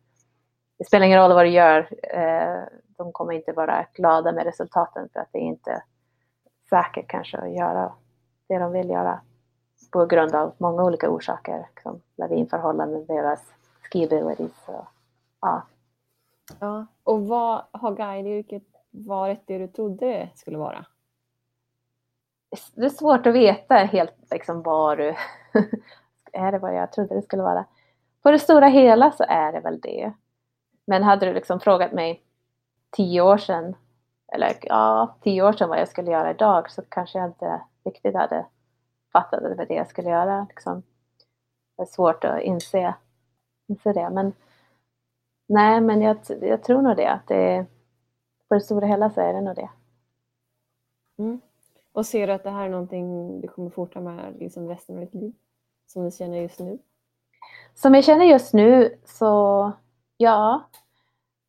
Det 0.78 0.86
spelar 0.86 1.06
ingen 1.06 1.20
roll 1.20 1.34
vad 1.34 1.46
du 1.46 1.50
gör, 1.50 1.90
eh, 2.04 2.64
de 2.98 3.12
kommer 3.12 3.34
inte 3.34 3.52
vara 3.52 3.86
glada 3.94 4.32
med 4.32 4.44
resultaten 4.44 5.10
för 5.14 5.20
att 5.20 5.30
det 5.32 5.38
är 5.38 5.42
inte 5.42 5.84
säkert 6.70 7.08
kanske 7.08 7.38
att 7.38 7.52
göra 7.52 7.94
det 8.48 8.58
de 8.58 8.72
vill 8.72 8.90
göra 8.90 9.22
på 9.92 10.06
grund 10.06 10.36
av 10.36 10.54
många 10.58 10.84
olika 10.84 11.10
orsaker, 11.10 11.68
liksom 11.76 12.02
lavinförhållanden, 12.18 13.06
deras 13.06 13.54
skiabilities. 13.82 14.64
Och, 14.66 14.86
ja. 15.42 15.62
ja. 16.60 16.86
Och 17.04 17.28
vad 17.28 17.62
har 17.72 17.96
guideyrket 17.96 18.64
varit 18.92 19.42
det 19.46 19.58
du 19.58 19.68
trodde 19.68 20.06
det 20.06 20.30
skulle 20.36 20.58
vara? 20.58 20.86
Det 22.76 22.86
är 22.86 22.90
svårt 22.90 23.28
att 23.28 23.34
veta 23.34 23.76
helt 23.76 24.32
liksom 24.32 24.62
vad 24.62 24.98
du... 24.98 25.16
är 26.34 26.52
det 26.52 26.60
vad 26.60 26.76
jag 26.76 26.92
trodde 26.92 27.16
det 27.16 27.22
skulle 27.22 27.44
vara? 27.44 27.66
På 28.22 28.32
det 28.32 28.40
stora 28.40 28.68
hela 28.68 29.12
så 29.12 29.24
är 29.28 29.52
det 29.52 29.60
väl 29.60 29.80
det. 29.80 30.14
Men 30.86 31.04
hade 31.04 31.26
du 31.26 31.34
liksom 31.34 31.60
frågat 31.60 31.92
mig 31.92 32.24
tio 32.90 33.22
år 33.22 33.38
sedan, 33.38 33.76
eller 34.34 34.58
ja, 34.62 35.16
tio 35.22 35.44
år 35.44 35.54
sedan 35.54 35.70
vad 35.70 35.80
jag 35.80 35.88
skulle 35.88 36.12
göra 36.12 36.32
idag 36.32 36.72
så 36.72 36.82
kanske 36.90 37.20
jag 37.20 37.28
inte 37.28 37.62
riktigt 37.86 38.16
hade 38.16 38.46
fattat 39.14 39.44
att 39.44 39.50
det 39.50 39.56
var 39.56 39.66
det 39.66 39.74
jag 39.74 39.88
skulle 39.88 40.10
göra. 40.10 40.46
Liksom. 40.50 40.84
Det 41.78 41.84
är 41.84 41.86
svårt 41.86 42.24
att 42.24 42.42
inse, 42.42 42.96
inse 43.68 43.94
det. 43.94 44.10
Men 44.10 44.34
nej, 45.48 45.82
men 45.82 46.02
jag, 46.02 46.18
jag 46.42 46.64
tror 46.64 46.82
nog 46.82 46.98
det. 46.98 47.12
Att 47.12 47.28
det 47.28 47.66
på 48.48 48.54
det 48.54 48.62
stora 48.62 48.88
hela 48.88 49.10
så 49.10 49.22
är 49.22 49.34
det 49.34 49.42
nog 49.42 49.56
det. 49.56 49.70
Mm. 51.18 51.42
Och 51.98 52.06
ser 52.06 52.28
du 52.28 52.34
att 52.34 52.44
det 52.44 52.50
här 52.50 52.66
är 52.66 52.70
någonting 52.70 53.42
du 53.42 53.48
kommer 53.48 53.70
fortsätta 53.70 54.00
med 54.00 54.36
liksom 54.40 54.70
resten 54.70 54.96
av 54.96 55.02
ditt 55.02 55.14
liv? 55.14 55.34
Som 55.88 56.06
du 56.06 56.12
känner 56.12 56.42
just 56.42 56.60
nu? 56.60 56.80
Som 57.74 57.96
jag 57.96 58.04
känner 58.04 58.26
just 58.26 58.54
nu 58.54 58.98
så 59.06 59.72
ja. 60.18 60.70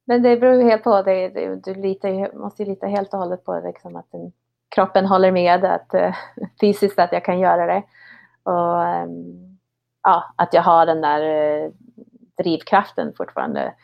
Men 0.05 0.23
det 0.23 0.37
beror 0.37 0.55
ju 0.55 0.63
helt 0.63 0.85
på. 0.85 1.03
Det, 1.03 1.29
det, 1.29 1.57
du 1.57 1.75
litar, 1.75 2.39
måste 2.39 2.63
ju 2.63 2.69
lita 2.69 2.87
helt 2.87 3.15
och 3.15 3.21
hållet 3.21 3.45
på 3.45 3.61
liksom 3.65 3.97
att 3.97 4.13
den, 4.13 4.33
kroppen 4.69 5.07
håller 5.07 5.33
med. 5.33 5.65
Att, 5.65 5.95
uh, 5.95 6.15
fysiskt 6.61 6.99
att 6.99 7.13
jag 7.13 7.25
kan 7.25 7.39
göra 7.39 7.67
det. 7.67 7.83
Och 8.43 9.05
um, 9.05 9.59
ja, 10.03 10.35
att 10.37 10.55
jag 10.55 10.63
har 10.63 10.87
den 10.87 11.01
där 11.01 11.23
uh, 11.65 11.71
drivkraften 12.39 13.13
fortfarande. 13.17 13.75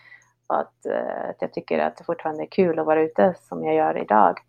Och 0.47 0.61
att, 0.61 0.87
uh, 0.87 1.31
att 1.31 1.43
jag 1.43 1.53
tycker 1.53 1.79
att 1.79 1.97
det 1.97 2.05
fortfarande 2.05 2.43
är 2.43 2.51
kul 2.51 2.79
att 2.79 2.87
vara 2.87 3.03
ute 3.03 3.35
som 3.41 3.65
jag 3.65 3.75
gör 3.75 3.99
idag. 3.99 4.41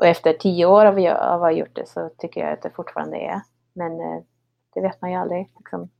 Och 0.00 0.06
efter 0.06 0.32
tio 0.32 0.66
år 0.66 0.86
av, 0.86 0.98
av 0.98 1.34
att 1.34 1.40
ha 1.40 1.50
gjort 1.50 1.74
det 1.74 1.88
så 1.88 2.10
tycker 2.18 2.40
jag 2.40 2.52
att 2.52 2.62
det 2.62 2.70
fortfarande 2.70 3.16
är. 3.16 3.40
Men 3.72 4.00
eh, 4.00 4.22
det 4.74 4.80
vet 4.80 5.00
man 5.00 5.10
ju 5.10 5.16
aldrig. 5.16 5.50
Liksom, 5.58 5.90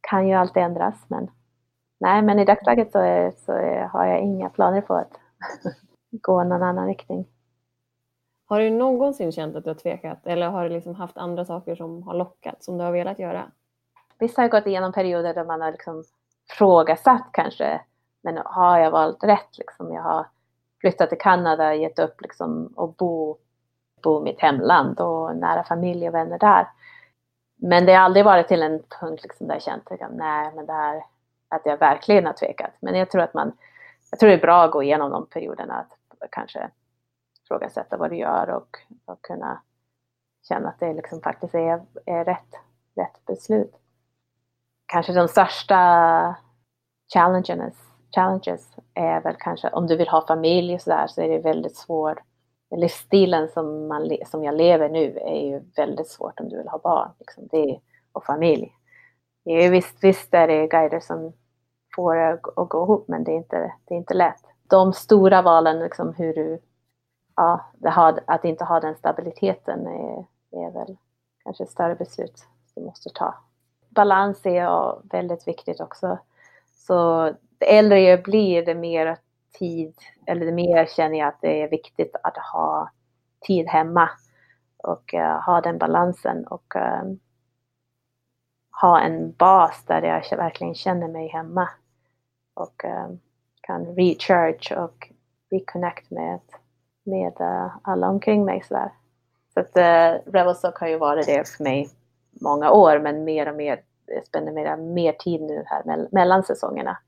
kan 0.00 0.28
ju 0.28 0.34
alltid 0.34 0.62
ändras. 0.62 1.04
Men 1.08 1.30
nej, 2.00 2.22
men 2.22 2.38
i 2.38 2.44
dagsläget 2.44 2.92
så, 2.92 2.98
är, 2.98 3.30
så 3.30 3.52
är, 3.52 3.84
har 3.84 4.06
jag 4.06 4.20
inga 4.20 4.48
planer 4.48 4.80
på 4.80 4.94
att 4.94 5.12
gå 6.10 6.44
någon 6.44 6.62
annan 6.62 6.86
riktning. 6.86 7.26
Har 8.46 8.60
du 8.60 8.70
någonsin 8.70 9.32
känt 9.32 9.56
att 9.56 9.64
du 9.64 9.70
har 9.70 9.74
tvekat 9.74 10.26
eller 10.26 10.48
har 10.48 10.64
du 10.64 10.68
liksom 10.68 10.94
haft 10.94 11.16
andra 11.16 11.44
saker 11.44 11.74
som 11.74 12.02
har 12.02 12.14
lockat 12.14 12.64
som 12.64 12.78
du 12.78 12.84
har 12.84 12.92
velat 12.92 13.18
göra? 13.18 13.50
Visst 14.18 14.36
har 14.36 14.44
jag 14.44 14.50
gått 14.50 14.66
igenom 14.66 14.92
perioder 14.92 15.34
där 15.34 15.44
man 15.44 15.60
har 15.60 15.72
liksom 15.72 16.04
frågasatt 16.50 17.28
kanske, 17.32 17.80
men 18.22 18.38
har 18.44 18.78
jag 18.78 18.90
valt 18.90 19.24
rätt? 19.24 19.58
Liksom? 19.58 19.92
Jag 19.92 20.02
har 20.02 20.26
flyttat 20.80 21.08
till 21.08 21.18
Kanada, 21.18 21.74
gett 21.74 21.98
upp 21.98 22.20
liksom 22.20 22.66
och 22.76 22.94
bo, 22.94 23.36
bo 24.02 24.20
i 24.20 24.24
mitt 24.24 24.40
hemland 24.40 25.00
och 25.00 25.36
nära 25.36 25.64
familj 25.64 26.08
och 26.08 26.14
vänner 26.14 26.38
där. 26.38 26.68
Men 27.56 27.86
det 27.86 27.94
har 27.94 28.00
aldrig 28.00 28.24
varit 28.24 28.48
till 28.48 28.62
en 28.62 28.82
punkt 29.00 29.22
liksom 29.22 29.46
där 29.46 29.54
jag 29.54 29.62
känt 29.62 29.92
att 29.92 30.10
nej, 30.12 30.52
men 30.54 30.66
det 30.66 30.72
här, 30.72 31.04
att 31.48 31.62
jag 31.64 31.76
verkligen 31.76 32.26
har 32.26 32.32
tvekat. 32.32 32.72
Men 32.80 32.94
jag 32.94 33.10
tror 33.10 33.22
att 33.22 33.34
man, 33.34 33.52
jag 34.10 34.20
tror 34.20 34.28
det 34.28 34.36
är 34.36 34.40
bra 34.40 34.64
att 34.64 34.70
gå 34.70 34.82
igenom 34.82 35.10
de 35.10 35.26
perioderna, 35.26 35.74
att 35.74 36.30
kanske 36.30 36.70
ifrågasätta 37.44 37.96
vad 37.96 38.10
du 38.10 38.16
gör 38.16 38.50
och, 38.50 38.78
och 39.04 39.22
kunna 39.22 39.62
känna 40.48 40.68
att 40.68 40.80
det 40.80 40.92
liksom 40.92 41.20
faktiskt 41.20 41.54
är, 41.54 41.82
är 42.06 42.24
rätt, 42.24 42.54
rätt 42.96 43.26
beslut. 43.26 43.74
Kanske 44.86 45.12
de 45.12 45.28
största 45.28 46.36
challenges 47.14 47.87
challenges 48.14 48.76
är 48.94 49.20
väl 49.20 49.36
kanske 49.38 49.68
om 49.68 49.86
du 49.86 49.96
vill 49.96 50.08
ha 50.08 50.26
familj 50.26 50.74
och 50.74 50.80
sådär 50.80 51.06
så 51.06 51.22
är 51.22 51.28
det 51.28 51.38
väldigt 51.38 51.76
svårt. 51.76 52.18
Livsstilen 52.76 53.48
som, 53.48 53.88
man, 53.88 54.16
som 54.26 54.44
jag 54.44 54.54
lever 54.54 54.88
nu 54.88 55.18
är 55.18 55.46
ju 55.50 55.62
väldigt 55.76 56.08
svårt 56.08 56.40
om 56.40 56.48
du 56.48 56.56
vill 56.56 56.68
ha 56.68 56.78
barn 56.78 57.10
liksom. 57.18 57.48
det 57.50 57.80
och 58.12 58.24
familj. 58.24 58.72
Det 59.44 59.50
är, 59.50 59.70
visst, 59.70 60.04
visst 60.04 60.34
är 60.34 60.48
det 60.48 60.66
guider 60.66 61.00
som 61.00 61.32
får 61.96 62.14
det 62.14 62.32
att 62.56 62.68
gå 62.68 62.82
ihop 62.82 63.08
men 63.08 63.24
det 63.24 63.32
är 63.32 63.36
inte, 63.36 63.72
det 63.84 63.94
är 63.94 63.98
inte 63.98 64.14
lätt. 64.14 64.44
De 64.68 64.92
stora 64.92 65.42
valen, 65.42 65.78
liksom 65.78 66.14
hur 66.14 66.34
du, 66.34 66.60
ja, 67.36 67.70
har, 67.84 68.20
att 68.26 68.44
inte 68.44 68.64
ha 68.64 68.80
den 68.80 68.94
stabiliteten 68.94 69.86
är, 69.86 70.26
är 70.50 70.70
väl 70.72 70.96
kanske 71.44 71.64
ett 71.64 71.70
större 71.70 71.94
beslut 71.94 72.46
du 72.74 72.84
måste 72.84 73.10
ta. 73.14 73.34
Balans 73.88 74.46
är 74.46 74.98
väldigt 75.10 75.48
viktigt 75.48 75.80
också. 75.80 76.18
Så 76.86 77.32
äldre 77.66 78.00
jag 78.00 78.22
blir, 78.22 78.66
det 78.66 78.74
mer 78.74 79.18
tid, 79.58 79.94
eller 80.26 80.46
det 80.46 80.52
mer 80.52 80.86
känner 80.86 81.18
jag 81.18 81.28
att 81.28 81.40
det 81.40 81.62
är 81.62 81.68
viktigt 81.68 82.16
att 82.22 82.36
ha 82.36 82.90
tid 83.40 83.68
hemma 83.68 84.10
och 84.76 85.14
uh, 85.14 85.46
ha 85.46 85.60
den 85.60 85.78
balansen 85.78 86.46
och 86.46 86.74
uh, 86.76 87.14
ha 88.80 89.00
en 89.00 89.32
bas 89.32 89.84
där 89.86 90.02
jag 90.02 90.36
verkligen 90.36 90.74
känner 90.74 91.08
mig 91.08 91.28
hemma 91.28 91.68
och 92.54 92.84
uh, 92.84 93.16
kan 93.60 93.84
recharge 93.86 94.76
och 94.76 95.12
reconnect 95.50 96.10
med, 96.10 96.40
med 97.04 97.32
alla 97.82 98.08
omkring 98.08 98.44
mig 98.44 98.62
sådär. 98.68 98.92
Så 99.54 99.60
att 99.60 99.76
uh, 99.76 100.32
Revelstock 100.32 100.78
har 100.78 100.88
ju 100.88 100.98
varit 100.98 101.26
det 101.26 101.48
för 101.48 101.64
mig 101.64 101.90
många 102.40 102.70
år 102.70 102.98
men 102.98 103.24
mer 103.24 103.48
och 103.48 103.56
mer, 103.56 103.82
jag 104.06 104.26
spenderar 104.26 104.76
mer 104.76 105.12
tid 105.12 105.40
nu 105.40 105.62
här 105.66 106.08
mellan 106.12 106.42
säsongerna 106.42 106.98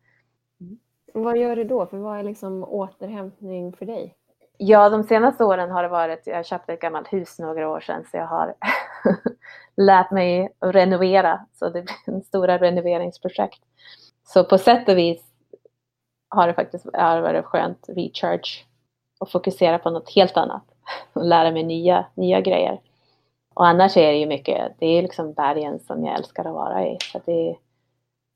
vad 1.15 1.39
gör 1.39 1.57
du 1.57 1.65
då? 1.65 1.87
För 1.87 1.99
vad 1.99 2.19
är 2.19 2.23
liksom 2.23 2.65
återhämtning 2.65 3.73
för 3.73 3.87
dig? 3.87 4.15
Ja, 4.57 4.89
de 4.91 5.03
senaste 5.03 5.45
åren 5.45 5.71
har 5.71 5.83
det 5.83 5.89
varit, 5.89 6.27
jag 6.27 6.47
köpte 6.47 6.73
ett 6.73 6.81
gammalt 6.81 7.13
hus 7.13 7.39
några 7.39 7.69
år 7.69 7.81
sedan 7.81 8.05
så 8.11 8.17
jag 8.17 8.27
har 8.27 8.55
lärt 9.77 10.11
mig 10.11 10.55
att 10.59 10.75
renovera. 10.75 11.47
Så 11.53 11.69
det 11.69 11.83
blir 11.83 12.15
en 12.15 12.23
stora 12.23 12.59
renoveringsprojekt. 12.59 13.63
Så 14.23 14.45
på 14.45 14.59
sätt 14.59 14.89
och 14.89 14.99
vis 14.99 15.23
har 16.29 16.47
det 16.47 16.55
faktiskt 16.55 16.87
varit 16.95 17.45
skönt 17.45 17.87
recharge 17.89 18.65
och 19.21 19.31
fokusera 19.31 19.79
på 19.79 19.91
något 19.91 20.15
helt 20.15 20.37
annat 20.37 20.65
och 21.13 21.25
lära 21.25 21.51
mig 21.51 21.63
nya, 21.63 22.07
nya 22.15 22.41
grejer. 22.41 22.81
Och 23.55 23.67
annars 23.67 23.97
är 23.97 24.13
det 24.13 24.19
ju 24.19 24.27
mycket, 24.27 24.73
det 24.79 24.87
är 24.87 25.03
liksom 25.03 25.33
bergen 25.33 25.79
som 25.81 26.05
jag 26.05 26.19
älskar 26.19 26.45
att 26.45 26.55
vara 26.55 26.87
i. 26.87 26.97
Så 27.13 27.21
det 27.25 27.51
är 27.51 27.57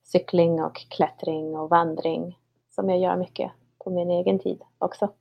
cykling 0.05 0.63
och 0.63 0.77
klättring 0.77 1.57
och 1.57 1.71
vandring 1.71 2.39
som 2.75 2.91
jag 2.91 2.99
gör 2.99 3.17
mycket 3.17 3.53
på 3.79 3.91
min 3.91 4.11
egen 4.11 4.39
tid 4.39 4.63
också. 4.79 5.13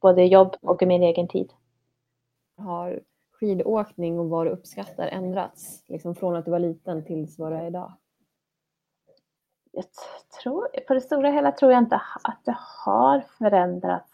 Både 0.00 0.24
jobb 0.24 0.56
och 0.60 0.82
min 0.82 1.02
egen 1.02 1.28
tid. 1.28 1.52
Har 2.56 3.00
skidåkning 3.32 4.18
och 4.18 4.28
vad 4.28 4.46
du 4.46 4.50
uppskattar 4.50 5.06
ändrats? 5.06 5.84
Liksom 5.88 6.14
från 6.14 6.36
att 6.36 6.44
du 6.44 6.50
var 6.50 6.58
liten 6.58 7.04
tills 7.04 7.38
vad 7.38 7.52
du 7.52 7.56
är 7.56 7.66
idag? 7.66 7.92
Jag 9.72 9.84
tror, 10.42 10.68
på 10.88 10.94
det 10.94 11.00
stora 11.00 11.30
hela 11.30 11.52
tror 11.52 11.72
jag 11.72 11.82
inte 11.82 12.00
att 12.22 12.38
det 12.44 12.56
har 12.84 13.20
förändrats. 13.20 14.12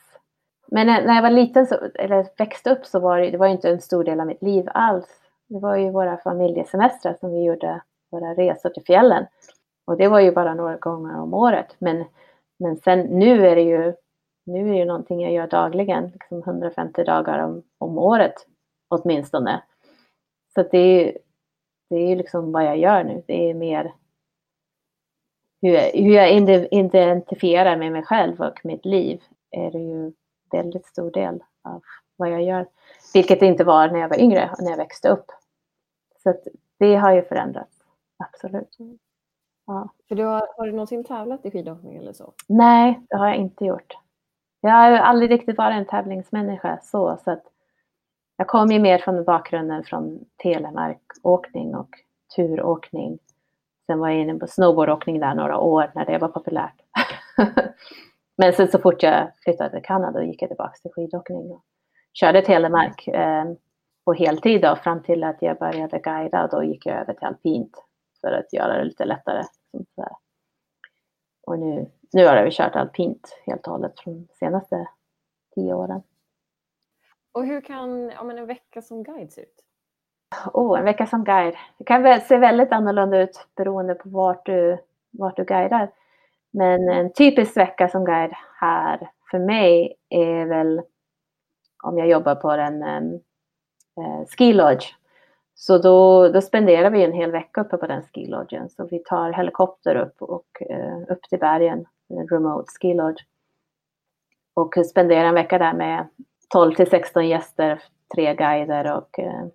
Men 0.66 0.86
när 0.86 1.14
jag 1.14 1.22
var 1.22 1.30
liten, 1.30 1.66
så, 1.66 1.74
eller 1.94 2.26
växte 2.38 2.70
upp, 2.70 2.86
så 2.86 2.98
var 3.00 3.18
det, 3.18 3.30
det 3.30 3.38
var 3.38 3.46
inte 3.46 3.70
en 3.70 3.80
stor 3.80 4.04
del 4.04 4.20
av 4.20 4.26
mitt 4.26 4.42
liv 4.42 4.68
alls. 4.74 5.20
Det 5.46 5.58
var 5.58 5.76
ju 5.76 5.90
våra 5.90 6.16
familjesemestrar 6.16 7.14
som 7.20 7.32
vi 7.32 7.44
gjorde, 7.44 7.82
våra 8.10 8.34
resor 8.34 8.70
till 8.70 8.84
fjällen. 8.84 9.26
Och 9.84 9.96
det 9.96 10.08
var 10.08 10.20
ju 10.20 10.32
bara 10.32 10.54
några 10.54 10.76
gånger 10.76 11.20
om 11.20 11.34
året. 11.34 11.76
Men 11.78 12.04
men 12.58 12.76
sen 12.76 13.00
nu 13.00 13.46
är 13.46 13.56
det 13.56 13.62
ju, 13.62 13.94
nu 14.46 14.74
är 14.74 14.78
det 14.78 14.84
någonting 14.84 15.20
jag 15.20 15.32
gör 15.32 15.46
dagligen, 15.46 16.10
liksom 16.10 16.38
150 16.38 17.04
dagar 17.04 17.38
om, 17.38 17.62
om 17.78 17.98
året 17.98 18.34
åtminstone. 18.88 19.62
Så 20.54 20.62
det 20.62 20.78
är 20.78 21.18
det 21.90 21.96
är 21.96 22.08
ju 22.08 22.16
liksom 22.16 22.52
vad 22.52 22.64
jag 22.64 22.78
gör 22.78 23.04
nu. 23.04 23.22
Det 23.26 23.50
är 23.50 23.54
mer 23.54 23.94
hur 25.62 25.70
jag, 25.70 25.92
hur 25.92 26.14
jag 26.14 26.32
identifierar 26.70 27.76
med 27.76 27.92
mig 27.92 28.02
själv 28.02 28.40
och 28.40 28.60
mitt 28.64 28.84
liv 28.84 29.22
är 29.50 29.70
det 29.70 29.78
ju 29.78 30.12
väldigt 30.50 30.86
stor 30.86 31.10
del 31.10 31.44
av 31.64 31.82
vad 32.16 32.30
jag 32.30 32.42
gör. 32.42 32.66
Vilket 33.14 33.40
det 33.40 33.46
inte 33.46 33.64
var 33.64 33.88
när 33.88 34.00
jag 34.00 34.08
var 34.08 34.20
yngre 34.20 34.50
och 34.52 34.62
när 34.62 34.70
jag 34.70 34.76
växte 34.76 35.08
upp. 35.08 35.26
Så 36.22 36.34
det 36.78 36.94
har 36.94 37.12
ju 37.12 37.22
förändrats, 37.22 37.84
absolut. 38.18 38.78
Mm. 38.78 38.98
Ja. 39.68 39.88
För 40.08 40.14
du 40.14 40.24
har, 40.24 40.48
har 40.56 40.66
du 40.66 40.72
någonsin 40.72 41.04
tävlat 41.04 41.46
i 41.46 41.50
skidåkning 41.50 41.96
eller 41.96 42.12
så? 42.12 42.32
Nej, 42.46 43.00
det 43.10 43.16
har 43.16 43.26
jag 43.26 43.36
inte 43.36 43.64
gjort. 43.64 43.92
Jag 44.60 44.70
har 44.70 44.90
aldrig 44.90 45.30
riktigt 45.30 45.58
varit 45.58 45.76
en 45.76 45.86
tävlingsmänniska 45.86 46.78
så, 46.82 47.18
så 47.24 47.30
att 47.30 47.42
jag 48.36 48.46
kom 48.46 48.68
ju 48.68 48.78
mer 48.78 48.98
från 48.98 49.24
bakgrunden 49.24 49.84
från 49.84 50.24
telemarkåkning 50.42 51.74
och 51.74 51.88
turåkning. 52.36 53.18
Sen 53.86 53.98
var 53.98 54.08
jag 54.08 54.18
inne 54.18 54.34
på 54.34 54.46
snowboardåkning 54.46 55.20
där 55.20 55.34
några 55.34 55.58
år 55.58 55.92
när 55.94 56.06
det 56.06 56.18
var 56.18 56.28
populärt. 56.28 56.82
Men 58.36 58.52
sen 58.52 58.68
så 58.68 58.78
fort 58.78 59.02
jag 59.02 59.30
flyttade 59.44 59.70
till 59.70 59.82
Kanada 59.82 60.24
gick 60.24 60.42
jag 60.42 60.50
tillbaka 60.50 60.74
till 60.82 60.90
skidåkning 60.90 61.50
och 61.50 61.62
körde 62.12 62.42
telemark 62.42 63.08
eh, 63.08 63.44
på 64.04 64.12
heltid 64.12 64.62
då, 64.62 64.76
fram 64.76 65.02
till 65.02 65.24
att 65.24 65.42
jag 65.42 65.58
började 65.58 65.98
guida 65.98 66.44
och 66.44 66.50
då 66.50 66.64
gick 66.64 66.86
jag 66.86 66.96
över 66.96 67.14
till 67.14 67.26
alpint 67.26 67.84
för 68.20 68.32
att 68.32 68.52
göra 68.52 68.78
det 68.78 68.84
lite 68.84 69.04
lättare. 69.04 69.42
Och 71.46 71.58
nu, 71.58 71.90
nu 72.12 72.26
har 72.26 72.44
vi 72.44 72.50
kört 72.50 72.76
alpint 72.76 73.38
helt 73.46 73.66
och 73.66 73.72
hållet 73.72 74.00
från 74.00 74.26
de 74.26 74.34
senaste 74.34 74.88
tio 75.54 75.74
åren. 75.74 76.02
Och 77.32 77.46
hur 77.46 77.60
kan 77.60 78.08
ja, 78.08 78.24
men 78.24 78.38
en 78.38 78.46
vecka 78.46 78.82
som 78.82 79.02
guide 79.02 79.32
se 79.32 79.40
ut? 79.40 79.64
Oh, 80.52 80.78
en 80.78 80.84
vecka 80.84 81.06
som 81.06 81.24
guide. 81.24 81.56
Det 81.78 81.84
kan 81.84 82.20
se 82.20 82.38
väldigt 82.38 82.72
annorlunda 82.72 83.22
ut 83.22 83.46
beroende 83.56 83.94
på 83.94 84.08
vart 84.08 84.46
du, 84.46 84.78
vart 85.10 85.36
du 85.36 85.44
guidar. 85.44 85.90
Men 86.50 86.88
en 86.88 87.12
typisk 87.12 87.56
vecka 87.56 87.88
som 87.88 88.04
guide 88.04 88.34
här 88.60 89.10
för 89.30 89.38
mig 89.38 89.96
är 90.08 90.44
väl 90.44 90.82
om 91.82 91.98
jag 91.98 92.08
jobbar 92.08 92.34
på 92.34 92.50
en 92.50 92.82
um, 92.82 93.12
uh, 94.04 94.26
ski 94.26 94.52
lodge. 94.52 94.94
Så 95.60 95.78
då, 95.78 96.28
då 96.28 96.40
spenderar 96.40 96.90
vi 96.90 97.04
en 97.04 97.12
hel 97.12 97.30
vecka 97.30 97.60
uppe 97.60 97.76
på 97.76 97.86
den 97.86 98.02
ski 98.02 98.26
lodgen. 98.26 98.70
Så 98.70 98.84
vi 98.84 98.98
tar 98.98 99.32
helikopter 99.32 99.96
upp 99.96 100.22
och 100.22 100.62
eh, 100.70 100.98
upp 101.08 101.22
till 101.22 101.38
bergen, 101.38 101.86
remote 102.30 102.72
ski 102.80 102.94
lodge. 102.94 103.24
Och 104.54 104.74
spenderar 104.86 105.24
en 105.24 105.34
vecka 105.34 105.58
där 105.58 105.72
med 105.72 106.06
12 106.48 106.74
till 106.74 106.90
16 106.90 107.28
gäster, 107.28 107.82
tre 108.14 108.34
guider 108.34 108.96
och, 108.96 109.18
eh, 109.18 109.46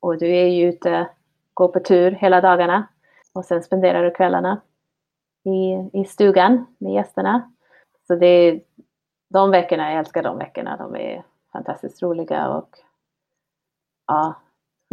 och 0.00 0.18
du 0.18 0.36
är 0.36 0.46
ju 0.46 0.68
ute, 0.68 1.08
går 1.54 1.68
på 1.68 1.80
tur 1.80 2.10
hela 2.10 2.40
dagarna. 2.40 2.88
Och 3.32 3.44
sen 3.44 3.62
spenderar 3.62 4.04
du 4.04 4.10
kvällarna 4.10 4.60
i, 5.44 5.90
i 6.00 6.04
stugan 6.04 6.66
med 6.78 6.92
gästerna. 6.92 7.52
Så 8.06 8.14
det 8.14 8.26
är 8.26 8.60
de 9.28 9.50
veckorna, 9.50 9.90
jag 9.90 9.98
älskar 9.98 10.22
de 10.22 10.38
veckorna. 10.38 10.76
De 10.76 10.96
är 10.96 11.24
fantastiskt 11.52 12.02
roliga 12.02 12.48
och 12.48 12.68
ja, 14.06 14.34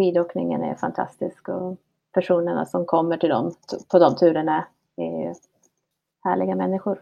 skidåkningen 0.01 0.63
är 0.63 0.75
fantastisk 0.75 1.49
och 1.49 1.77
personerna 2.13 2.65
som 2.65 2.85
kommer 2.85 3.17
till 3.17 3.29
dem 3.29 3.53
på 3.91 3.99
de 3.99 4.15
turerna 4.15 4.67
är 4.97 5.35
härliga 6.23 6.55
människor. 6.55 7.01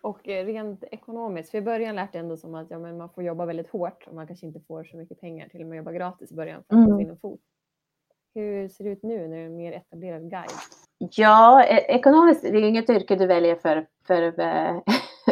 Och 0.00 0.28
eh, 0.28 0.46
rent 0.46 0.84
ekonomiskt, 0.84 1.50
för 1.50 1.58
i 1.58 1.62
början 1.62 1.94
lät 1.94 2.12
det 2.12 2.18
ändå 2.18 2.36
som 2.36 2.54
att 2.54 2.70
ja, 2.70 2.78
men 2.78 2.96
man 2.96 3.08
får 3.08 3.24
jobba 3.24 3.46
väldigt 3.46 3.70
hårt 3.70 4.06
och 4.06 4.14
man 4.14 4.26
kanske 4.26 4.46
inte 4.46 4.60
får 4.60 4.84
så 4.84 4.96
mycket 4.96 5.20
pengar 5.20 5.48
till 5.48 5.60
och 5.60 5.66
med 5.66 5.76
jobba 5.76 5.92
gratis 5.92 6.32
i 6.32 6.34
början 6.34 6.62
för 6.68 6.76
att 6.76 6.86
mm. 6.86 6.96
få 6.96 7.00
in 7.00 7.10
en 7.10 7.16
fot. 7.16 7.40
Hur 8.34 8.68
ser 8.68 8.84
det 8.84 8.90
ut 8.90 9.02
nu 9.02 9.28
när 9.28 9.36
du 9.36 9.42
är 9.42 9.46
en 9.46 9.56
mer 9.56 9.72
etablerad 9.72 10.30
guide? 10.30 10.50
Ja, 10.98 11.64
e-, 11.64 11.94
ekonomiskt, 11.94 12.42
det 12.42 12.48
är 12.48 12.68
inget 12.68 12.90
yrke 12.90 13.16
du 13.16 13.26
väljer 13.26 13.56
för, 13.56 13.86
för 14.06 14.40
eh, 14.40 14.80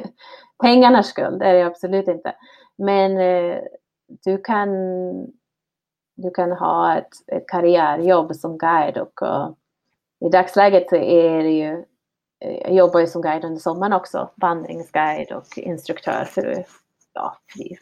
pengarnas 0.63 1.07
skull, 1.07 1.39
det 1.39 1.47
är 1.47 1.55
det 1.55 1.67
absolut 1.67 2.09
inte. 2.09 2.35
Men 2.77 3.19
eh, 3.19 3.59
du 4.07 4.39
kan, 4.39 4.69
du 6.15 6.31
kan 6.31 6.53
ha 6.53 6.99
ett, 6.99 7.13
ett 7.27 7.49
karriärjobb 7.49 8.37
som 8.37 8.59
guide 8.59 8.99
och, 8.99 9.23
och 9.23 9.57
i 10.27 10.29
dagsläget 10.29 10.93
är 10.93 11.43
det 11.43 11.51
ju, 11.51 11.85
eh, 12.41 12.59
jag 12.63 12.75
jobbar 12.75 13.01
ju 13.01 13.07
som 13.07 13.23
guide 13.23 13.45
under 13.45 13.61
sommaren 13.61 13.93
också, 13.93 14.31
vandringsguide 14.35 15.33
och 15.33 15.59
instruktör 15.59 16.25
för 16.25 16.65
ja, 17.13 17.37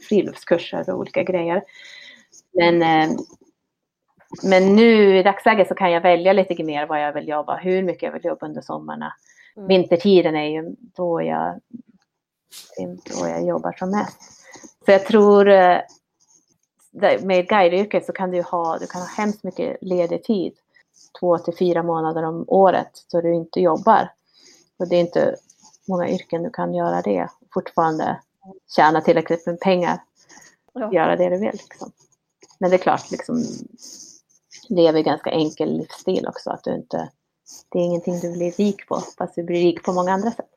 friluftskurser 0.08 0.90
och 0.90 0.98
olika 0.98 1.22
grejer. 1.22 1.62
Men 2.52 2.82
men 4.42 4.76
nu 4.76 5.18
i 5.18 5.22
dagsläget 5.22 5.68
så 5.68 5.74
kan 5.74 5.92
jag 5.92 6.00
välja 6.00 6.32
lite 6.32 6.64
mer 6.64 6.86
vad 6.86 7.02
jag 7.02 7.12
vill 7.12 7.28
jobba, 7.28 7.56
hur 7.56 7.82
mycket 7.82 8.02
jag 8.02 8.12
vill 8.12 8.24
jobba 8.24 8.46
under 8.46 8.60
sommarna. 8.60 9.12
Mm. 9.56 9.68
Vintertiden 9.68 10.36
är 10.36 10.48
ju 10.48 10.76
då 10.96 11.22
jag, 11.22 11.60
då 13.04 13.28
jag 13.28 13.46
jobbar 13.46 13.72
som 13.72 13.90
mest. 13.90 14.22
Så 14.84 14.90
jag 14.90 15.06
tror 15.06 15.48
eh, 15.48 15.78
med 17.20 17.48
guideyrket 17.48 18.06
så 18.06 18.12
kan 18.12 18.30
du 18.30 18.42
ha, 18.42 18.78
du 18.78 18.86
kan 18.86 19.00
ha 19.00 19.08
hemskt 19.08 19.44
mycket 19.44 19.76
ledig 19.80 20.24
tid. 20.24 20.52
Två 21.20 21.38
till 21.38 21.56
fyra 21.56 21.82
månader 21.82 22.22
om 22.22 22.44
året 22.48 23.06
då 23.12 23.20
du 23.20 23.34
inte 23.34 23.60
jobbar. 23.60 24.08
Och 24.76 24.88
det 24.88 24.96
är 24.96 25.00
inte 25.00 25.36
många 25.88 26.08
yrken 26.08 26.42
du 26.42 26.50
kan 26.50 26.74
göra 26.74 27.02
det. 27.02 27.28
Fortfarande 27.54 28.20
tjäna 28.76 29.00
tillräckligt 29.00 29.46
med 29.46 29.60
pengar. 29.60 30.02
Ja. 30.72 30.92
Göra 30.92 31.16
det 31.16 31.28
du 31.28 31.38
vill. 31.38 31.52
Liksom. 31.52 31.92
Men 32.58 32.70
det 32.70 32.76
är 32.76 32.78
klart, 32.78 33.10
liksom, 33.10 33.44
lever 34.68 35.00
ganska 35.00 35.30
enkel 35.30 35.76
livsstil 35.76 36.26
också. 36.28 36.50
Att 36.50 36.64
du 36.64 36.74
inte, 36.74 37.10
det 37.68 37.78
är 37.78 37.82
ingenting 37.82 38.20
du 38.20 38.32
blir 38.32 38.52
rik 38.52 38.88
på, 38.88 39.00
fast 39.18 39.34
du 39.34 39.42
blir 39.42 39.62
rik 39.62 39.82
på 39.82 39.92
många 39.92 40.12
andra 40.12 40.30
sätt. 40.30 40.50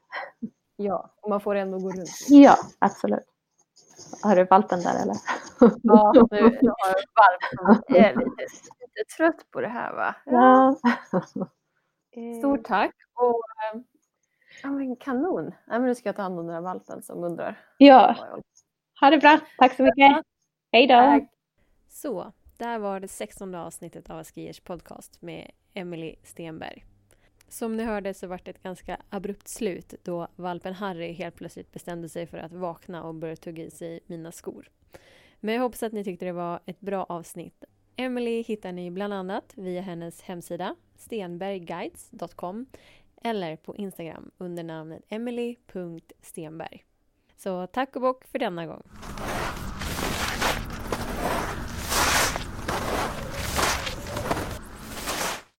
Ja, 0.76 1.10
man 1.30 1.42
får 1.42 1.56
ändå 1.56 1.80
gå 1.80 1.92
runt. 1.92 2.10
Ja, 2.28 2.58
absolut. 2.80 3.26
Har 4.22 4.36
du 4.36 4.44
valpen 4.44 4.82
där 4.82 5.02
eller? 5.02 5.16
Ja, 5.60 6.14
nu 6.32 6.38
har 6.38 6.90
jag 6.90 7.04
valpen. 7.16 7.84
Jag 7.88 7.98
är 7.98 8.16
lite, 8.16 8.42
lite 8.80 9.16
trött 9.18 9.52
på 9.52 9.62
det 9.62 9.68
här 9.68 9.94
va? 9.94 10.16
Ja. 10.26 10.76
Stort 12.40 12.64
tack. 12.64 12.96
Och, 13.14 13.42
eh, 13.74 13.82
ja, 14.64 14.70
men 14.70 14.96
kanon. 14.96 15.46
Ja, 15.68 15.74
men 15.80 15.86
nu 15.86 15.96
ska 15.96 16.10
jag 16.10 16.16
ta 16.16 16.22
hand 16.22 16.40
om 16.40 16.46
den 16.46 16.56
här 16.56 16.62
valpen 16.62 17.02
som 17.02 17.24
undrar. 17.24 17.60
Ja. 17.78 18.16
Ha 19.02 19.10
det 19.10 19.18
bra. 19.18 19.40
Tack 19.58 19.76
så 19.76 19.84
mycket. 19.84 20.26
Hej 20.72 20.88
då. 20.88 21.28
Så, 21.90 22.32
där 22.58 22.80
var 22.80 23.00
det 23.00 23.08
sextonde 23.08 23.60
avsnittet 23.60 24.10
av 24.10 24.20
Askiers 24.20 24.60
podcast 24.60 25.22
med 25.22 25.52
Emily 25.74 26.16
Stenberg. 26.24 26.86
Som 27.48 27.78
ni 27.78 27.84
hörde 27.84 28.14
så 28.14 28.28
var 28.28 28.42
det 28.44 28.52
ett 28.52 28.64
ganska 28.64 28.98
abrupt 29.10 29.48
slut 29.48 29.94
då 30.04 30.28
valpen 30.36 30.74
Harry 30.74 31.14
helt 31.14 31.36
plötsligt 31.36 31.72
bestämde 31.72 32.10
sig 32.10 32.28
för 32.28 32.38
att 32.38 32.54
vakna 32.54 33.04
och 33.04 33.16
börja 33.16 33.36
tugga 33.36 33.64
i 33.64 33.72
sig 33.72 34.00
mina 34.06 34.32
skor. 34.32 34.70
Men 35.40 35.56
jag 35.56 35.62
hoppas 35.62 35.84
att 35.84 35.94
ni 35.94 36.04
tyckte 36.04 36.26
det 36.26 36.32
var 36.32 36.60
ett 36.66 36.80
bra 36.80 37.04
avsnitt. 37.04 37.64
Emily 37.96 38.42
hittar 38.42 38.72
ni 38.72 38.92
bland 38.92 39.14
annat 39.14 39.54
via 39.56 39.82
hennes 39.82 40.22
hemsida 40.22 40.76
stenbergguides.com 40.96 42.66
eller 43.24 43.56
på 43.56 43.76
Instagram 43.76 44.32
under 44.38 44.64
namnet 44.64 45.04
emily.stenberg. 45.10 46.86
Så 47.36 47.68
tack 47.68 47.96
och 47.96 48.02
bock 48.02 48.26
för 48.26 48.40
denna 48.40 48.66
gång. 48.66 48.84